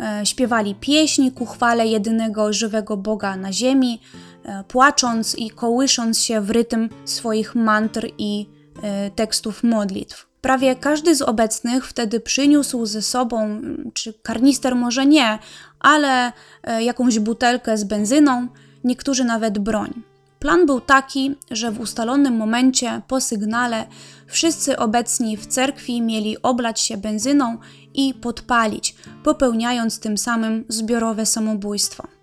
E, 0.00 0.26
śpiewali 0.26 0.74
pieśni 0.74 1.32
ku 1.32 1.46
chwale 1.46 1.86
jedynego 1.86 2.52
żywego 2.52 2.96
Boga 2.96 3.36
na 3.36 3.52
ziemi, 3.52 4.00
e, 4.44 4.64
płacząc 4.64 5.34
i 5.38 5.50
kołysząc 5.50 6.22
się 6.22 6.40
w 6.40 6.50
rytm 6.50 6.88
swoich 7.04 7.54
mantr 7.54 8.08
i 8.18 8.46
e, 8.82 9.10
tekstów 9.10 9.62
modlitw. 9.62 10.30
Prawie 10.40 10.76
każdy 10.76 11.14
z 11.14 11.22
obecnych 11.22 11.86
wtedy 11.86 12.20
przyniósł 12.20 12.86
ze 12.86 13.02
sobą, 13.02 13.60
czy 13.94 14.14
karnister 14.22 14.76
może 14.76 15.06
nie, 15.06 15.38
ale 15.80 16.32
e, 16.62 16.82
jakąś 16.84 17.18
butelkę 17.18 17.78
z 17.78 17.84
benzyną, 17.84 18.48
niektórzy 18.84 19.24
nawet 19.24 19.58
broń. 19.58 20.02
Plan 20.38 20.66
był 20.66 20.80
taki, 20.80 21.34
że 21.50 21.70
w 21.70 21.80
ustalonym 21.80 22.36
momencie 22.36 23.02
po 23.08 23.20
sygnale 23.20 23.86
wszyscy 24.26 24.76
obecni 24.76 25.36
w 25.36 25.46
cerkwi 25.46 26.02
mieli 26.02 26.42
oblać 26.42 26.80
się 26.80 26.96
benzyną 26.96 27.58
i 27.94 28.14
podpalić, 28.14 28.94
popełniając 29.24 30.00
tym 30.00 30.18
samym 30.18 30.64
zbiorowe 30.68 31.26
samobójstwo. 31.26 32.19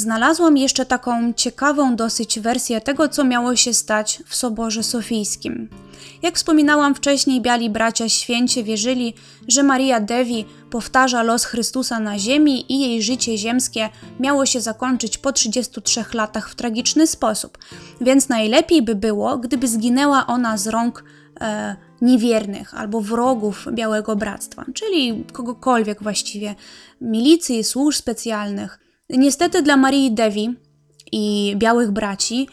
Znalazłam 0.00 0.56
jeszcze 0.56 0.86
taką 0.86 1.32
ciekawą 1.32 1.96
dosyć 1.96 2.40
wersję 2.40 2.80
tego, 2.80 3.08
co 3.08 3.24
miało 3.24 3.56
się 3.56 3.74
stać 3.74 4.22
w 4.26 4.34
Soborze 4.34 4.82
Sofijskim. 4.82 5.68
Jak 6.22 6.36
wspominałam 6.36 6.94
wcześniej, 6.94 7.40
biali 7.40 7.70
bracia 7.70 8.08
święcie 8.08 8.64
wierzyli, 8.64 9.14
że 9.48 9.62
Maria 9.62 10.00
Devi 10.00 10.44
powtarza 10.70 11.22
los 11.22 11.44
Chrystusa 11.44 12.00
na 12.00 12.18
ziemi 12.18 12.72
i 12.72 12.80
jej 12.80 13.02
życie 13.02 13.38
ziemskie 13.38 13.88
miało 14.20 14.46
się 14.46 14.60
zakończyć 14.60 15.18
po 15.18 15.32
33 15.32 16.04
latach 16.14 16.50
w 16.50 16.54
tragiczny 16.54 17.06
sposób, 17.06 17.58
więc 18.00 18.28
najlepiej 18.28 18.82
by 18.82 18.94
było, 18.94 19.38
gdyby 19.38 19.68
zginęła 19.68 20.26
ona 20.26 20.56
z 20.56 20.66
rąk 20.66 21.04
e, 21.40 21.76
niewiernych 22.00 22.74
albo 22.74 23.00
wrogów 23.00 23.66
Białego 23.72 24.16
Bractwa, 24.16 24.64
czyli 24.74 25.24
kogokolwiek 25.32 26.02
właściwie, 26.02 26.54
milicji, 27.00 27.64
służb 27.64 27.98
specjalnych. 27.98 28.89
Niestety 29.18 29.62
dla 29.62 29.76
Marii 29.76 30.12
Devi 30.12 30.56
i 31.12 31.54
Białych 31.56 31.90
Braci 31.90 32.48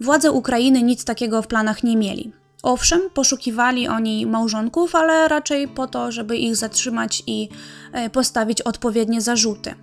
władze 0.00 0.32
Ukrainy 0.32 0.82
nic 0.82 1.04
takiego 1.04 1.42
w 1.42 1.46
planach 1.46 1.84
nie 1.84 1.96
mieli. 1.96 2.32
Owszem, 2.62 3.00
poszukiwali 3.14 3.88
oni 3.88 4.26
małżonków, 4.26 4.94
ale 4.94 5.28
raczej 5.28 5.68
po 5.68 5.86
to, 5.86 6.12
żeby 6.12 6.36
ich 6.36 6.56
zatrzymać 6.56 7.22
i 7.26 7.48
e, 7.92 8.10
postawić 8.10 8.62
odpowiednie 8.62 9.20
zarzuty. 9.20 9.74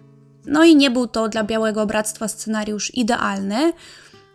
No 0.46 0.64
i 0.64 0.76
nie 0.76 0.92
był 0.92 1.08
to 1.08 1.30
dla 1.30 1.44
Białego 1.44 1.86
Bractwa 1.86 2.28
scenariusz 2.28 2.94
idealny, 2.96 3.74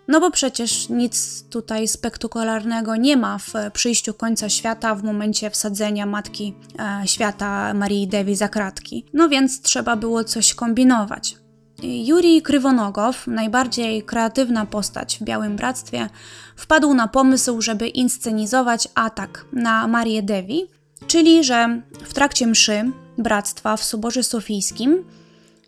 no 0.08 0.20
bo 0.20 0.30
przecież 0.30 0.88
nic 0.88 1.44
tutaj 1.50 1.88
spektakularnego 1.88 2.96
nie 2.96 3.16
ma 3.16 3.38
w 3.38 3.52
przyjściu 3.72 4.14
końca 4.14 4.48
świata 4.48 4.94
w 4.94 5.02
momencie 5.02 5.50
wsadzenia 5.50 6.06
Matki 6.06 6.54
e, 6.78 7.08
Świata 7.08 7.74
Marii 7.74 8.08
Dewi 8.08 8.36
za 8.36 8.48
kratki. 8.48 9.06
No 9.12 9.28
więc 9.28 9.62
trzeba 9.62 9.96
było 9.96 10.24
coś 10.24 10.54
kombinować. 10.54 11.41
Jurij 11.82 12.42
Krywonogow, 12.42 13.26
najbardziej 13.26 14.02
kreatywna 14.02 14.66
postać 14.66 15.18
w 15.18 15.24
Białym 15.24 15.56
Bractwie, 15.56 16.08
wpadł 16.56 16.94
na 16.94 17.08
pomysł, 17.08 17.62
żeby 17.62 17.88
inscenizować 17.88 18.88
atak 18.94 19.44
na 19.52 19.88
Marię 19.88 20.22
Devi, 20.22 20.66
czyli 21.06 21.44
że 21.44 21.82
w 22.04 22.14
trakcie 22.14 22.46
mszy 22.46 22.90
Bractwa 23.18 23.76
w 23.76 23.84
Soborze 23.84 24.22
Sofijskim 24.22 25.04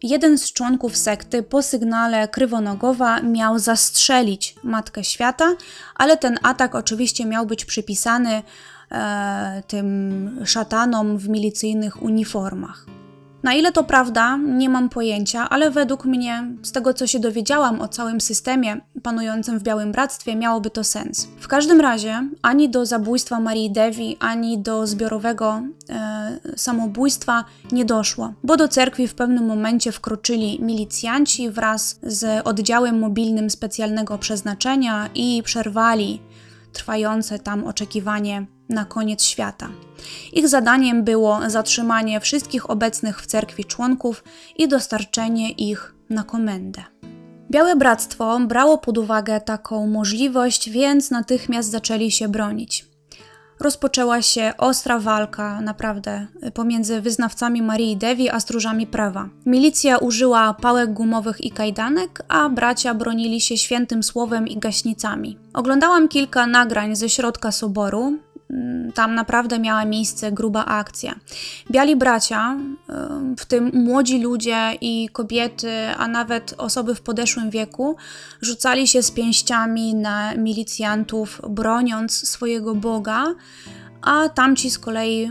jeden 0.03 0.39
z 0.39 0.53
członków 0.53 0.97
sekty 0.97 1.43
po 1.43 1.62
sygnale 1.62 2.29
Krywonogowa 2.29 3.21
miał 3.23 3.59
zastrzelić 3.59 4.55
Matkę 4.62 5.05
Świata, 5.05 5.57
ale 5.95 6.17
ten 6.17 6.39
atak 6.43 6.75
oczywiście 6.75 7.25
miał 7.25 7.47
być 7.47 7.65
przypisany 7.65 8.43
e, 8.93 9.62
tym 9.67 10.41
szatanom 10.45 11.19
w 11.19 11.29
milicyjnych 11.29 12.03
uniformach. 12.03 12.87
Na 13.45 13.55
ile 13.55 13.73
to 13.73 13.85
prawda, 13.85 14.37
nie 14.37 14.69
mam 14.69 14.89
pojęcia, 14.89 15.49
ale 15.51 15.71
według 15.71 16.05
mnie, 16.05 16.45
z 16.63 16.73
tego 16.73 16.95
co 16.95 17.07
się 17.07 17.21
dowiedziałam 17.21 17.81
o 17.81 17.89
całym 17.89 18.21
systemie 18.21 18.81
panującym 19.03 19.59
w 19.59 19.63
Białym 19.63 19.93
Bractwie, 19.93 20.37
miałoby 20.37 20.71
to 20.71 20.85
sens. 20.85 21.29
W 21.41 21.49
każdym 21.49 21.81
razie, 21.81 22.29
ani 22.43 22.69
do 22.69 22.87
zabójstwa 22.87 23.41
Marii 23.41 23.71
Devi, 23.71 24.17
ani 24.21 24.59
do 24.59 24.87
zbiorowego 24.87 25.63
e, 25.91 26.39
samobójstwa 26.57 27.45
nie 27.73 27.85
doszło, 27.85 28.33
bo 28.45 28.57
do 28.57 28.69
cerkwi 28.69 29.09
w 29.09 29.15
pewnym 29.15 29.47
momencie 29.47 29.93
wkroczyli 29.93 30.63
milicjanci 30.63 31.51
wraz 31.51 31.99
z 32.03 32.47
oddziałem 32.47 32.99
mobilnym 32.99 33.51
specjalnego 33.51 34.19
przeznaczenia 34.19 35.09
i 35.15 35.43
przerwali 35.45 36.21
trwające 36.73 37.39
tam 37.39 37.65
oczekiwanie 37.65 38.47
na 38.69 38.85
koniec 38.85 39.25
świata. 39.25 39.69
Ich 40.33 40.49
zadaniem 40.49 41.05
było 41.05 41.41
zatrzymanie 41.47 42.21
wszystkich 42.21 42.71
obecnych 42.71 43.23
w 43.23 43.27
cerkwi 43.27 43.65
członków 43.65 44.25
i 44.57 44.69
dostarczenie 44.69 45.51
ich 45.51 45.95
na 46.11 46.23
komendę. 46.23 46.83
Białe 47.51 47.77
Bractwo 47.77 48.41
brało 48.41 48.79
pod 48.79 48.99
uwagę 48.99 49.41
taką 49.41 49.87
możliwość, 49.87 50.71
więc 50.71 51.11
natychmiast 51.11 51.71
zaczęli 51.71 52.11
się 52.11 52.29
bronić. 52.29 52.95
Rozpoczęła 53.61 54.23
się 54.23 54.53
ostra 54.59 54.99
walka, 54.99 55.61
naprawdę, 55.61 56.27
pomiędzy 56.55 57.01
wyznawcami 57.01 57.63
Marii 57.63 57.97
Dewi 57.97 58.31
a 58.31 58.41
stróżami 58.41 58.87
prawa. 58.87 59.29
Milicja 59.47 59.99
użyła 59.99 60.55
pałek 60.55 60.93
gumowych 60.93 61.45
i 61.45 61.51
kajdanek, 61.51 62.23
a 62.29 62.49
bracia 62.49 62.95
bronili 62.95 63.41
się 63.41 63.59
świętym 63.59 64.03
słowem 64.03 64.49
i 64.49 64.59
gaśnicami. 64.59 65.39
Oglądałam 65.55 66.09
kilka 66.09 66.47
nagrań 66.47 66.97
ze 66.97 67.09
środka 67.09 67.53
soboru, 67.53 68.19
tam 68.95 69.15
naprawdę 69.15 69.59
miała 69.59 69.85
miejsce 69.85 70.33
gruba 70.33 70.65
akcja. 70.65 71.15
Biali 71.71 71.97
bracia, 71.97 72.57
w 73.39 73.47
tym 73.47 73.71
młodzi 73.75 74.23
ludzie 74.23 74.73
i 74.81 75.09
kobiety, 75.13 75.71
a 75.99 76.09
nawet 76.09 76.55
osoby 76.59 76.95
w 76.95 77.01
podeszłym 77.01 77.51
wieku, 77.51 77.97
rzucali 78.41 78.89
się 78.89 79.03
z 79.03 79.11
pięściami 79.11 79.95
na 79.95 80.35
milicjantów, 80.35 81.41
broniąc 81.49 82.29
swojego 82.29 82.75
Boga, 82.75 83.25
a 84.05 84.29
tamci 84.29 84.71
z 84.71 84.79
kolei 84.79 85.31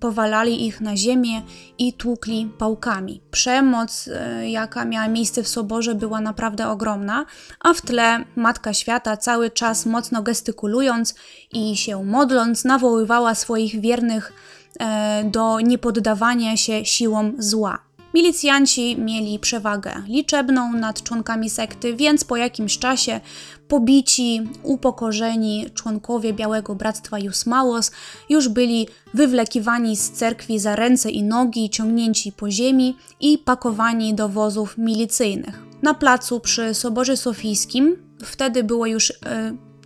powalali 0.00 0.66
ich 0.66 0.80
na 0.80 0.96
ziemię 0.96 1.42
i 1.78 1.92
tłukli 1.92 2.50
pałkami. 2.58 3.20
Przemoc, 3.30 4.08
e, 4.08 4.50
jaka 4.50 4.84
miała 4.84 5.08
miejsce 5.08 5.42
w 5.42 5.48
soborze, 5.48 5.94
była 5.94 6.20
naprawdę 6.20 6.68
ogromna, 6.68 7.24
a 7.60 7.74
w 7.74 7.80
tle 7.80 8.24
Matka 8.36 8.74
Świata 8.74 9.16
cały 9.16 9.50
czas 9.50 9.86
mocno 9.86 10.22
gestykulując 10.22 11.14
i 11.52 11.76
się 11.76 12.04
modląc, 12.04 12.64
nawoływała 12.64 13.34
swoich 13.34 13.80
wiernych 13.80 14.32
e, 14.80 15.24
do 15.24 15.60
niepoddawania 15.60 16.56
się 16.56 16.84
siłom 16.84 17.34
zła. 17.38 17.85
Milicjanci 18.16 18.96
mieli 19.00 19.38
przewagę 19.38 20.02
liczebną 20.08 20.72
nad 20.72 21.02
członkami 21.02 21.50
sekty, 21.50 21.96
więc 21.96 22.24
po 22.24 22.36
jakimś 22.36 22.78
czasie 22.78 23.20
pobici, 23.68 24.48
upokorzeni 24.62 25.66
członkowie 25.74 26.32
Białego 26.32 26.74
Bractwa 26.74 27.18
Jusmałos 27.18 27.90
już 28.28 28.48
byli 28.48 28.88
wywlekiwani 29.14 29.96
z 29.96 30.10
cerkwi 30.10 30.58
za 30.58 30.76
ręce 30.76 31.10
i 31.10 31.22
nogi, 31.22 31.70
ciągnięci 31.70 32.32
po 32.32 32.50
ziemi 32.50 32.96
i 33.20 33.38
pakowani 33.38 34.14
do 34.14 34.28
wozów 34.28 34.78
milicyjnych. 34.78 35.62
Na 35.82 35.94
placu 35.94 36.40
przy 36.40 36.74
Soborze 36.74 37.16
Sofijskim 37.16 37.96
wtedy 38.24 38.64
było 38.64 38.86
już 38.86 39.10
e, 39.10 39.16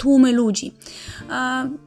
tłumy 0.01 0.33
ludzi. 0.33 0.75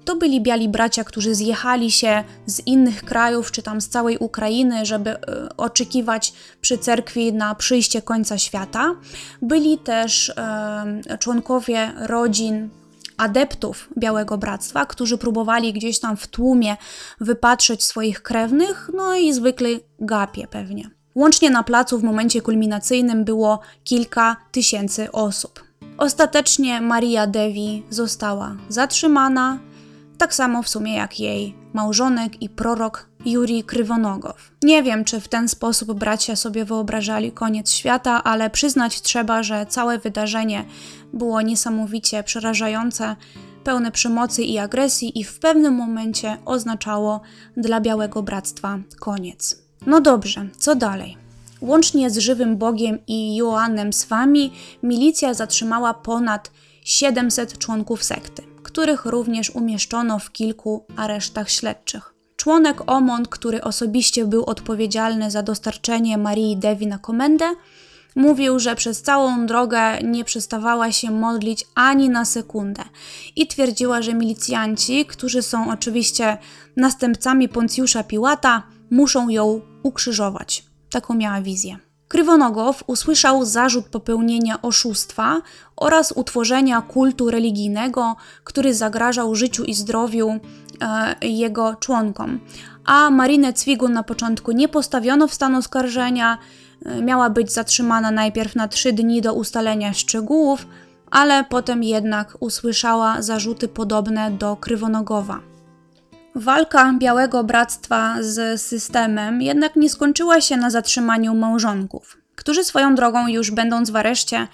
To 0.06 0.16
byli 0.16 0.42
biali 0.42 0.70
bracia, 0.70 1.04
którzy 1.04 1.36
zjechali 1.36 1.92
się 1.92 2.24
z 2.46 2.68
innych 2.68 3.04
krajów, 3.04 3.52
czy 3.52 3.64
tam 3.64 3.82
z 3.82 3.90
całej 3.90 4.18
Ukrainy, 4.18 4.86
żeby 4.86 5.10
e, 5.10 5.18
oczekiwać 5.58 6.34
przy 6.62 6.78
cerkwi 6.78 7.34
na 7.34 7.56
przyjście 7.56 8.02
końca 8.02 8.38
świata. 8.38 8.96
Byli 9.42 9.78
też 9.78 10.30
e, 10.30 11.18
członkowie 11.20 11.92
rodzin 11.98 12.70
adeptów 13.18 13.90
Białego 13.98 14.38
Bractwa, 14.38 14.86
którzy 14.86 15.18
próbowali 15.18 15.74
gdzieś 15.74 16.00
tam 16.00 16.18
w 16.18 16.28
tłumie 16.28 16.78
wypatrzeć 17.22 17.84
swoich 17.84 18.22
krewnych, 18.22 18.90
no 18.94 19.16
i 19.16 19.34
zwykle 19.34 19.70
gapie 20.00 20.48
pewnie. 20.48 20.90
Łącznie 21.16 21.50
na 21.50 21.64
placu 21.64 22.00
w 22.00 22.04
momencie 22.04 22.42
kulminacyjnym 22.42 23.24
było 23.24 23.60
kilka 23.84 24.36
tysięcy 24.52 25.12
osób. 25.12 25.73
Ostatecznie 25.98 26.82
Maria 26.82 27.28
Devi 27.28 27.84
została 27.90 28.56
zatrzymana, 28.70 29.60
tak 30.18 30.34
samo 30.34 30.64
w 30.64 30.70
sumie 30.70 30.94
jak 30.96 31.20
jej 31.20 31.56
małżonek 31.74 32.42
i 32.42 32.50
prorok 32.50 33.10
Juri 33.26 33.64
Krywonogow. 33.64 34.52
Nie 34.64 34.84
wiem, 34.84 35.06
czy 35.06 35.20
w 35.20 35.28
ten 35.28 35.50
sposób 35.50 35.94
bracia 35.94 36.36
sobie 36.36 36.66
wyobrażali 36.66 37.32
koniec 37.32 37.72
świata, 37.72 38.24
ale 38.24 38.50
przyznać 38.50 39.02
trzeba, 39.02 39.44
że 39.44 39.66
całe 39.66 40.00
wydarzenie 40.00 40.66
było 41.14 41.42
niesamowicie 41.42 42.24
przerażające, 42.24 43.16
pełne 43.64 43.92
przemocy 43.92 44.44
i 44.44 44.58
agresji 44.58 45.20
i 45.20 45.24
w 45.24 45.40
pewnym 45.40 45.74
momencie 45.74 46.38
oznaczało 46.46 47.22
dla 47.58 47.82
Białego 47.82 48.24
Bractwa 48.24 48.80
koniec. 49.00 49.64
No 49.86 50.02
dobrze, 50.02 50.48
co 50.58 50.76
dalej? 50.76 51.23
Łącznie 51.64 52.10
z 52.10 52.18
żywym 52.18 52.58
Bogiem 52.58 53.00
i 53.08 53.36
Joannem 53.36 53.94
z 53.94 54.06
wami, 54.06 54.54
milicja 54.84 55.34
zatrzymała 55.34 55.94
ponad 55.94 56.52
700 56.84 57.58
członków 57.58 58.04
sekty, 58.04 58.44
których 58.64 59.06
również 59.06 59.50
umieszczono 59.50 60.20
w 60.20 60.32
kilku 60.32 60.86
aresztach 60.96 61.50
śledczych. 61.50 62.14
Członek 62.36 62.92
Omon, 62.92 63.26
który 63.26 63.62
osobiście 63.62 64.26
był 64.26 64.44
odpowiedzialny 64.46 65.32
za 65.32 65.44
dostarczenie 65.44 66.18
Marii 66.18 66.58
Devi 66.58 66.88
na 66.88 66.98
komendę, 66.98 67.46
Mówił, 68.16 68.60
że 68.60 68.76
przez 68.76 69.02
całą 69.02 69.46
drogę 69.46 70.02
nie 70.04 70.24
przestawała 70.24 70.92
się 70.92 71.12
modlić 71.12 71.66
ani 71.76 72.10
na 72.10 72.26
sekundę 72.26 72.84
i 73.36 73.48
twierdziła, 73.48 74.02
że 74.02 74.14
milicjanci, 74.14 75.06
którzy 75.06 75.42
są 75.42 75.72
oczywiście 75.72 76.38
następcami 76.78 77.50
Poncjusza 77.50 78.04
Piłata, 78.04 78.64
muszą 78.92 79.30
ją 79.30 79.62
ukrzyżować. 79.84 80.73
Taką 80.94 81.14
miała 81.14 81.42
wizję. 81.42 81.78
Krywonogow 82.08 82.84
usłyszał 82.88 83.46
zarzut 83.46 83.86
popełnienia 83.86 84.62
oszustwa 84.62 85.42
oraz 85.76 86.12
utworzenia 86.12 86.82
kultu 86.82 87.32
religijnego, 87.32 88.16
który 88.44 88.74
zagrażał 88.74 89.36
życiu 89.36 89.64
i 89.64 89.74
zdrowiu 89.74 90.30
e, 90.30 91.16
jego 91.28 91.76
członkom. 91.76 92.40
A 92.86 93.10
Marinę 93.10 93.54
Cwigun 93.54 93.94
na 93.94 94.04
początku 94.04 94.52
nie 94.52 94.68
postawiono 94.68 95.28
w 95.28 95.34
stan 95.34 95.56
oskarżenia, 95.56 96.38
e, 96.86 97.02
miała 97.02 97.30
być 97.30 97.52
zatrzymana 97.52 98.12
najpierw 98.12 98.56
na 98.56 98.68
trzy 98.68 98.94
dni 98.94 99.22
do 99.22 99.34
ustalenia 99.34 99.94
szczegółów, 99.94 100.68
ale 101.12 101.44
potem 101.44 101.84
jednak 101.84 102.38
usłyszała 102.40 103.22
zarzuty 103.22 103.68
podobne 103.68 104.32
do 104.32 104.56
Krywonogowa. 104.56 105.53
Walka 106.36 106.94
Białego 107.00 107.44
Bractwa 107.44 108.16
z 108.20 108.62
systemem 108.62 109.42
jednak 109.42 109.76
nie 109.76 109.90
skończyła 109.90 110.42
się 110.42 110.58
na 110.58 110.70
zatrzymaniu 110.70 111.36
małżonków, 111.36 112.18
którzy 112.36 112.64
swoją 112.64 112.96
drogą 112.96 113.28
już 113.28 113.52
będąc 113.52 113.90
w 113.90 113.96
areszcie 113.96 114.48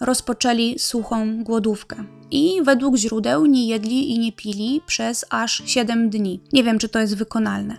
rozpoczęli 0.00 0.78
suchą 0.78 1.44
głodówkę. 1.44 2.04
I 2.30 2.62
według 2.62 2.96
źródeł 2.96 3.46
nie 3.46 3.66
jedli 3.66 4.10
i 4.10 4.18
nie 4.18 4.32
pili 4.32 4.82
przez 4.86 5.24
aż 5.30 5.62
7 5.66 6.10
dni. 6.10 6.40
Nie 6.52 6.64
wiem, 6.64 6.78
czy 6.78 6.88
to 6.88 6.98
jest 6.98 7.16
wykonalne. 7.16 7.76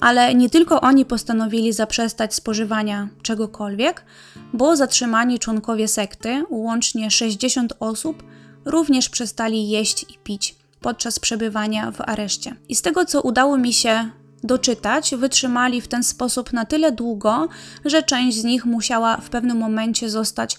Ale 0.00 0.34
nie 0.34 0.50
tylko 0.50 0.80
oni 0.80 1.04
postanowili 1.04 1.72
zaprzestać 1.72 2.34
spożywania 2.34 3.08
czegokolwiek, 3.22 4.04
bo 4.52 4.76
zatrzymani 4.76 5.38
członkowie 5.38 5.88
sekty, 5.88 6.44
łącznie 6.50 7.10
60 7.10 7.72
osób, 7.80 8.22
również 8.64 9.08
przestali 9.08 9.68
jeść 9.68 10.02
i 10.02 10.18
pić 10.24 10.59
podczas 10.80 11.18
przebywania 11.18 11.90
w 11.90 12.00
areszcie. 12.00 12.56
I 12.68 12.74
z 12.74 12.82
tego, 12.82 13.04
co 13.04 13.22
udało 13.22 13.58
mi 13.58 13.72
się 13.72 14.10
doczytać, 14.42 15.14
wytrzymali 15.14 15.80
w 15.80 15.88
ten 15.88 16.02
sposób 16.02 16.52
na 16.52 16.64
tyle 16.64 16.92
długo, 16.92 17.48
że 17.84 18.02
część 18.02 18.40
z 18.40 18.44
nich 18.44 18.64
musiała 18.64 19.16
w 19.16 19.30
pewnym 19.30 19.56
momencie 19.56 20.10
zostać 20.10 20.58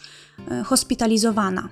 e, 0.52 0.64
hospitalizowana. 0.64 1.70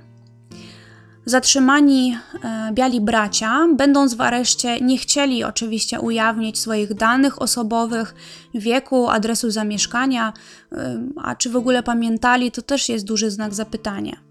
Zatrzymani 1.26 2.18
e, 2.43 2.72
biali 2.74 3.02
bracia, 3.02 3.68
będąc 3.76 4.14
w 4.14 4.22
areszcie, 4.22 4.82
nie 4.82 4.97
chcieli 4.97 5.43
oczywiście 5.43 6.00
ujawnić 6.00 6.60
swoich 6.60 6.93
danych 6.93 7.41
osobowych, 7.41 8.16
wieku, 8.54 9.10
adresu 9.10 9.52
zamieszkania, 9.52 10.34
e, 10.72 11.00
a 11.24 11.36
czy 11.36 11.50
w 11.50 11.56
ogóle 11.56 11.84
pamiętali, 11.84 12.52
to 12.52 12.62
też 12.62 12.89
jest 12.89 13.06
duży 13.06 13.32
znak 13.32 13.54
zapytania. 13.54 14.29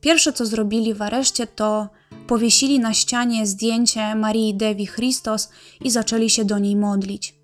Pierwsze, 0.00 0.32
co 0.32 0.46
zrobili 0.46 0.94
w 0.94 1.02
areszcie, 1.02 1.46
to 1.46 1.88
powiesili 2.26 2.80
na 2.80 2.94
ścianie 2.94 3.46
zdjęcie 3.46 4.14
Marii 4.14 4.54
Devi 4.54 4.86
Christos 4.86 5.48
i 5.80 5.90
zaczęli 5.90 6.30
się 6.30 6.44
do 6.44 6.58
niej 6.58 6.76
modlić. 6.76 7.34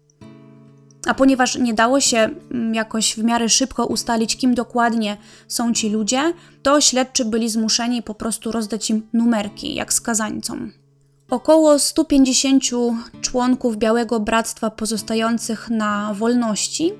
A 1.07 1.15
ponieważ 1.15 1.59
nie 1.59 1.75
dało 1.75 2.01
się 2.01 2.19
mm, 2.19 2.75
jakoś 2.75 3.15
w 3.15 3.25
miarę 3.25 3.49
szybko 3.49 3.87
ustalić, 3.87 4.37
kim 4.37 4.55
dokładnie 4.55 5.17
są 5.49 5.73
ci 5.73 5.91
ludzie, 5.91 6.33
to 6.63 6.81
śledczy 6.81 7.25
byli 7.25 7.49
zmuszeni 7.49 8.03
po 8.03 8.15
prostu 8.15 8.53
rozdać 8.53 8.91
im 8.91 9.09
numerki, 9.13 9.75
jak 9.75 9.93
skazańcom. 9.93 10.84
Około 11.35 11.79
150 11.79 12.63
członków 13.21 13.77
Białego 13.77 14.21
Bractwa 14.21 14.71
pozostających 14.71 15.71
na 15.71 16.15
wolności 16.15 16.93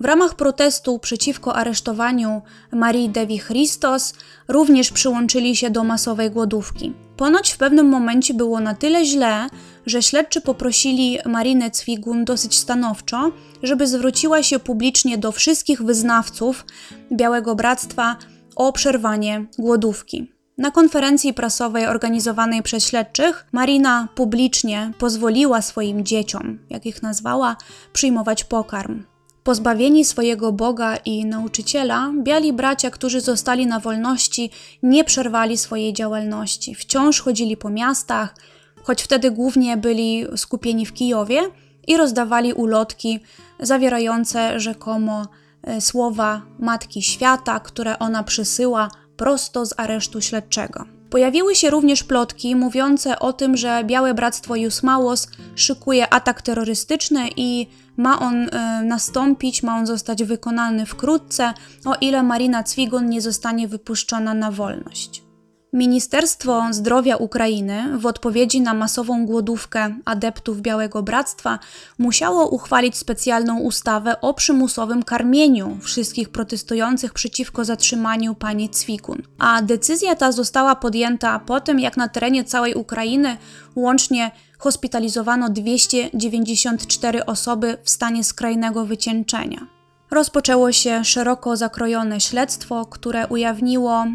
w 0.00 0.04
ramach 0.04 0.34
protestu 0.34 0.98
przeciwko 0.98 1.56
aresztowaniu 1.56 2.42
Marii 2.72 3.08
Devi 3.08 3.40
Christos 3.40 4.14
również 4.48 4.90
przyłączyli 4.90 5.56
się 5.56 5.70
do 5.70 5.84
masowej 5.84 6.30
głodówki. 6.30 6.92
Ponoć 7.16 7.52
w 7.52 7.58
pewnym 7.58 7.88
momencie 7.88 8.34
było 8.34 8.60
na 8.60 8.74
tyle 8.74 9.04
źle, 9.04 9.46
że 9.86 10.02
śledczy 10.02 10.40
poprosili 10.40 11.18
Marinę 11.26 11.70
Cwigun 11.70 12.24
dosyć 12.24 12.58
stanowczo, 12.58 13.32
żeby 13.62 13.86
zwróciła 13.86 14.42
się 14.42 14.58
publicznie 14.58 15.18
do 15.18 15.32
wszystkich 15.32 15.82
wyznawców 15.82 16.64
Białego 17.12 17.54
Bractwa 17.54 18.16
o 18.56 18.72
przerwanie 18.72 19.46
głodówki. 19.58 20.37
Na 20.58 20.70
konferencji 20.70 21.34
prasowej 21.34 21.86
organizowanej 21.86 22.62
przez 22.62 22.86
śledczych, 22.86 23.46
Marina 23.52 24.08
publicznie 24.14 24.92
pozwoliła 24.98 25.62
swoim 25.62 26.04
dzieciom, 26.04 26.58
jak 26.70 26.86
ich 26.86 27.02
nazwała, 27.02 27.56
przyjmować 27.92 28.44
pokarm. 28.44 29.04
Pozbawieni 29.44 30.04
swojego 30.04 30.52
Boga 30.52 30.96
i 30.96 31.24
nauczyciela, 31.24 32.12
biali 32.22 32.52
bracia, 32.52 32.90
którzy 32.90 33.20
zostali 33.20 33.66
na 33.66 33.80
wolności, 33.80 34.50
nie 34.82 35.04
przerwali 35.04 35.58
swojej 35.58 35.92
działalności. 35.92 36.74
Wciąż 36.74 37.20
chodzili 37.20 37.56
po 37.56 37.70
miastach, 37.70 38.34
choć 38.82 39.02
wtedy 39.02 39.30
głównie 39.30 39.76
byli 39.76 40.26
skupieni 40.36 40.86
w 40.86 40.92
Kijowie 40.92 41.42
i 41.86 41.96
rozdawali 41.96 42.52
ulotki 42.52 43.20
zawierające 43.60 44.60
rzekomo 44.60 45.26
e, 45.62 45.80
słowa 45.80 46.42
Matki 46.58 47.02
Świata, 47.02 47.60
które 47.60 47.98
ona 47.98 48.22
przysyła 48.22 48.88
prosto 49.18 49.66
z 49.66 49.74
aresztu 49.76 50.20
śledczego. 50.20 50.84
Pojawiły 51.10 51.54
się 51.54 51.70
również 51.70 52.04
plotki 52.04 52.56
mówiące 52.56 53.18
o 53.18 53.32
tym, 53.32 53.56
że 53.56 53.84
Białe 53.84 54.14
Bractwo 54.14 54.56
Jusmałos 54.56 55.28
szykuje 55.54 56.14
atak 56.14 56.42
terrorystyczny 56.42 57.28
i 57.36 57.66
ma 57.96 58.20
on 58.20 58.36
y, 58.42 58.50
nastąpić, 58.84 59.62
ma 59.62 59.76
on 59.76 59.86
zostać 59.86 60.24
wykonany 60.24 60.86
wkrótce, 60.86 61.54
o 61.84 61.94
ile 62.00 62.22
Marina 62.22 62.62
Cwigon 62.62 63.08
nie 63.10 63.20
zostanie 63.20 63.68
wypuszczona 63.68 64.34
na 64.34 64.50
wolność. 64.50 65.27
Ministerstwo 65.72 66.62
Zdrowia 66.70 67.16
Ukrainy 67.16 67.98
w 67.98 68.06
odpowiedzi 68.06 68.60
na 68.60 68.74
masową 68.74 69.26
głodówkę 69.26 69.94
adeptów 70.04 70.60
Białego 70.60 71.02
Bractwa 71.02 71.58
musiało 71.98 72.48
uchwalić 72.48 72.96
specjalną 72.96 73.60
ustawę 73.60 74.20
o 74.20 74.34
przymusowym 74.34 75.02
karmieniu 75.02 75.78
wszystkich 75.82 76.28
protestujących 76.28 77.12
przeciwko 77.12 77.64
zatrzymaniu 77.64 78.34
pani 78.34 78.68
Cwikun. 78.68 79.22
A 79.38 79.62
decyzja 79.62 80.14
ta 80.14 80.32
została 80.32 80.76
podjęta 80.76 81.38
po 81.38 81.60
tym, 81.60 81.80
jak 81.80 81.96
na 81.96 82.08
terenie 82.08 82.44
całej 82.44 82.74
Ukrainy 82.74 83.36
łącznie 83.76 84.30
hospitalizowano 84.58 85.48
294 85.48 87.26
osoby 87.26 87.78
w 87.82 87.90
stanie 87.90 88.24
skrajnego 88.24 88.86
wycieńczenia. 88.86 89.66
Rozpoczęło 90.10 90.72
się 90.72 91.04
szeroko 91.04 91.56
zakrojone 91.56 92.20
śledztwo, 92.20 92.86
które 92.86 93.26
ujawniło 93.26 94.06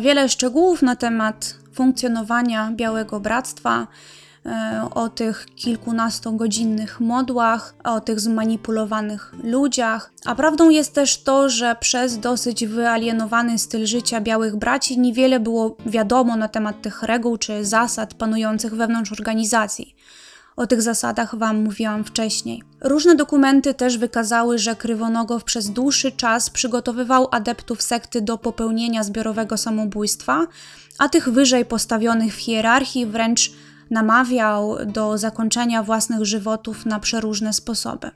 wiele 0.00 0.28
szczegółów 0.28 0.82
na 0.82 0.96
temat 0.96 1.54
funkcjonowania 1.72 2.70
Białego 2.72 3.20
Bractwa, 3.20 3.86
e, 4.46 4.88
o 4.94 5.08
tych 5.08 5.46
kilkunastogodzinnych 5.56 7.00
modłach, 7.00 7.74
o 7.84 8.00
tych 8.00 8.20
zmanipulowanych 8.20 9.34
ludziach. 9.42 10.12
A 10.24 10.34
prawdą 10.34 10.70
jest 10.70 10.94
też 10.94 11.22
to, 11.22 11.48
że 11.48 11.76
przez 11.80 12.18
dosyć 12.18 12.66
wyalienowany 12.66 13.58
styl 13.58 13.86
życia 13.86 14.20
białych 14.20 14.56
braci 14.56 14.98
niewiele 14.98 15.40
było 15.40 15.76
wiadomo 15.86 16.36
na 16.36 16.48
temat 16.48 16.82
tych 16.82 17.02
reguł 17.02 17.36
czy 17.36 17.64
zasad 17.64 18.14
panujących 18.14 18.74
wewnątrz 18.74 19.12
organizacji. 19.12 19.94
O 20.60 20.66
tych 20.66 20.82
zasadach 20.82 21.34
Wam 21.34 21.62
mówiłam 21.62 22.04
wcześniej. 22.04 22.62
Różne 22.80 23.14
dokumenty 23.14 23.74
też 23.74 23.98
wykazały, 23.98 24.58
że 24.58 24.76
Krywonogow 24.76 25.44
przez 25.44 25.70
dłuższy 25.70 26.12
czas 26.12 26.50
przygotowywał 26.50 27.28
adeptów 27.30 27.82
sekty 27.82 28.22
do 28.22 28.38
popełnienia 28.38 29.04
zbiorowego 29.04 29.56
samobójstwa, 29.56 30.46
a 30.98 31.08
tych 31.08 31.28
wyżej 31.28 31.64
postawionych 31.64 32.34
w 32.34 32.38
hierarchii 32.38 33.06
wręcz 33.06 33.52
namawiał 33.90 34.76
do 34.86 35.18
zakończenia 35.18 35.82
własnych 35.82 36.24
żywotów 36.24 36.86
na 36.86 37.00
przeróżne 37.00 37.52
sposoby. 37.52 38.10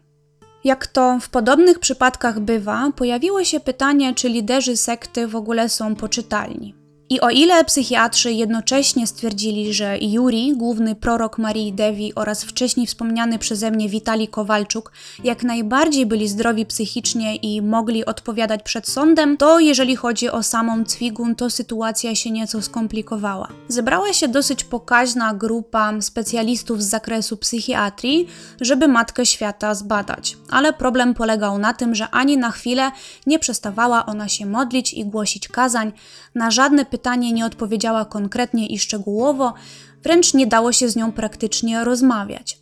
Jak 0.65 0.87
to 0.87 1.19
w 1.21 1.29
podobnych 1.29 1.79
przypadkach 1.79 2.41
bywa, 2.41 2.93
pojawiło 2.97 3.45
się 3.45 3.61
pytanie, 3.61 4.15
czy 4.15 4.29
liderzy 4.29 4.77
sekty 4.77 5.27
w 5.27 5.37
ogóle 5.37 5.69
są 5.69 5.97
poczytalni. 5.97 6.84
I 7.11 7.21
o 7.21 7.31
ile 7.31 7.65
psychiatrzy 7.65 8.33
jednocześnie 8.33 9.07
stwierdzili, 9.07 9.75
że 9.75 9.99
Juri, 9.99 10.53
główny 10.57 10.95
prorok 10.95 11.39
Marii 11.39 11.73
Devi 11.73 12.15
oraz 12.15 12.45
wcześniej 12.45 12.87
wspomniany 12.87 13.39
przeze 13.39 13.71
mnie 13.71 13.89
Witali 13.89 14.29
Kowalczuk 14.29 14.93
jak 15.25 15.43
najbardziej 15.43 16.07
byli 16.07 16.29
zdrowi 16.29 16.67
psychicznie 16.67 17.37
i 17.37 17.63
mogli 17.63 18.05
odpowiadać 18.05 18.63
przed 18.63 18.89
sądem, 18.89 19.37
to 19.37 19.61
jeżeli 19.61 19.97
chodzi 19.97 20.31
o 20.31 20.43
samą 20.43 20.85
Cwigun, 20.85 21.35
to 21.35 21.51
sytuacja 21.51 22.15
się 22.15 22.31
nieco 22.31 22.63
skomplikowała. 22.63 23.49
Zebrała 23.69 24.13
się 24.13 24.29
dosyć 24.29 24.65
pokaźna 24.65 25.35
grupa 25.35 25.93
specjalistów 26.01 26.83
z 26.83 26.89
zakresu 26.89 27.37
psychiatrii, 27.37 28.29
żeby 28.61 28.89
Matkę 28.89 29.27
Świata 29.27 29.75
zbadać. 29.75 30.37
Ale 30.51 30.73
problem 30.73 31.15
polegał 31.15 31.59
na 31.59 31.75
tym, 31.75 31.95
że 31.95 32.09
ani 32.11 32.39
na 32.39 32.51
chwilę 32.51 32.91
nie 33.27 33.39
przestawała 33.39 34.07
ona 34.07 34.29
się 34.29 34.47
modlić 34.47 34.95
i 34.95 35.05
głosić 35.05 35.49
kazań, 35.49 35.93
na 36.35 36.51
żadne 36.51 36.85
pytanie 36.95 37.33
nie 37.33 37.47
odpowiedziała 37.47 38.05
konkretnie 38.05 38.67
i 38.67 38.79
szczegółowo, 38.79 39.55
wręcz 40.03 40.35
nie 40.35 40.47
dało 40.47 40.73
się 40.73 40.89
z 40.89 40.97
nią 40.97 41.13
praktycznie 41.13 41.85
rozmawiać. 41.85 42.59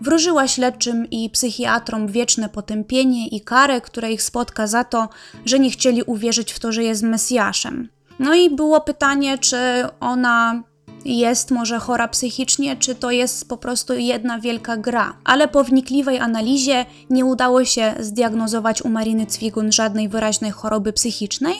wróżyła 0.00 0.48
śledczym 0.48 1.10
i 1.10 1.30
psychiatrom 1.30 2.06
wieczne 2.06 2.48
potępienie 2.48 3.28
i 3.28 3.40
karę, 3.40 3.80
które 3.80 4.12
ich 4.12 4.22
spotka 4.22 4.66
za 4.66 4.84
to, 4.84 5.08
że 5.44 5.58
nie 5.58 5.70
chcieli 5.70 6.02
uwierzyć 6.02 6.52
w 6.52 6.58
to, 6.58 6.72
że 6.72 6.82
jest 6.82 7.02
Mesjaszem. 7.02 7.88
No 8.18 8.34
i 8.34 8.50
było 8.50 8.80
pytanie, 8.80 9.38
czy 9.38 9.56
ona 10.00 10.62
jest 11.04 11.50
może 11.50 11.78
chora 11.78 12.08
psychicznie, 12.08 12.76
czy 12.76 12.94
to 12.94 13.10
jest 13.10 13.48
po 13.48 13.56
prostu 13.56 13.94
jedna 13.94 14.40
wielka 14.40 14.76
gra. 14.76 15.16
Ale 15.24 15.48
po 15.48 15.64
wnikliwej 15.64 16.18
analizie 16.18 16.86
nie 17.10 17.24
udało 17.24 17.64
się 17.64 17.94
zdiagnozować 18.00 18.82
u 18.82 18.88
Mariny 18.88 19.26
Cwigun 19.26 19.72
żadnej 19.72 20.08
wyraźnej 20.08 20.50
choroby 20.50 20.92
psychicznej, 20.92 21.54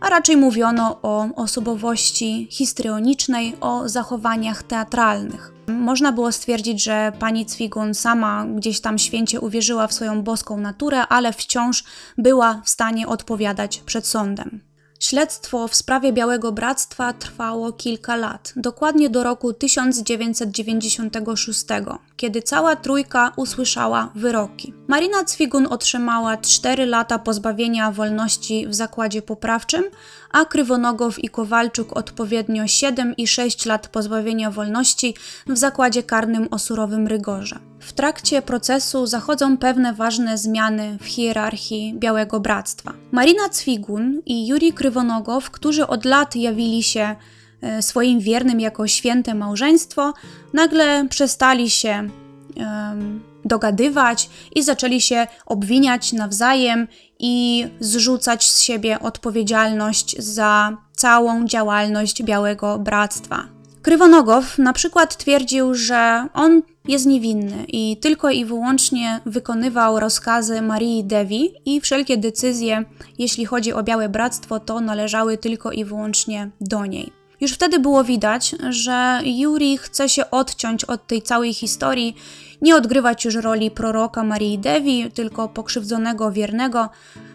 a 0.00 0.08
raczej 0.08 0.36
mówiono 0.36 0.98
o 1.02 1.28
osobowości 1.36 2.48
histrionicznej, 2.50 3.56
o 3.60 3.88
zachowaniach 3.88 4.62
teatralnych. 4.62 5.52
Można 5.66 6.12
było 6.12 6.32
stwierdzić, 6.32 6.82
że 6.82 7.12
pani 7.18 7.46
Cwigun 7.46 7.94
sama 7.94 8.46
gdzieś 8.46 8.80
tam 8.80 8.98
święcie 8.98 9.40
uwierzyła 9.40 9.86
w 9.86 9.92
swoją 9.92 10.22
boską 10.22 10.56
naturę, 10.56 11.06
ale 11.06 11.32
wciąż 11.32 11.84
była 12.18 12.62
w 12.64 12.70
stanie 12.70 13.06
odpowiadać 13.08 13.78
przed 13.78 14.06
sądem. 14.06 14.60
Śledztwo 15.00 15.68
w 15.68 15.74
sprawie 15.74 16.12
Białego 16.12 16.52
Bractwa 16.52 17.12
trwało 17.12 17.72
kilka 17.72 18.16
lat, 18.16 18.52
dokładnie 18.56 19.10
do 19.10 19.22
roku 19.22 19.52
1996, 19.52 21.64
kiedy 22.16 22.42
cała 22.42 22.76
trójka 22.76 23.32
usłyszała 23.36 24.10
wyroki. 24.14 24.74
Marina 24.88 25.24
Cwigun 25.24 25.66
otrzymała 25.70 26.36
4 26.36 26.86
lata 26.86 27.18
pozbawienia 27.18 27.92
wolności 27.92 28.66
w 28.68 28.74
zakładzie 28.74 29.22
poprawczym, 29.22 29.84
a 30.30 30.44
Krywonogow 30.44 31.24
i 31.24 31.28
Kowalczuk 31.28 31.96
odpowiednio 31.96 32.66
7 32.66 33.16
i 33.16 33.26
6 33.26 33.66
lat 33.66 33.88
pozbawienia 33.88 34.50
wolności 34.50 35.14
w 35.46 35.58
zakładzie 35.58 36.02
karnym 36.02 36.48
o 36.50 36.58
surowym 36.58 37.06
rygorze. 37.06 37.58
W 37.86 37.92
trakcie 37.92 38.42
procesu 38.42 39.06
zachodzą 39.06 39.56
pewne 39.58 39.92
ważne 39.92 40.38
zmiany 40.38 40.98
w 41.00 41.06
hierarchii 41.06 41.94
Białego 41.94 42.40
Bractwa. 42.40 42.92
Marina 43.12 43.48
Cwigun 43.48 44.22
i 44.26 44.46
Juri 44.46 44.72
Krywonogow, 44.72 45.50
którzy 45.50 45.86
od 45.86 46.04
lat 46.04 46.36
jawili 46.36 46.82
się 46.82 47.16
e, 47.62 47.82
swoim 47.82 48.20
wiernym 48.20 48.60
jako 48.60 48.86
święte 48.86 49.34
małżeństwo, 49.34 50.14
nagle 50.52 51.06
przestali 51.10 51.70
się 51.70 52.08
um, 52.56 53.22
dogadywać 53.44 54.30
i 54.54 54.62
zaczęli 54.62 55.00
się 55.00 55.26
obwiniać 55.46 56.12
nawzajem 56.12 56.88
i 57.18 57.66
zrzucać 57.80 58.50
z 58.50 58.60
siebie 58.60 59.00
odpowiedzialność 59.00 60.16
za 60.18 60.76
całą 60.96 61.46
działalność 61.46 62.22
Białego 62.22 62.78
Bractwa. 62.78 63.55
Krywonogow 63.86 64.58
na 64.58 64.72
przykład 64.72 65.16
twierdził, 65.16 65.74
że 65.74 66.26
on 66.34 66.62
jest 66.88 67.06
niewinny 67.06 67.64
i 67.68 67.96
tylko 67.96 68.30
i 68.30 68.44
wyłącznie 68.44 69.20
wykonywał 69.26 70.00
rozkazy 70.00 70.62
Marii 70.62 71.04
Devi 71.04 71.52
i 71.64 71.80
wszelkie 71.80 72.16
decyzje, 72.16 72.84
jeśli 73.18 73.44
chodzi 73.44 73.72
o 73.72 73.82
Białe 73.82 74.08
Bractwo, 74.08 74.60
to 74.60 74.80
należały 74.80 75.38
tylko 75.38 75.72
i 75.72 75.84
wyłącznie 75.84 76.50
do 76.60 76.86
niej. 76.86 77.12
Już 77.40 77.52
wtedy 77.52 77.78
było 77.78 78.04
widać, 78.04 78.54
że 78.70 79.20
Yuri 79.24 79.78
chce 79.78 80.08
się 80.08 80.30
odciąć 80.30 80.84
od 80.84 81.06
tej 81.06 81.22
całej 81.22 81.54
historii, 81.54 82.16
nie 82.62 82.76
odgrywać 82.76 83.24
już 83.24 83.34
roli 83.34 83.70
proroka 83.70 84.24
Marii 84.24 84.58
Devi, 84.58 85.10
tylko 85.10 85.48
pokrzywdzonego 85.48 86.32
wiernego, 86.32 86.88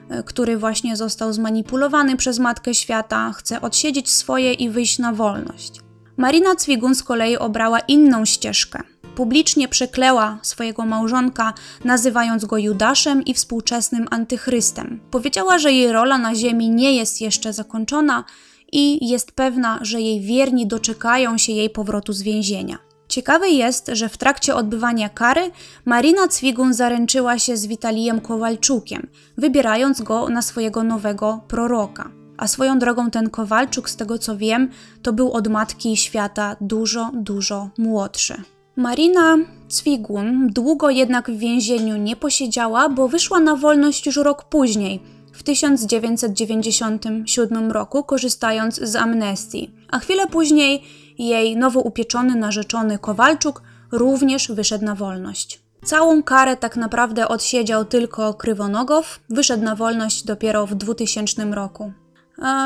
e, 0.10 0.24
który 0.24 0.58
właśnie 0.58 0.96
został 0.96 1.34
zmanipulowany 1.34 2.18
przez 2.18 2.40
Matkę 2.40 2.74
Świata, 2.74 3.34
chce 3.34 3.62
odsiedzieć 3.62 4.10
swoje 4.10 4.54
i 4.54 4.70
wyjść 4.70 5.00
na 5.00 5.14
wolność. 5.14 5.91
Marina 6.22 6.56
Cwigun 6.56 6.96
z 6.96 7.04
kolei 7.04 7.38
obrała 7.38 7.80
inną 7.80 8.26
ścieżkę. 8.26 8.84
Publicznie 9.16 9.68
przekleła 9.68 10.40
swojego 10.42 10.86
małżonka, 10.86 11.54
nazywając 11.86 12.46
go 12.46 12.58
Judaszem 12.58 13.26
i 13.26 13.34
współczesnym 13.34 14.08
antychrystem. 14.12 15.00
Powiedziała, 15.12 15.60
że 15.60 15.72
jej 15.72 15.92
rola 15.92 16.18
na 16.18 16.36
ziemi 16.36 16.70
nie 16.70 16.96
jest 16.96 17.22
jeszcze 17.22 17.54
zakończona 17.54 18.24
i 18.72 19.10
jest 19.10 19.32
pewna, 19.32 19.80
że 19.82 20.02
jej 20.02 20.22
wierni 20.22 20.68
doczekają 20.68 21.38
się 21.38 21.52
jej 21.52 21.70
powrotu 21.70 22.14
z 22.14 22.22
więzienia. 22.22 22.78
Ciekawe 23.08 23.50
jest, 23.50 23.92
że 23.94 24.10
w 24.10 24.18
trakcie 24.18 24.56
odbywania 24.56 25.10
kary 25.10 25.52
Marina 25.86 26.28
Cwigun 26.28 26.74
zaręczyła 26.74 27.40
się 27.40 27.58
z 27.58 27.68
Witalijem 27.68 28.22
Kowalczukiem, 28.22 29.08
wybierając 29.38 30.02
go 30.02 30.30
na 30.30 30.42
swojego 30.42 30.84
nowego 30.84 31.42
proroka. 31.48 32.21
A 32.42 32.48
swoją 32.48 32.80
drogą 32.80 33.12
ten 33.12 33.30
Kowalczuk, 33.30 33.90
z 33.90 33.96
tego 33.96 34.18
co 34.18 34.38
wiem, 34.38 34.70
to 35.02 35.14
był 35.14 35.32
od 35.32 35.48
matki 35.48 35.98
świata 35.98 36.56
dużo, 36.62 37.12
dużo 37.14 37.70
młodszy. 37.78 38.34
Marina 38.76 39.38
Cwigun 39.68 40.48
długo 40.48 40.90
jednak 40.90 41.32
w 41.32 41.38
więzieniu 41.38 41.98
nie 41.98 42.16
posiedziała, 42.16 42.90
bo 42.90 43.08
wyszła 43.08 43.40
na 43.40 43.56
wolność 43.56 44.06
już 44.06 44.18
rok 44.18 44.44
później, 44.44 45.00
w 45.34 45.44
1997 45.44 47.72
roku, 47.72 48.04
korzystając 48.04 48.76
z 48.76 48.96
amnestii. 48.96 49.72
A 49.92 50.00
chwilę 50.00 50.28
później 50.28 50.84
jej 51.18 51.58
nowo 51.58 51.80
upieczony 51.80 52.36
narzeczony 52.36 53.00
Kowalczuk 53.00 53.62
również 53.92 54.52
wyszedł 54.52 54.86
na 54.86 54.96
wolność. 54.96 55.62
Całą 55.86 56.24
karę 56.24 56.58
tak 56.58 56.76
naprawdę 56.76 57.28
odsiedział 57.28 57.86
tylko 57.86 58.34
Krywonogow, 58.34 59.20
wyszedł 59.30 59.64
na 59.64 59.76
wolność 59.76 60.24
dopiero 60.24 60.68
w 60.68 60.76
2000 60.76 61.46
roku. 61.46 61.92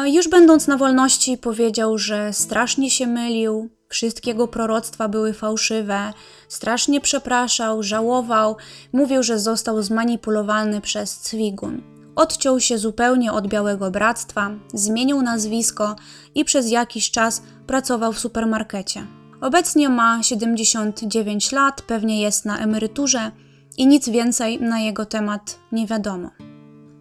Już 0.06 0.28
będąc 0.28 0.68
na 0.68 0.78
wolności, 0.78 1.38
powiedział, 1.38 1.98
że 1.98 2.34
strasznie 2.34 2.90
się 2.90 3.08
mylił, 3.08 3.70
wszystkiego 3.90 4.48
proroctwa 4.48 5.08
były 5.08 5.34
fałszywe, 5.34 6.14
strasznie 6.48 7.02
przepraszał, 7.02 7.84
żałował, 7.84 8.56
mówił, 8.94 9.24
że 9.24 9.40
został 9.40 9.82
zmanipulowany 9.82 10.82
przez 10.82 11.20
Cwigun. 11.20 11.82
Odciął 12.16 12.60
się 12.60 12.78
zupełnie 12.78 13.34
od 13.34 13.48
Białego 13.48 13.92
Bractwa, 13.92 14.52
zmienił 14.74 15.22
nazwisko 15.22 15.96
i 16.36 16.46
przez 16.46 16.70
jakiś 16.70 17.12
czas 17.12 17.42
pracował 17.68 18.14
w 18.14 18.20
supermarkecie. 18.20 19.08
Obecnie 19.42 19.90
ma 19.90 20.24
79 20.24 21.52
lat, 21.52 21.82
pewnie 21.82 22.22
jest 22.22 22.46
na 22.46 22.60
emeryturze 22.60 23.32
i 23.78 23.88
nic 23.88 24.10
więcej 24.10 24.62
na 24.62 24.80
jego 24.80 25.06
temat 25.06 25.60
nie 25.72 25.88
wiadomo. 25.88 26.30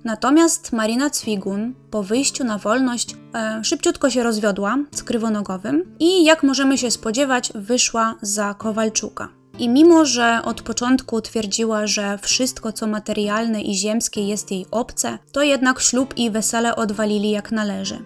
Natomiast 0.04 0.72
Marina 0.72 1.10
Cwigun 1.10 1.74
po 1.90 2.02
wyjściu 2.02 2.44
na 2.44 2.58
wolność 2.58 3.16
e, 3.34 3.64
szybciutko 3.64 4.10
się 4.10 4.22
rozwiodła 4.22 4.78
z 4.92 5.02
Krywonogowym 5.02 5.96
i 5.98 6.24
jak 6.24 6.42
możemy 6.42 6.78
się 6.78 6.90
spodziewać 6.90 7.52
wyszła 7.54 8.14
za 8.22 8.54
Kowalczuka. 8.54 9.28
I 9.58 9.68
mimo, 9.68 10.04
że 10.04 10.40
od 10.44 10.62
początku 10.62 11.20
twierdziła, 11.20 11.86
że 11.86 12.18
wszystko 12.18 12.72
co 12.72 12.86
materialne 12.86 13.62
i 13.62 13.74
ziemskie 13.74 14.28
jest 14.28 14.50
jej 14.50 14.66
obce, 14.70 15.18
to 15.32 15.42
jednak 15.42 15.80
ślub 15.80 16.16
i 16.16 16.30
wesele 16.30 16.76
odwalili 16.76 17.30
jak 17.30 17.52
należy. 17.52 17.98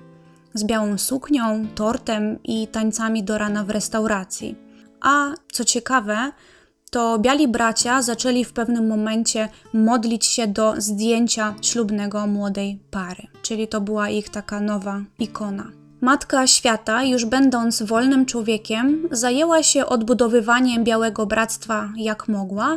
Z 0.55 0.65
białą 0.65 0.99
suknią, 0.99 1.67
tortem 1.75 2.39
i 2.45 2.69
tańcami 2.69 3.25
do 3.25 3.39
rana 3.39 3.65
w 3.65 3.71
restauracji. 3.71 4.57
A 5.01 5.33
co 5.53 5.65
ciekawe, 5.65 6.33
to 6.91 7.19
biali 7.19 7.49
bracia 7.49 8.03
zaczęli 8.03 8.45
w 8.45 8.53
pewnym 8.53 8.89
momencie 8.89 9.49
modlić 9.73 10.27
się 10.27 10.47
do 10.47 10.75
zdjęcia 10.79 11.55
ślubnego 11.63 12.27
młodej 12.27 12.79
pary, 12.91 13.27
czyli 13.43 13.69
to 13.69 13.81
była 13.81 14.09
ich 14.11 14.29
taka 14.29 14.61
nowa 14.61 15.01
ikona. 15.19 15.78
Matka 16.01 16.47
Świata, 16.47 17.05
już 17.05 17.25
będąc 17.25 17.83
wolnym 17.83 18.27
człowiekiem, 18.27 19.09
zajęła 19.11 19.63
się 19.63 19.87
odbudowywaniem 19.87 20.85
Białego 20.85 21.27
Bractwa 21.27 21.93
jak 21.97 22.29
mogła, 22.29 22.77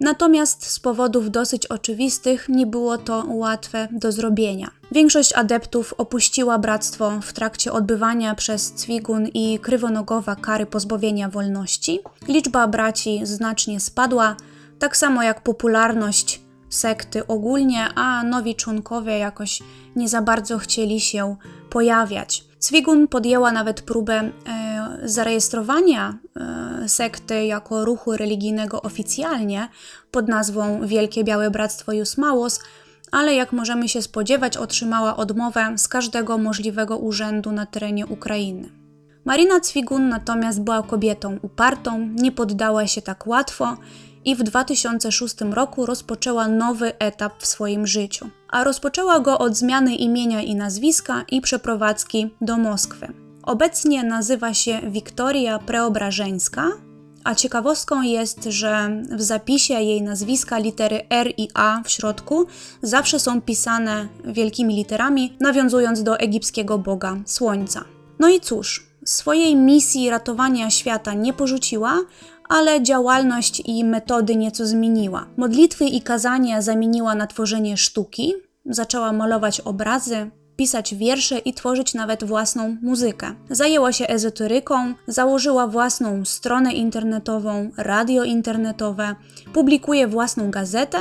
natomiast 0.00 0.66
z 0.66 0.80
powodów 0.80 1.30
dosyć 1.30 1.66
oczywistych 1.66 2.48
nie 2.48 2.66
było 2.66 2.98
to 2.98 3.24
łatwe 3.28 3.88
do 3.92 4.12
zrobienia. 4.12 4.70
Większość 4.92 5.32
adeptów 5.32 5.94
opuściła 5.98 6.58
bractwo 6.58 7.20
w 7.22 7.32
trakcie 7.32 7.72
odbywania 7.72 8.34
przez 8.34 8.72
Cwigun 8.72 9.26
i 9.34 9.58
Krywonogowa 9.58 10.36
kary 10.36 10.66
pozbawienia 10.66 11.28
wolności. 11.28 12.00
Liczba 12.28 12.68
braci 12.68 13.20
znacznie 13.22 13.80
spadła, 13.80 14.36
tak 14.78 14.96
samo 14.96 15.22
jak 15.22 15.42
popularność 15.42 16.40
sekty 16.68 17.26
ogólnie, 17.26 17.88
a 17.94 18.22
nowi 18.22 18.54
członkowie 18.54 19.18
jakoś 19.18 19.62
nie 19.96 20.08
za 20.08 20.22
bardzo 20.22 20.58
chcieli 20.58 21.00
się 21.00 21.36
pojawiać. 21.70 22.49
Cwigun 22.60 23.08
podjęła 23.08 23.52
nawet 23.52 23.82
próbę 23.82 24.14
e, 24.20 24.30
zarejestrowania 25.04 26.18
e, 26.36 26.88
sekty 26.88 27.44
jako 27.44 27.84
ruchu 27.84 28.16
religijnego 28.16 28.82
oficjalnie 28.82 29.68
pod 30.10 30.28
nazwą 30.28 30.86
Wielkie 30.86 31.24
Białe 31.24 31.50
Bractwo 31.50 31.92
Jusmałos, 31.92 32.60
ale 33.10 33.34
jak 33.34 33.52
możemy 33.52 33.88
się 33.88 34.02
spodziewać, 34.02 34.56
otrzymała 34.56 35.16
odmowę 35.16 35.74
z 35.78 35.88
każdego 35.88 36.38
możliwego 36.38 36.98
urzędu 36.98 37.52
na 37.52 37.66
terenie 37.66 38.06
Ukrainy. 38.06 38.68
Marina 39.24 39.60
Cwigun 39.60 40.08
natomiast 40.08 40.62
była 40.62 40.82
kobietą 40.82 41.38
upartą, 41.42 42.08
nie 42.14 42.32
poddała 42.32 42.86
się 42.86 43.02
tak 43.02 43.26
łatwo 43.26 43.76
i 44.24 44.36
w 44.36 44.42
2006 44.42 45.34
roku 45.40 45.86
rozpoczęła 45.86 46.48
nowy 46.48 46.98
etap 46.98 47.32
w 47.42 47.46
swoim 47.46 47.86
życiu. 47.86 48.30
A 48.48 48.64
rozpoczęła 48.64 49.20
go 49.20 49.38
od 49.38 49.56
zmiany 49.56 49.94
imienia 49.94 50.42
i 50.42 50.54
nazwiska 50.54 51.24
i 51.30 51.40
przeprowadzki 51.40 52.30
do 52.40 52.58
Moskwy. 52.58 53.12
Obecnie 53.42 54.04
nazywa 54.04 54.54
się 54.54 54.80
Wiktoria 54.90 55.58
Preobrażeńska 55.58 56.70
a 57.24 57.34
ciekawostką 57.34 58.02
jest, 58.02 58.44
że 58.44 59.02
w 59.10 59.22
zapisie 59.22 59.74
jej 59.74 60.02
nazwiska 60.02 60.58
litery 60.58 61.02
R 61.10 61.32
i 61.36 61.48
A 61.54 61.82
w 61.84 61.90
środku 61.90 62.46
zawsze 62.82 63.20
są 63.20 63.40
pisane 63.40 64.08
wielkimi 64.24 64.76
literami, 64.76 65.36
nawiązując 65.40 66.02
do 66.02 66.18
egipskiego 66.18 66.78
boga 66.78 67.16
słońca. 67.26 67.84
No 68.18 68.28
i 68.28 68.40
cóż, 68.40 68.86
swojej 69.04 69.56
misji 69.56 70.10
ratowania 70.10 70.70
świata 70.70 71.14
nie 71.14 71.32
porzuciła, 71.32 71.98
ale 72.50 72.82
działalność 72.82 73.62
i 73.66 73.84
metody 73.84 74.36
nieco 74.36 74.66
zmieniła. 74.66 75.26
Modlitwy 75.36 75.84
i 75.84 76.02
kazania 76.02 76.62
zamieniła 76.62 77.14
na 77.14 77.26
tworzenie 77.26 77.76
sztuki, 77.76 78.34
zaczęła 78.64 79.12
malować 79.12 79.60
obrazy, 79.60 80.30
pisać 80.56 80.94
wiersze 80.94 81.38
i 81.38 81.54
tworzyć 81.54 81.94
nawet 81.94 82.24
własną 82.24 82.76
muzykę. 82.82 83.34
Zajęła 83.50 83.92
się 83.92 84.06
ezoteryką, 84.06 84.94
założyła 85.06 85.66
własną 85.66 86.24
stronę 86.24 86.72
internetową, 86.72 87.70
radio 87.76 88.24
internetowe, 88.24 89.14
publikuje 89.52 90.06
własną 90.06 90.50
gazetę 90.50 90.98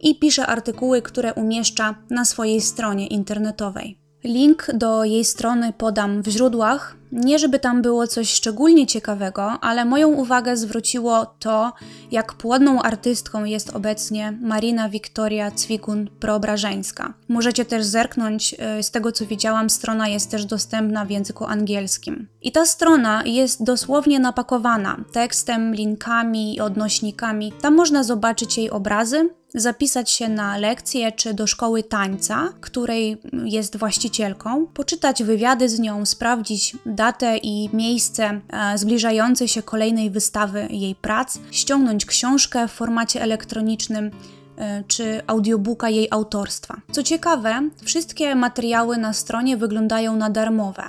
i 0.00 0.18
pisze 0.18 0.46
artykuły, 0.46 1.02
które 1.02 1.34
umieszcza 1.34 1.94
na 2.10 2.24
swojej 2.24 2.60
stronie 2.60 3.06
internetowej. 3.06 4.09
Link 4.24 4.66
do 4.74 5.04
jej 5.04 5.24
strony 5.24 5.72
podam 5.72 6.22
w 6.22 6.28
źródłach. 6.28 6.96
Nie, 7.12 7.38
żeby 7.38 7.58
tam 7.58 7.82
było 7.82 8.06
coś 8.06 8.32
szczególnie 8.32 8.86
ciekawego, 8.86 9.50
ale 9.60 9.84
moją 9.84 10.08
uwagę 10.08 10.56
zwróciło 10.56 11.26
to, 11.38 11.72
jak 12.10 12.32
płodną 12.34 12.82
artystką 12.82 13.44
jest 13.44 13.70
obecnie 13.70 14.38
Marina 14.40 14.88
Wiktoria 14.88 15.50
Cwikun-Preobrażeńska. 15.50 17.12
Możecie 17.28 17.64
też 17.64 17.84
zerknąć, 17.84 18.54
y, 18.78 18.82
z 18.82 18.90
tego 18.90 19.12
co 19.12 19.26
widziałam, 19.26 19.70
strona 19.70 20.08
jest 20.08 20.30
też 20.30 20.44
dostępna 20.44 21.04
w 21.04 21.10
języku 21.10 21.44
angielskim. 21.44 22.28
I 22.42 22.52
ta 22.52 22.66
strona 22.66 23.22
jest 23.24 23.64
dosłownie 23.64 24.20
napakowana 24.20 24.96
tekstem, 25.12 25.74
linkami 25.74 26.54
i 26.56 26.60
odnośnikami. 26.60 27.52
Tam 27.60 27.74
można 27.74 28.04
zobaczyć 28.04 28.58
jej 28.58 28.70
obrazy, 28.70 29.30
zapisać 29.54 30.10
się 30.10 30.28
na 30.28 30.58
lekcję 30.58 31.12
czy 31.12 31.34
do 31.34 31.46
szkoły 31.46 31.82
tańca, 31.82 32.52
której 32.60 33.22
jest 33.44 33.76
właścicielką, 33.76 34.66
poczytać 34.66 35.22
wywiady 35.22 35.68
z 35.68 35.78
nią, 35.78 36.06
sprawdzić 36.06 36.76
datę 36.86 37.36
i 37.36 37.70
miejsce 37.72 38.40
e, 38.48 38.78
zbliżającej 38.78 39.48
się 39.48 39.62
kolejnej 39.62 40.10
wystawy 40.10 40.68
jej 40.70 40.94
prac, 40.94 41.38
ściągnąć 41.50 42.06
książkę 42.06 42.68
w 42.68 42.72
formacie 42.72 43.22
elektronicznym 43.22 44.10
e, 44.56 44.84
czy 44.86 45.22
audiobooka 45.26 45.88
jej 45.88 46.08
autorstwa. 46.10 46.80
Co 46.92 47.02
ciekawe, 47.02 47.70
wszystkie 47.84 48.34
materiały 48.34 48.96
na 48.96 49.12
stronie 49.12 49.56
wyglądają 49.56 50.16
na 50.16 50.30
darmowe. 50.30 50.82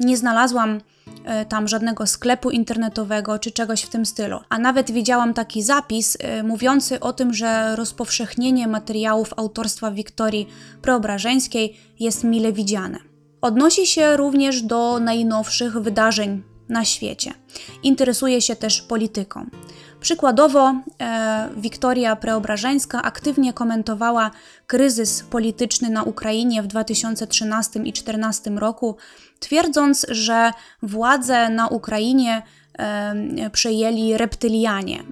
Nie 0.00 0.16
znalazłam 0.16 0.80
tam 1.48 1.68
żadnego 1.68 2.06
sklepu 2.06 2.50
internetowego 2.50 3.38
czy 3.38 3.50
czegoś 3.50 3.82
w 3.82 3.88
tym 3.88 4.06
stylu. 4.06 4.38
A 4.48 4.58
nawet 4.58 4.90
widziałam 4.90 5.34
taki 5.34 5.62
zapis 5.62 6.16
e, 6.20 6.42
mówiący 6.42 7.00
o 7.00 7.12
tym, 7.12 7.34
że 7.34 7.76
rozpowszechnienie 7.76 8.68
materiałów 8.68 9.34
autorstwa 9.36 9.90
Wiktorii 9.90 10.48
Preobrażeńskiej 10.82 11.76
jest 12.00 12.24
mile 12.24 12.52
widziane. 12.52 12.98
Odnosi 13.40 13.86
się 13.86 14.16
również 14.16 14.62
do 14.62 15.00
najnowszych 15.00 15.78
wydarzeń 15.78 16.42
na 16.68 16.84
świecie. 16.84 17.32
Interesuje 17.82 18.40
się 18.40 18.56
też 18.56 18.82
polityką. 18.82 19.46
Przykładowo, 20.00 20.74
e, 21.00 21.48
Wiktoria 21.56 22.16
Preobrażeńska 22.16 23.02
aktywnie 23.02 23.52
komentowała 23.52 24.30
kryzys 24.66 25.22
polityczny 25.22 25.90
na 25.90 26.02
Ukrainie 26.02 26.62
w 26.62 26.66
2013 26.66 27.80
i 27.80 27.92
2014 27.92 28.58
roku, 28.58 28.96
twierdząc, 29.44 30.06
że 30.08 30.50
władze 30.82 31.48
na 31.48 31.68
Ukrainie 31.68 32.42
przejęli 33.52 34.16
reptylianie, 34.16 35.04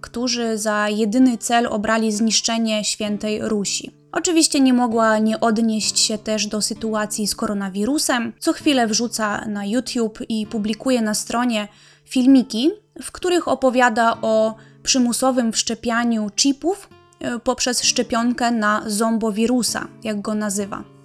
którzy 0.00 0.58
za 0.58 0.88
jedyny 0.88 1.38
cel 1.38 1.66
obrali 1.66 2.12
zniszczenie 2.12 2.84
świętej 2.84 3.40
Rusi. 3.42 3.90
Oczywiście 4.12 4.60
nie 4.60 4.72
mogła 4.72 5.18
nie 5.18 5.40
odnieść 5.40 5.98
się 5.98 6.18
też 6.18 6.46
do 6.46 6.62
sytuacji 6.62 7.26
z 7.26 7.34
koronawirusem. 7.34 8.32
Co 8.38 8.52
chwilę 8.52 8.86
wrzuca 8.86 9.44
na 9.46 9.64
YouTube 9.64 10.18
i 10.28 10.46
publikuje 10.46 11.02
na 11.02 11.14
stronie 11.14 11.68
filmiki, 12.04 12.70
w 13.02 13.12
których 13.12 13.48
opowiada 13.48 14.18
o 14.22 14.54
przymusowym 14.82 15.52
wszczepianiu 15.52 16.30
chipów 16.36 16.88
e, 17.20 17.38
poprzez 17.38 17.82
szczepionkę 17.82 18.50
na 18.50 18.82
zombowirusa, 18.86 19.88
jak 20.04 20.20
go 20.20 20.34
nazywa. 20.34 20.97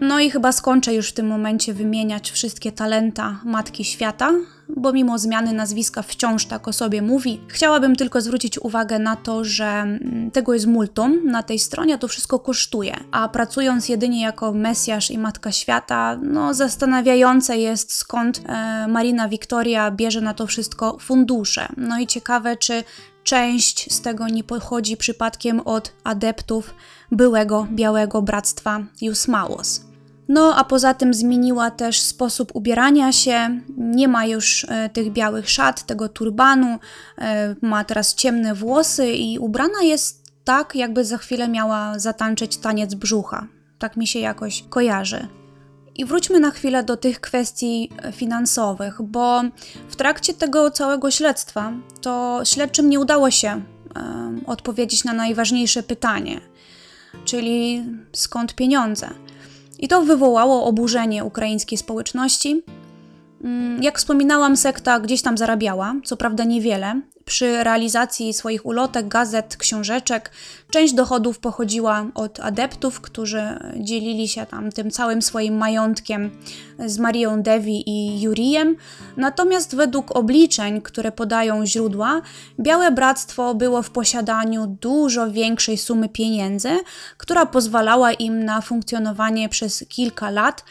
No 0.00 0.20
i 0.20 0.30
chyba 0.30 0.52
skończę 0.52 0.94
już 0.94 1.08
w 1.08 1.12
tym 1.12 1.26
momencie 1.26 1.74
wymieniać 1.74 2.30
wszystkie 2.30 2.72
talenta 2.72 3.40
Matki 3.44 3.84
Świata, 3.84 4.30
bo 4.68 4.92
mimo 4.92 5.18
zmiany 5.18 5.52
nazwiska 5.52 6.02
wciąż 6.02 6.46
tak 6.46 6.68
o 6.68 6.72
sobie 6.72 7.02
mówi. 7.02 7.40
Chciałabym 7.48 7.96
tylko 7.96 8.20
zwrócić 8.20 8.58
uwagę 8.58 8.98
na 8.98 9.16
to, 9.16 9.44
że 9.44 9.66
mm, 9.66 10.30
tego 10.30 10.54
jest 10.54 10.66
multum 10.66 11.20
na 11.24 11.42
tej 11.42 11.58
stronie, 11.58 11.98
to 11.98 12.08
wszystko 12.08 12.38
kosztuje, 12.38 12.96
a 13.10 13.28
pracując 13.28 13.88
jedynie 13.88 14.22
jako 14.22 14.52
Mesjasz 14.52 15.10
i 15.10 15.18
Matka 15.18 15.52
Świata, 15.52 16.18
no 16.22 16.54
zastanawiające 16.54 17.58
jest 17.58 17.92
skąd 17.92 18.42
e, 18.46 18.88
Marina 18.88 19.28
Wiktoria 19.28 19.90
bierze 19.90 20.20
na 20.20 20.34
to 20.34 20.46
wszystko 20.46 20.98
fundusze. 21.00 21.68
No 21.76 21.98
i 21.98 22.06
ciekawe, 22.06 22.56
czy 22.56 22.84
część 23.24 23.92
z 23.92 24.00
tego 24.00 24.28
nie 24.28 24.44
pochodzi 24.44 24.96
przypadkiem 24.96 25.60
od 25.60 25.92
adeptów 26.04 26.74
byłego 27.12 27.66
Białego 27.70 28.22
Bractwa 28.22 28.80
Jusmałos. 29.00 29.86
No, 30.28 30.56
a 30.56 30.64
poza 30.64 30.94
tym 30.94 31.14
zmieniła 31.14 31.70
też 31.70 32.00
sposób 32.00 32.50
ubierania 32.54 33.12
się. 33.12 33.60
Nie 33.76 34.08
ma 34.08 34.26
już 34.26 34.66
e, 34.68 34.88
tych 34.88 35.12
białych 35.12 35.50
szat, 35.50 35.86
tego 35.86 36.08
turbanu, 36.08 36.78
e, 37.18 37.56
ma 37.62 37.84
teraz 37.84 38.14
ciemne 38.14 38.54
włosy 38.54 39.12
i 39.12 39.38
ubrana 39.38 39.82
jest 39.82 40.26
tak, 40.44 40.74
jakby 40.74 41.04
za 41.04 41.18
chwilę 41.18 41.48
miała 41.48 41.98
zatańczyć 41.98 42.56
taniec 42.56 42.94
brzucha. 42.94 43.46
Tak 43.78 43.96
mi 43.96 44.06
się 44.06 44.18
jakoś 44.18 44.64
kojarzy. 44.68 45.28
I 45.94 46.04
wróćmy 46.04 46.40
na 46.40 46.50
chwilę 46.50 46.84
do 46.84 46.96
tych 46.96 47.20
kwestii 47.20 47.90
e, 48.02 48.12
finansowych, 48.12 49.02
bo 49.02 49.42
w 49.88 49.96
trakcie 49.96 50.34
tego 50.34 50.70
całego 50.70 51.10
śledztwa 51.10 51.72
to 52.00 52.40
śledczym 52.44 52.90
nie 52.90 53.00
udało 53.00 53.30
się 53.30 53.62
odpowiedzieć 54.46 55.04
na 55.04 55.12
najważniejsze 55.12 55.82
pytanie, 55.82 56.40
czyli 57.24 57.84
skąd 58.12 58.54
pieniądze. 58.54 59.10
I 59.78 59.88
to 59.88 60.02
wywołało 60.02 60.64
oburzenie 60.64 61.24
ukraińskiej 61.24 61.78
społeczności. 61.78 62.62
Mm, 63.44 63.82
jak 63.82 63.98
wspominałam, 63.98 64.56
sekta 64.56 65.00
gdzieś 65.00 65.22
tam 65.22 65.38
zarabiała, 65.38 65.94
co 66.04 66.16
prawda 66.16 66.44
niewiele, 66.44 67.00
przy 67.26 67.64
realizacji 67.64 68.32
swoich 68.32 68.66
ulotek, 68.66 69.08
gazet, 69.08 69.56
książeczek. 69.56 70.30
Część 70.70 70.94
dochodów 70.94 71.38
pochodziła 71.38 72.06
od 72.14 72.40
adeptów, 72.40 73.00
którzy 73.00 73.42
dzielili 73.76 74.28
się 74.28 74.46
tam 74.46 74.72
tym 74.72 74.90
całym 74.90 75.22
swoim 75.22 75.56
majątkiem 75.56 76.30
z 76.86 76.98
Marią 76.98 77.42
Devi 77.42 77.90
i 77.90 78.20
Jurijem. 78.20 78.76
Natomiast 79.16 79.76
według 79.76 80.16
obliczeń, 80.16 80.80
które 80.80 81.12
podają 81.12 81.66
źródła, 81.66 82.22
Białe 82.60 82.90
Bractwo 82.90 83.54
było 83.54 83.82
w 83.82 83.90
posiadaniu 83.90 84.66
dużo 84.80 85.30
większej 85.30 85.78
sumy 85.78 86.08
pieniędzy, 86.08 86.70
która 87.16 87.46
pozwalała 87.46 88.12
im 88.12 88.44
na 88.44 88.60
funkcjonowanie 88.60 89.48
przez 89.48 89.84
kilka 89.88 90.30
lat, 90.30 90.64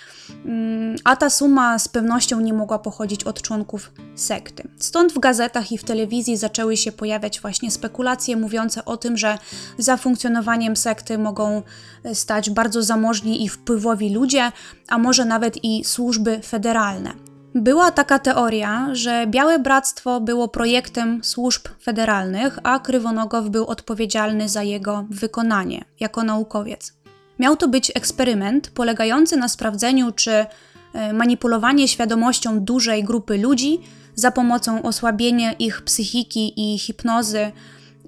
mm, 0.46 0.96
a 1.04 1.16
ta 1.16 1.30
suma 1.30 1.80
z 1.80 1.88
pewnością 1.88 2.40
nie 2.40 2.54
mogła 2.54 2.80
pochodzić 2.80 3.24
od 3.24 3.42
członków 3.42 3.92
sekty. 4.16 4.68
Stąd 4.80 5.14
w 5.14 5.20
gazetach 5.20 5.72
i 5.72 5.78
w 5.78 5.84
telewizji 5.84 6.38
zaczęły 6.46 6.78
się 6.78 6.92
pojawiać 6.92 7.42
właśnie 7.42 7.72
spekulacje 7.72 8.38
mówiące 8.38 8.86
o 8.86 8.98
tym, 8.98 9.18
że 9.18 9.38
za 9.78 9.98
funkcjonowaniem 9.98 10.76
sekty 10.76 11.18
mogą 11.18 11.62
e, 12.04 12.16
stać 12.16 12.50
bardzo 12.50 12.84
zamożni 12.84 13.44
i 13.44 13.50
wpływowi 13.50 14.14
ludzie, 14.14 14.52
a 14.90 14.98
może 14.98 15.26
nawet 15.26 15.64
i 15.64 15.84
służby 15.84 16.40
federalne. 16.44 17.14
Była 17.56 17.92
taka 17.92 18.20
teoria, 18.20 18.90
że 18.92 19.28
Białe 19.28 19.60
Bractwo 19.60 20.22
było 20.22 20.48
projektem 20.48 21.24
służb 21.24 21.68
federalnych, 21.82 22.60
a 22.64 22.80
Krywonogow 22.80 23.50
był 23.50 23.66
odpowiedzialny 23.66 24.50
za 24.50 24.64
jego 24.64 25.06
wykonanie 25.10 25.86
jako 26.00 26.24
naukowiec. 26.24 26.94
Miał 27.40 27.58
to 27.58 27.68
być 27.68 27.92
eksperyment 27.96 28.70
polegający 28.70 29.38
na 29.38 29.48
sprawdzeniu, 29.48 30.12
czy 30.12 30.32
e, 30.32 31.14
manipulowanie 31.14 31.88
świadomością 31.88 32.60
dużej 32.60 33.04
grupy 33.04 33.38
ludzi 33.38 33.82
za 34.16 34.32
pomocą 34.32 34.82
osłabienia 34.82 35.54
ich 35.54 35.82
psychiki 35.82 36.74
i 36.74 36.80
hipnozy 36.80 37.52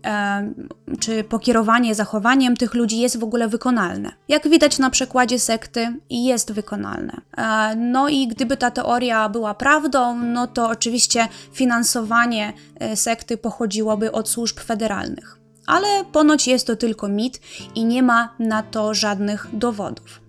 e, 0.05 0.53
czy 0.99 1.24
pokierowanie 1.24 1.95
zachowaniem 1.95 2.58
tych 2.58 2.74
ludzi 2.74 2.99
jest 2.99 3.20
w 3.20 3.24
ogóle 3.24 3.47
wykonalne. 3.47 4.12
Jak 4.28 4.49
widać 4.49 4.80
na 4.80 4.89
przykładzie 4.89 5.39
sekty, 5.39 5.99
jest 6.10 6.51
wykonalne. 6.51 7.22
E, 7.38 7.76
no 7.76 8.10
i 8.10 8.28
gdyby 8.28 8.58
ta 8.58 8.72
teoria 8.72 9.30
była 9.30 9.53
prawdą, 9.53 10.18
no 10.24 10.47
to 10.47 10.70
oczywiście 10.70 11.28
finansowanie 11.53 12.53
e, 12.80 12.95
sekty 12.95 13.38
pochodziłoby 13.38 14.12
od 14.12 14.30
służb 14.30 14.60
federalnych. 14.60 15.38
Ale 15.66 16.05
ponoć 16.12 16.47
jest 16.47 16.68
to 16.68 16.76
tylko 16.76 17.08
mit 17.08 17.41
i 17.76 17.86
nie 17.86 18.03
ma 18.03 18.36
na 18.39 18.64
to 18.64 18.93
żadnych 18.93 19.47
dowodów. 19.53 20.27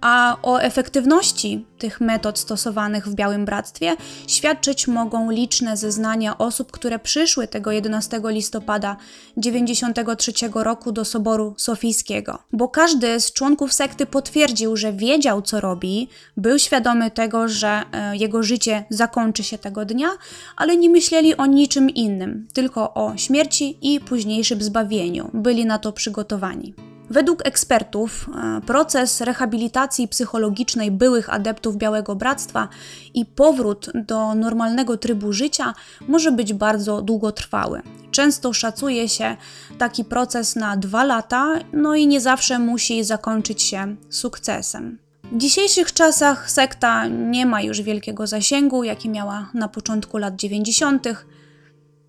A 0.00 0.36
o 0.42 0.58
efektywności 0.58 1.66
tych 1.78 2.00
metod 2.00 2.38
stosowanych 2.38 3.08
w 3.08 3.14
Białym 3.14 3.44
Bractwie 3.44 3.96
świadczyć 4.26 4.88
mogą 4.88 5.30
liczne 5.30 5.76
zeznania 5.76 6.38
osób, 6.38 6.72
które 6.72 6.98
przyszły 6.98 7.48
tego 7.48 7.72
11 7.72 8.20
listopada 8.24 8.96
93 9.36 10.32
roku 10.54 10.92
do 10.92 11.04
Soboru 11.04 11.54
Sofijskiego. 11.56 12.38
Bo 12.52 12.68
każdy 12.68 13.20
z 13.20 13.32
członków 13.32 13.72
sekty 13.72 14.06
potwierdził, 14.06 14.76
że 14.76 14.92
wiedział, 14.92 15.42
co 15.42 15.60
robi, 15.60 16.08
był 16.36 16.58
świadomy 16.58 17.10
tego, 17.10 17.48
że 17.48 17.82
e, 17.92 18.16
jego 18.16 18.42
życie 18.42 18.84
zakończy 18.90 19.44
się 19.44 19.58
tego 19.58 19.84
dnia, 19.84 20.08
ale 20.56 20.76
nie 20.76 20.90
myśleli 20.90 21.36
o 21.36 21.46
niczym 21.46 21.90
innym, 21.90 22.48
tylko 22.52 22.94
o 22.94 23.16
śmierci 23.16 23.78
i 23.82 24.00
późniejszym 24.00 24.62
zbawieniu. 24.62 25.30
Byli 25.34 25.66
na 25.66 25.78
to 25.78 25.92
przygotowani. 25.92 26.97
Według 27.10 27.46
ekspertów 27.46 28.28
e, 28.28 28.60
proces 28.60 29.20
rehabilitacji 29.20 30.08
psychologicznej 30.08 30.90
byłych 30.90 31.34
adeptów 31.34 31.76
Białego 31.76 32.16
Bractwa 32.16 32.68
i 33.14 33.26
powrót 33.26 33.90
do 33.94 34.34
normalnego 34.34 34.96
trybu 34.96 35.32
życia 35.32 35.74
może 36.08 36.32
być 36.32 36.54
bardzo 36.54 37.02
długotrwały. 37.02 37.82
Często 38.10 38.52
szacuje 38.52 39.08
się 39.08 39.36
taki 39.78 40.04
proces 40.04 40.56
na 40.56 40.76
dwa 40.76 41.04
lata, 41.04 41.54
no 41.72 41.94
i 41.94 42.06
nie 42.06 42.20
zawsze 42.20 42.58
musi 42.58 43.04
zakończyć 43.04 43.62
się 43.62 43.96
sukcesem. 44.10 44.98
W 45.32 45.38
dzisiejszych 45.38 45.92
czasach 45.92 46.50
sekta 46.50 47.06
nie 47.06 47.46
ma 47.46 47.62
już 47.62 47.82
wielkiego 47.82 48.26
zasięgu, 48.26 48.84
jaki 48.84 49.08
miała 49.08 49.50
na 49.54 49.68
początku 49.68 50.18
lat 50.18 50.36
90. 50.36 51.08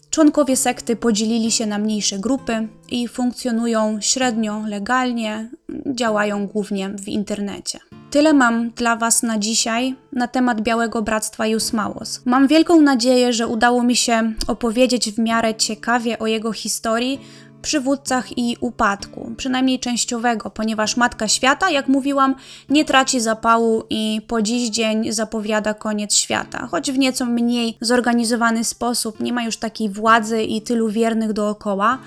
Członkowie 0.10 0.55
sekty 0.55 0.95
podzielili 0.95 1.51
się 1.51 1.66
na 1.66 1.78
mniejsze 1.78 2.20
grupy 2.20 2.68
i 2.89 3.07
funkcjonują 3.07 3.97
średnio 4.01 4.64
legalnie, 4.68 5.49
działają 5.86 6.47
głównie 6.47 6.89
w 6.89 7.07
internecie. 7.07 7.80
Tyle 8.12 8.34
mam 8.34 8.70
dla 8.70 8.95
Was 8.95 9.24
na 9.24 9.38
dzisiaj 9.38 9.95
na 10.14 10.28
temat 10.28 10.62
Białego 10.62 11.01
Bractwa 11.01 11.47
Jusmałos. 11.47 12.22
Mam 12.26 12.47
wielką 12.47 12.82
nadzieję, 12.82 13.34
że 13.34 13.47
udało 13.47 13.84
mi 13.84 13.95
się 13.95 14.34
opowiedzieć 14.47 15.12
w 15.12 15.20
miarę 15.20 15.55
ciekawie 15.55 16.20
o 16.20 16.28
jego 16.28 16.51
historii, 16.51 17.20
przywódcach 17.62 18.38
i 18.38 18.57
upadku, 18.60 19.32
przynajmniej 19.38 19.80
częściowego, 19.80 20.49
ponieważ 20.49 20.97
Matka 20.97 21.28
Świata, 21.28 21.70
jak 21.70 21.88
mówiłam, 21.88 22.36
nie 22.70 22.86
traci 22.86 23.22
zapału 23.22 23.84
i 23.89 24.22
po 24.28 24.41
dziś 24.41 24.70
dzień 24.70 25.12
zapowiada 25.12 25.74
koniec 25.74 26.16
świata, 26.16 26.68
choć 26.72 26.91
w 26.91 26.97
nieco 26.97 27.26
mniej 27.26 27.78
zorganizowany 27.82 28.64
sposób, 28.64 29.20
nie 29.20 29.34
ma 29.34 29.43
już 29.43 29.57
takiej 29.57 29.89
władzy 29.89 30.43
i 30.43 30.62
tylu 30.62 30.89
wiernych 30.89 31.34
dookoła. 31.34 31.97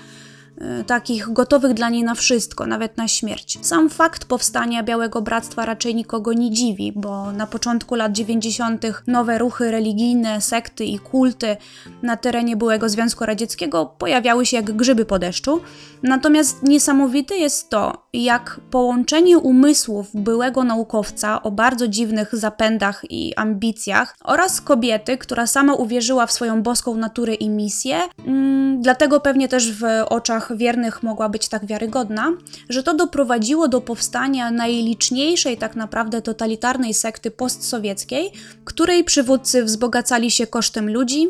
Y, 0.61 0.83
takich 0.83 1.33
gotowych 1.33 1.73
dla 1.73 1.89
niej 1.89 2.03
na 2.03 2.15
wszystko, 2.15 2.67
nawet 2.67 2.97
na 2.97 3.07
śmierć. 3.07 3.57
Sam 3.61 3.89
fakt 3.89 4.25
powstania 4.25 4.83
Białego 4.83 5.21
Bractwa 5.21 5.65
raczej 5.65 5.95
nikogo 5.95 6.33
nie 6.33 6.51
dziwi, 6.51 6.91
bo 6.95 7.31
na 7.31 7.47
początku 7.47 7.95
lat 7.95 8.11
90. 8.11 8.85
nowe 9.07 9.37
ruchy 9.37 9.71
religijne, 9.71 10.41
sekty 10.41 10.85
i 10.85 10.99
kulty 10.99 11.57
na 12.01 12.17
terenie 12.17 12.55
byłego 12.55 12.89
Związku 12.89 13.25
Radzieckiego 13.25 13.85
pojawiały 13.85 14.45
się 14.45 14.57
jak 14.57 14.71
grzyby 14.71 15.05
po 15.05 15.19
deszczu. 15.19 15.61
Natomiast 16.03 16.63
niesamowite 16.63 17.35
jest 17.35 17.69
to, 17.69 18.07
jak 18.13 18.59
połączenie 18.69 19.37
umysłów 19.37 20.07
byłego 20.13 20.63
naukowca 20.63 21.43
o 21.43 21.51
bardzo 21.51 21.87
dziwnych 21.87 22.35
zapędach 22.35 23.01
i 23.09 23.35
ambicjach 23.35 24.15
oraz 24.23 24.61
kobiety, 24.61 25.17
która 25.17 25.47
sama 25.47 25.73
uwierzyła 25.73 26.25
w 26.25 26.31
swoją 26.31 26.63
boską 26.63 26.95
naturę 26.95 27.33
i 27.33 27.49
misję, 27.49 27.97
mm, 28.27 28.81
dlatego 28.81 29.19
pewnie 29.19 29.47
też 29.47 29.71
w 29.71 29.83
oczach 30.09 30.42
oczach 30.43 30.57
wiernych 30.57 31.03
mogła 31.03 31.29
być 31.29 31.47
tak 31.47 31.65
wiarygodna, 31.65 32.31
że 32.69 32.83
to 32.83 32.93
doprowadziło 32.93 33.67
do 33.67 33.81
powstania 33.81 34.51
najliczniejszej 34.51 35.57
tak 35.57 35.75
naprawdę 35.75 36.21
totalitarnej 36.21 36.93
sekty 36.93 37.31
postsowieckiej, 37.31 38.31
której 38.65 39.03
przywódcy 39.03 39.63
wzbogacali 39.63 40.31
się 40.31 40.47
kosztem 40.47 40.89
ludzi, 40.89 41.29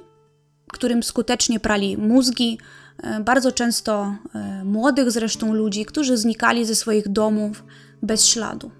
którym 0.67 1.03
skutecznie 1.03 1.59
prali 1.59 1.97
mózgi, 1.97 2.57
e, 3.03 3.19
bardzo 3.19 3.51
często 3.51 4.15
e, 4.35 4.63
młodych 4.63 5.11
zresztą 5.11 5.53
ludzi, 5.53 5.85
którzy 5.85 6.17
znikali 6.17 6.65
ze 6.65 6.75
swoich 6.75 7.07
domów 7.07 7.63
bez 8.01 8.25
śladu. 8.25 8.71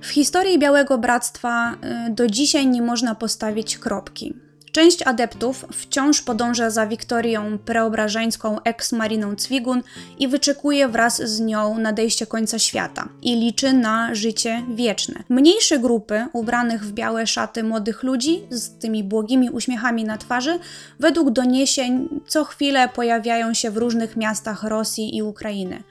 W 0.00 0.08
historii 0.08 0.58
Białego 0.58 0.98
Bractwa 0.98 1.76
e, 1.80 2.10
do 2.10 2.26
dzisiaj 2.26 2.66
nie 2.66 2.82
można 2.82 3.14
postawić 3.14 3.78
kropki. 3.78 4.49
Część 4.72 5.02
adeptów 5.02 5.64
wciąż 5.72 6.22
podąża 6.22 6.70
za 6.70 6.86
Wiktorią 6.86 7.58
Preobrażeńską 7.58 8.62
ex-Mariną 8.62 9.36
Cwigun 9.36 9.82
i 10.18 10.28
wyczekuje 10.28 10.88
wraz 10.88 11.22
z 11.22 11.40
nią 11.40 11.78
nadejście 11.78 12.26
końca 12.26 12.58
świata 12.58 13.08
i 13.22 13.36
liczy 13.36 13.72
na 13.72 14.14
życie 14.14 14.62
wieczne. 14.74 15.22
Mniejsze 15.28 15.78
grupy 15.78 16.26
ubranych 16.32 16.84
w 16.84 16.92
białe 16.92 17.26
szaty 17.26 17.62
młodych 17.62 18.02
ludzi 18.02 18.42
z 18.50 18.78
tymi 18.78 19.04
błogimi 19.04 19.50
uśmiechami 19.50 20.04
na 20.04 20.18
twarzy 20.18 20.58
według 21.00 21.30
doniesień 21.30 22.08
co 22.26 22.44
chwilę 22.44 22.88
pojawiają 22.88 23.54
się 23.54 23.70
w 23.70 23.76
różnych 23.76 24.16
miastach 24.16 24.62
Rosji 24.62 25.16
i 25.16 25.22
Ukrainy 25.22 25.82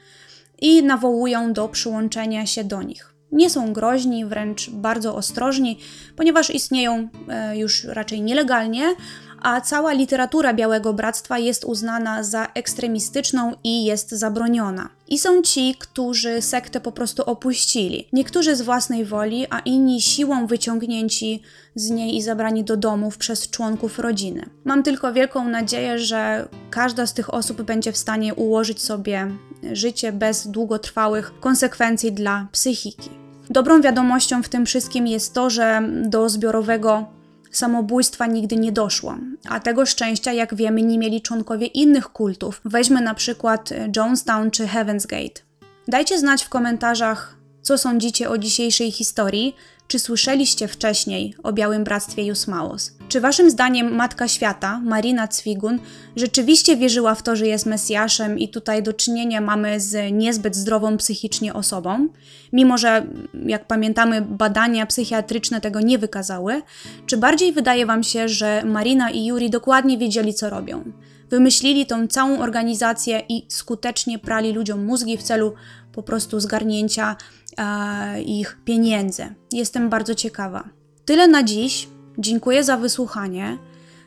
i 0.60 0.82
nawołują 0.82 1.52
do 1.52 1.68
przyłączenia 1.68 2.46
się 2.46 2.64
do 2.64 2.82
nich 2.82 3.14
nie 3.32 3.50
są 3.50 3.72
groźni, 3.72 4.24
wręcz 4.24 4.70
bardzo 4.70 5.16
ostrożni, 5.16 5.78
ponieważ 6.16 6.50
istnieją 6.50 7.08
e, 7.28 7.58
już 7.58 7.84
raczej 7.84 8.22
nielegalnie, 8.22 8.94
a 9.42 9.60
cała 9.60 9.92
literatura 9.92 10.54
Białego 10.54 10.92
Bractwa 10.92 11.38
jest 11.38 11.64
uznana 11.64 12.22
za 12.22 12.46
ekstremistyczną 12.54 13.52
i 13.64 13.84
jest 13.84 14.10
zabroniona. 14.10 14.88
I 15.08 15.18
są 15.18 15.42
ci, 15.42 15.74
którzy 15.78 16.42
sektę 16.42 16.80
po 16.80 16.92
prostu 16.92 17.22
opuścili. 17.22 18.08
Niektórzy 18.12 18.56
z 18.56 18.62
własnej 18.62 19.04
woli, 19.04 19.46
a 19.50 19.58
inni 19.58 20.00
siłą 20.00 20.46
wyciągnięci 20.46 21.42
z 21.74 21.90
niej 21.90 22.16
i 22.16 22.22
zabrani 22.22 22.64
do 22.64 22.76
domów 22.76 23.18
przez 23.18 23.50
członków 23.50 23.98
rodziny. 23.98 24.50
Mam 24.64 24.82
tylko 24.82 25.12
wielką 25.12 25.48
nadzieję, 25.48 25.98
że 25.98 26.48
każda 26.70 27.06
z 27.06 27.14
tych 27.14 27.34
osób 27.34 27.62
będzie 27.62 27.92
w 27.92 27.96
stanie 27.96 28.34
ułożyć 28.34 28.82
sobie 28.82 29.30
życie 29.72 30.12
bez 30.12 30.48
długotrwałych 30.48 31.40
konsekwencji 31.40 32.12
dla 32.12 32.48
psychiki. 32.52 33.19
Dobrą 33.50 33.80
wiadomością 33.80 34.42
w 34.42 34.48
tym 34.48 34.66
wszystkim 34.66 35.06
jest 35.06 35.34
to, 35.34 35.50
że 35.50 35.82
do 36.02 36.28
zbiorowego 36.28 37.06
samobójstwa 37.50 38.26
nigdy 38.26 38.56
nie 38.56 38.72
doszło, 38.72 39.16
a 39.48 39.60
tego 39.60 39.86
szczęścia, 39.86 40.32
jak 40.32 40.54
wiemy, 40.54 40.82
nie 40.82 40.98
mieli 40.98 41.22
członkowie 41.22 41.66
innych 41.66 42.08
kultów. 42.08 42.60
Weźmy 42.64 43.00
na 43.00 43.14
przykład 43.14 43.70
Jonestown 43.96 44.50
czy 44.50 44.66
Heaven's 44.66 45.06
Gate. 45.06 45.40
Dajcie 45.88 46.18
znać 46.18 46.44
w 46.44 46.48
komentarzach, 46.48 47.36
co 47.62 47.78
sądzicie 47.78 48.30
o 48.30 48.38
dzisiejszej 48.38 48.90
historii, 48.92 49.56
czy 49.90 49.98
słyszeliście 49.98 50.68
wcześniej 50.68 51.34
o 51.42 51.52
Białym 51.52 51.84
Bractwie 51.84 52.24
Jusmaos? 52.24 52.92
Czy 53.08 53.20
waszym 53.20 53.50
zdaniem 53.50 53.94
Matka 53.94 54.28
Świata, 54.28 54.80
Marina 54.84 55.28
Cwigun, 55.28 55.78
rzeczywiście 56.16 56.76
wierzyła 56.76 57.14
w 57.14 57.22
to, 57.22 57.36
że 57.36 57.46
jest 57.46 57.66
Mesjaszem 57.66 58.38
i 58.38 58.48
tutaj 58.48 58.82
do 58.82 58.92
czynienia 58.92 59.40
mamy 59.40 59.80
z 59.80 60.12
niezbyt 60.12 60.56
zdrową 60.56 60.96
psychicznie 60.96 61.54
osobą? 61.54 62.08
Mimo, 62.52 62.78
że 62.78 63.06
jak 63.46 63.66
pamiętamy 63.66 64.22
badania 64.22 64.86
psychiatryczne 64.86 65.60
tego 65.60 65.80
nie 65.80 65.98
wykazały, 65.98 66.62
czy 67.06 67.16
bardziej 67.16 67.52
wydaje 67.52 67.86
wam 67.86 68.02
się, 68.02 68.28
że 68.28 68.62
Marina 68.64 69.10
i 69.10 69.26
Yuri 69.26 69.50
dokładnie 69.50 69.98
wiedzieli 69.98 70.34
co 70.34 70.50
robią? 70.50 70.84
Wymyślili 71.30 71.86
tą 71.86 72.06
całą 72.06 72.38
organizację 72.38 73.22
i 73.28 73.46
skutecznie 73.48 74.18
prali 74.18 74.52
ludziom 74.52 74.84
mózgi 74.84 75.16
w 75.16 75.22
celu 75.22 75.54
po 75.92 76.02
prostu 76.02 76.40
zgarnięcia 76.40 77.16
E, 77.58 78.22
ich 78.22 78.58
pieniędzy. 78.64 79.34
Jestem 79.52 79.88
bardzo 79.88 80.14
ciekawa. 80.14 80.64
Tyle 81.04 81.28
na 81.28 81.42
dziś. 81.42 81.88
Dziękuję 82.18 82.64
za 82.64 82.76
wysłuchanie. 82.76 83.58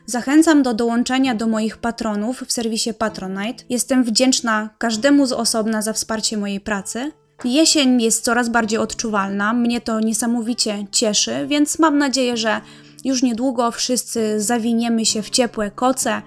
Zachęcam 0.06 0.62
do 0.62 0.74
dołączenia 0.74 1.34
do 1.34 1.46
moich 1.46 1.76
patronów 1.76 2.40
w 2.40 2.52
serwisie 2.52 2.94
Patronite. 2.94 3.64
Jestem 3.68 4.04
wdzięczna 4.04 4.70
każdemu 4.78 5.26
z 5.26 5.32
osobna 5.32 5.82
za 5.82 5.92
wsparcie 5.92 6.36
mojej 6.36 6.60
pracy. 6.60 7.12
Jesień 7.44 8.02
jest 8.02 8.24
coraz 8.24 8.48
bardziej 8.48 8.78
odczuwalna, 8.78 9.52
mnie 9.52 9.80
to 9.80 10.00
niesamowicie 10.00 10.86
cieszy, 10.90 11.46
więc 11.46 11.78
mam 11.78 11.98
nadzieję, 11.98 12.36
że 12.36 12.60
już 13.04 13.22
niedługo 13.22 13.70
wszyscy 13.70 14.40
zawiniemy 14.40 15.06
się 15.06 15.22
w 15.22 15.30
ciepłe 15.30 15.70
koce 15.70 16.22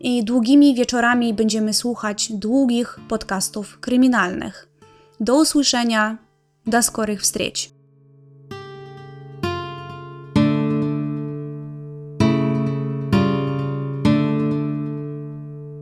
i 0.00 0.24
długimi 0.24 0.74
wieczorami 0.74 1.34
będziemy 1.34 1.74
słuchać 1.74 2.32
długich 2.32 2.98
podcastów 3.08 3.80
kryminalnych. 3.80 4.68
Do 5.20 5.40
usłyszenia 5.40 6.18
до 6.70 6.82
скорых 6.82 7.22
встреч! 7.22 7.70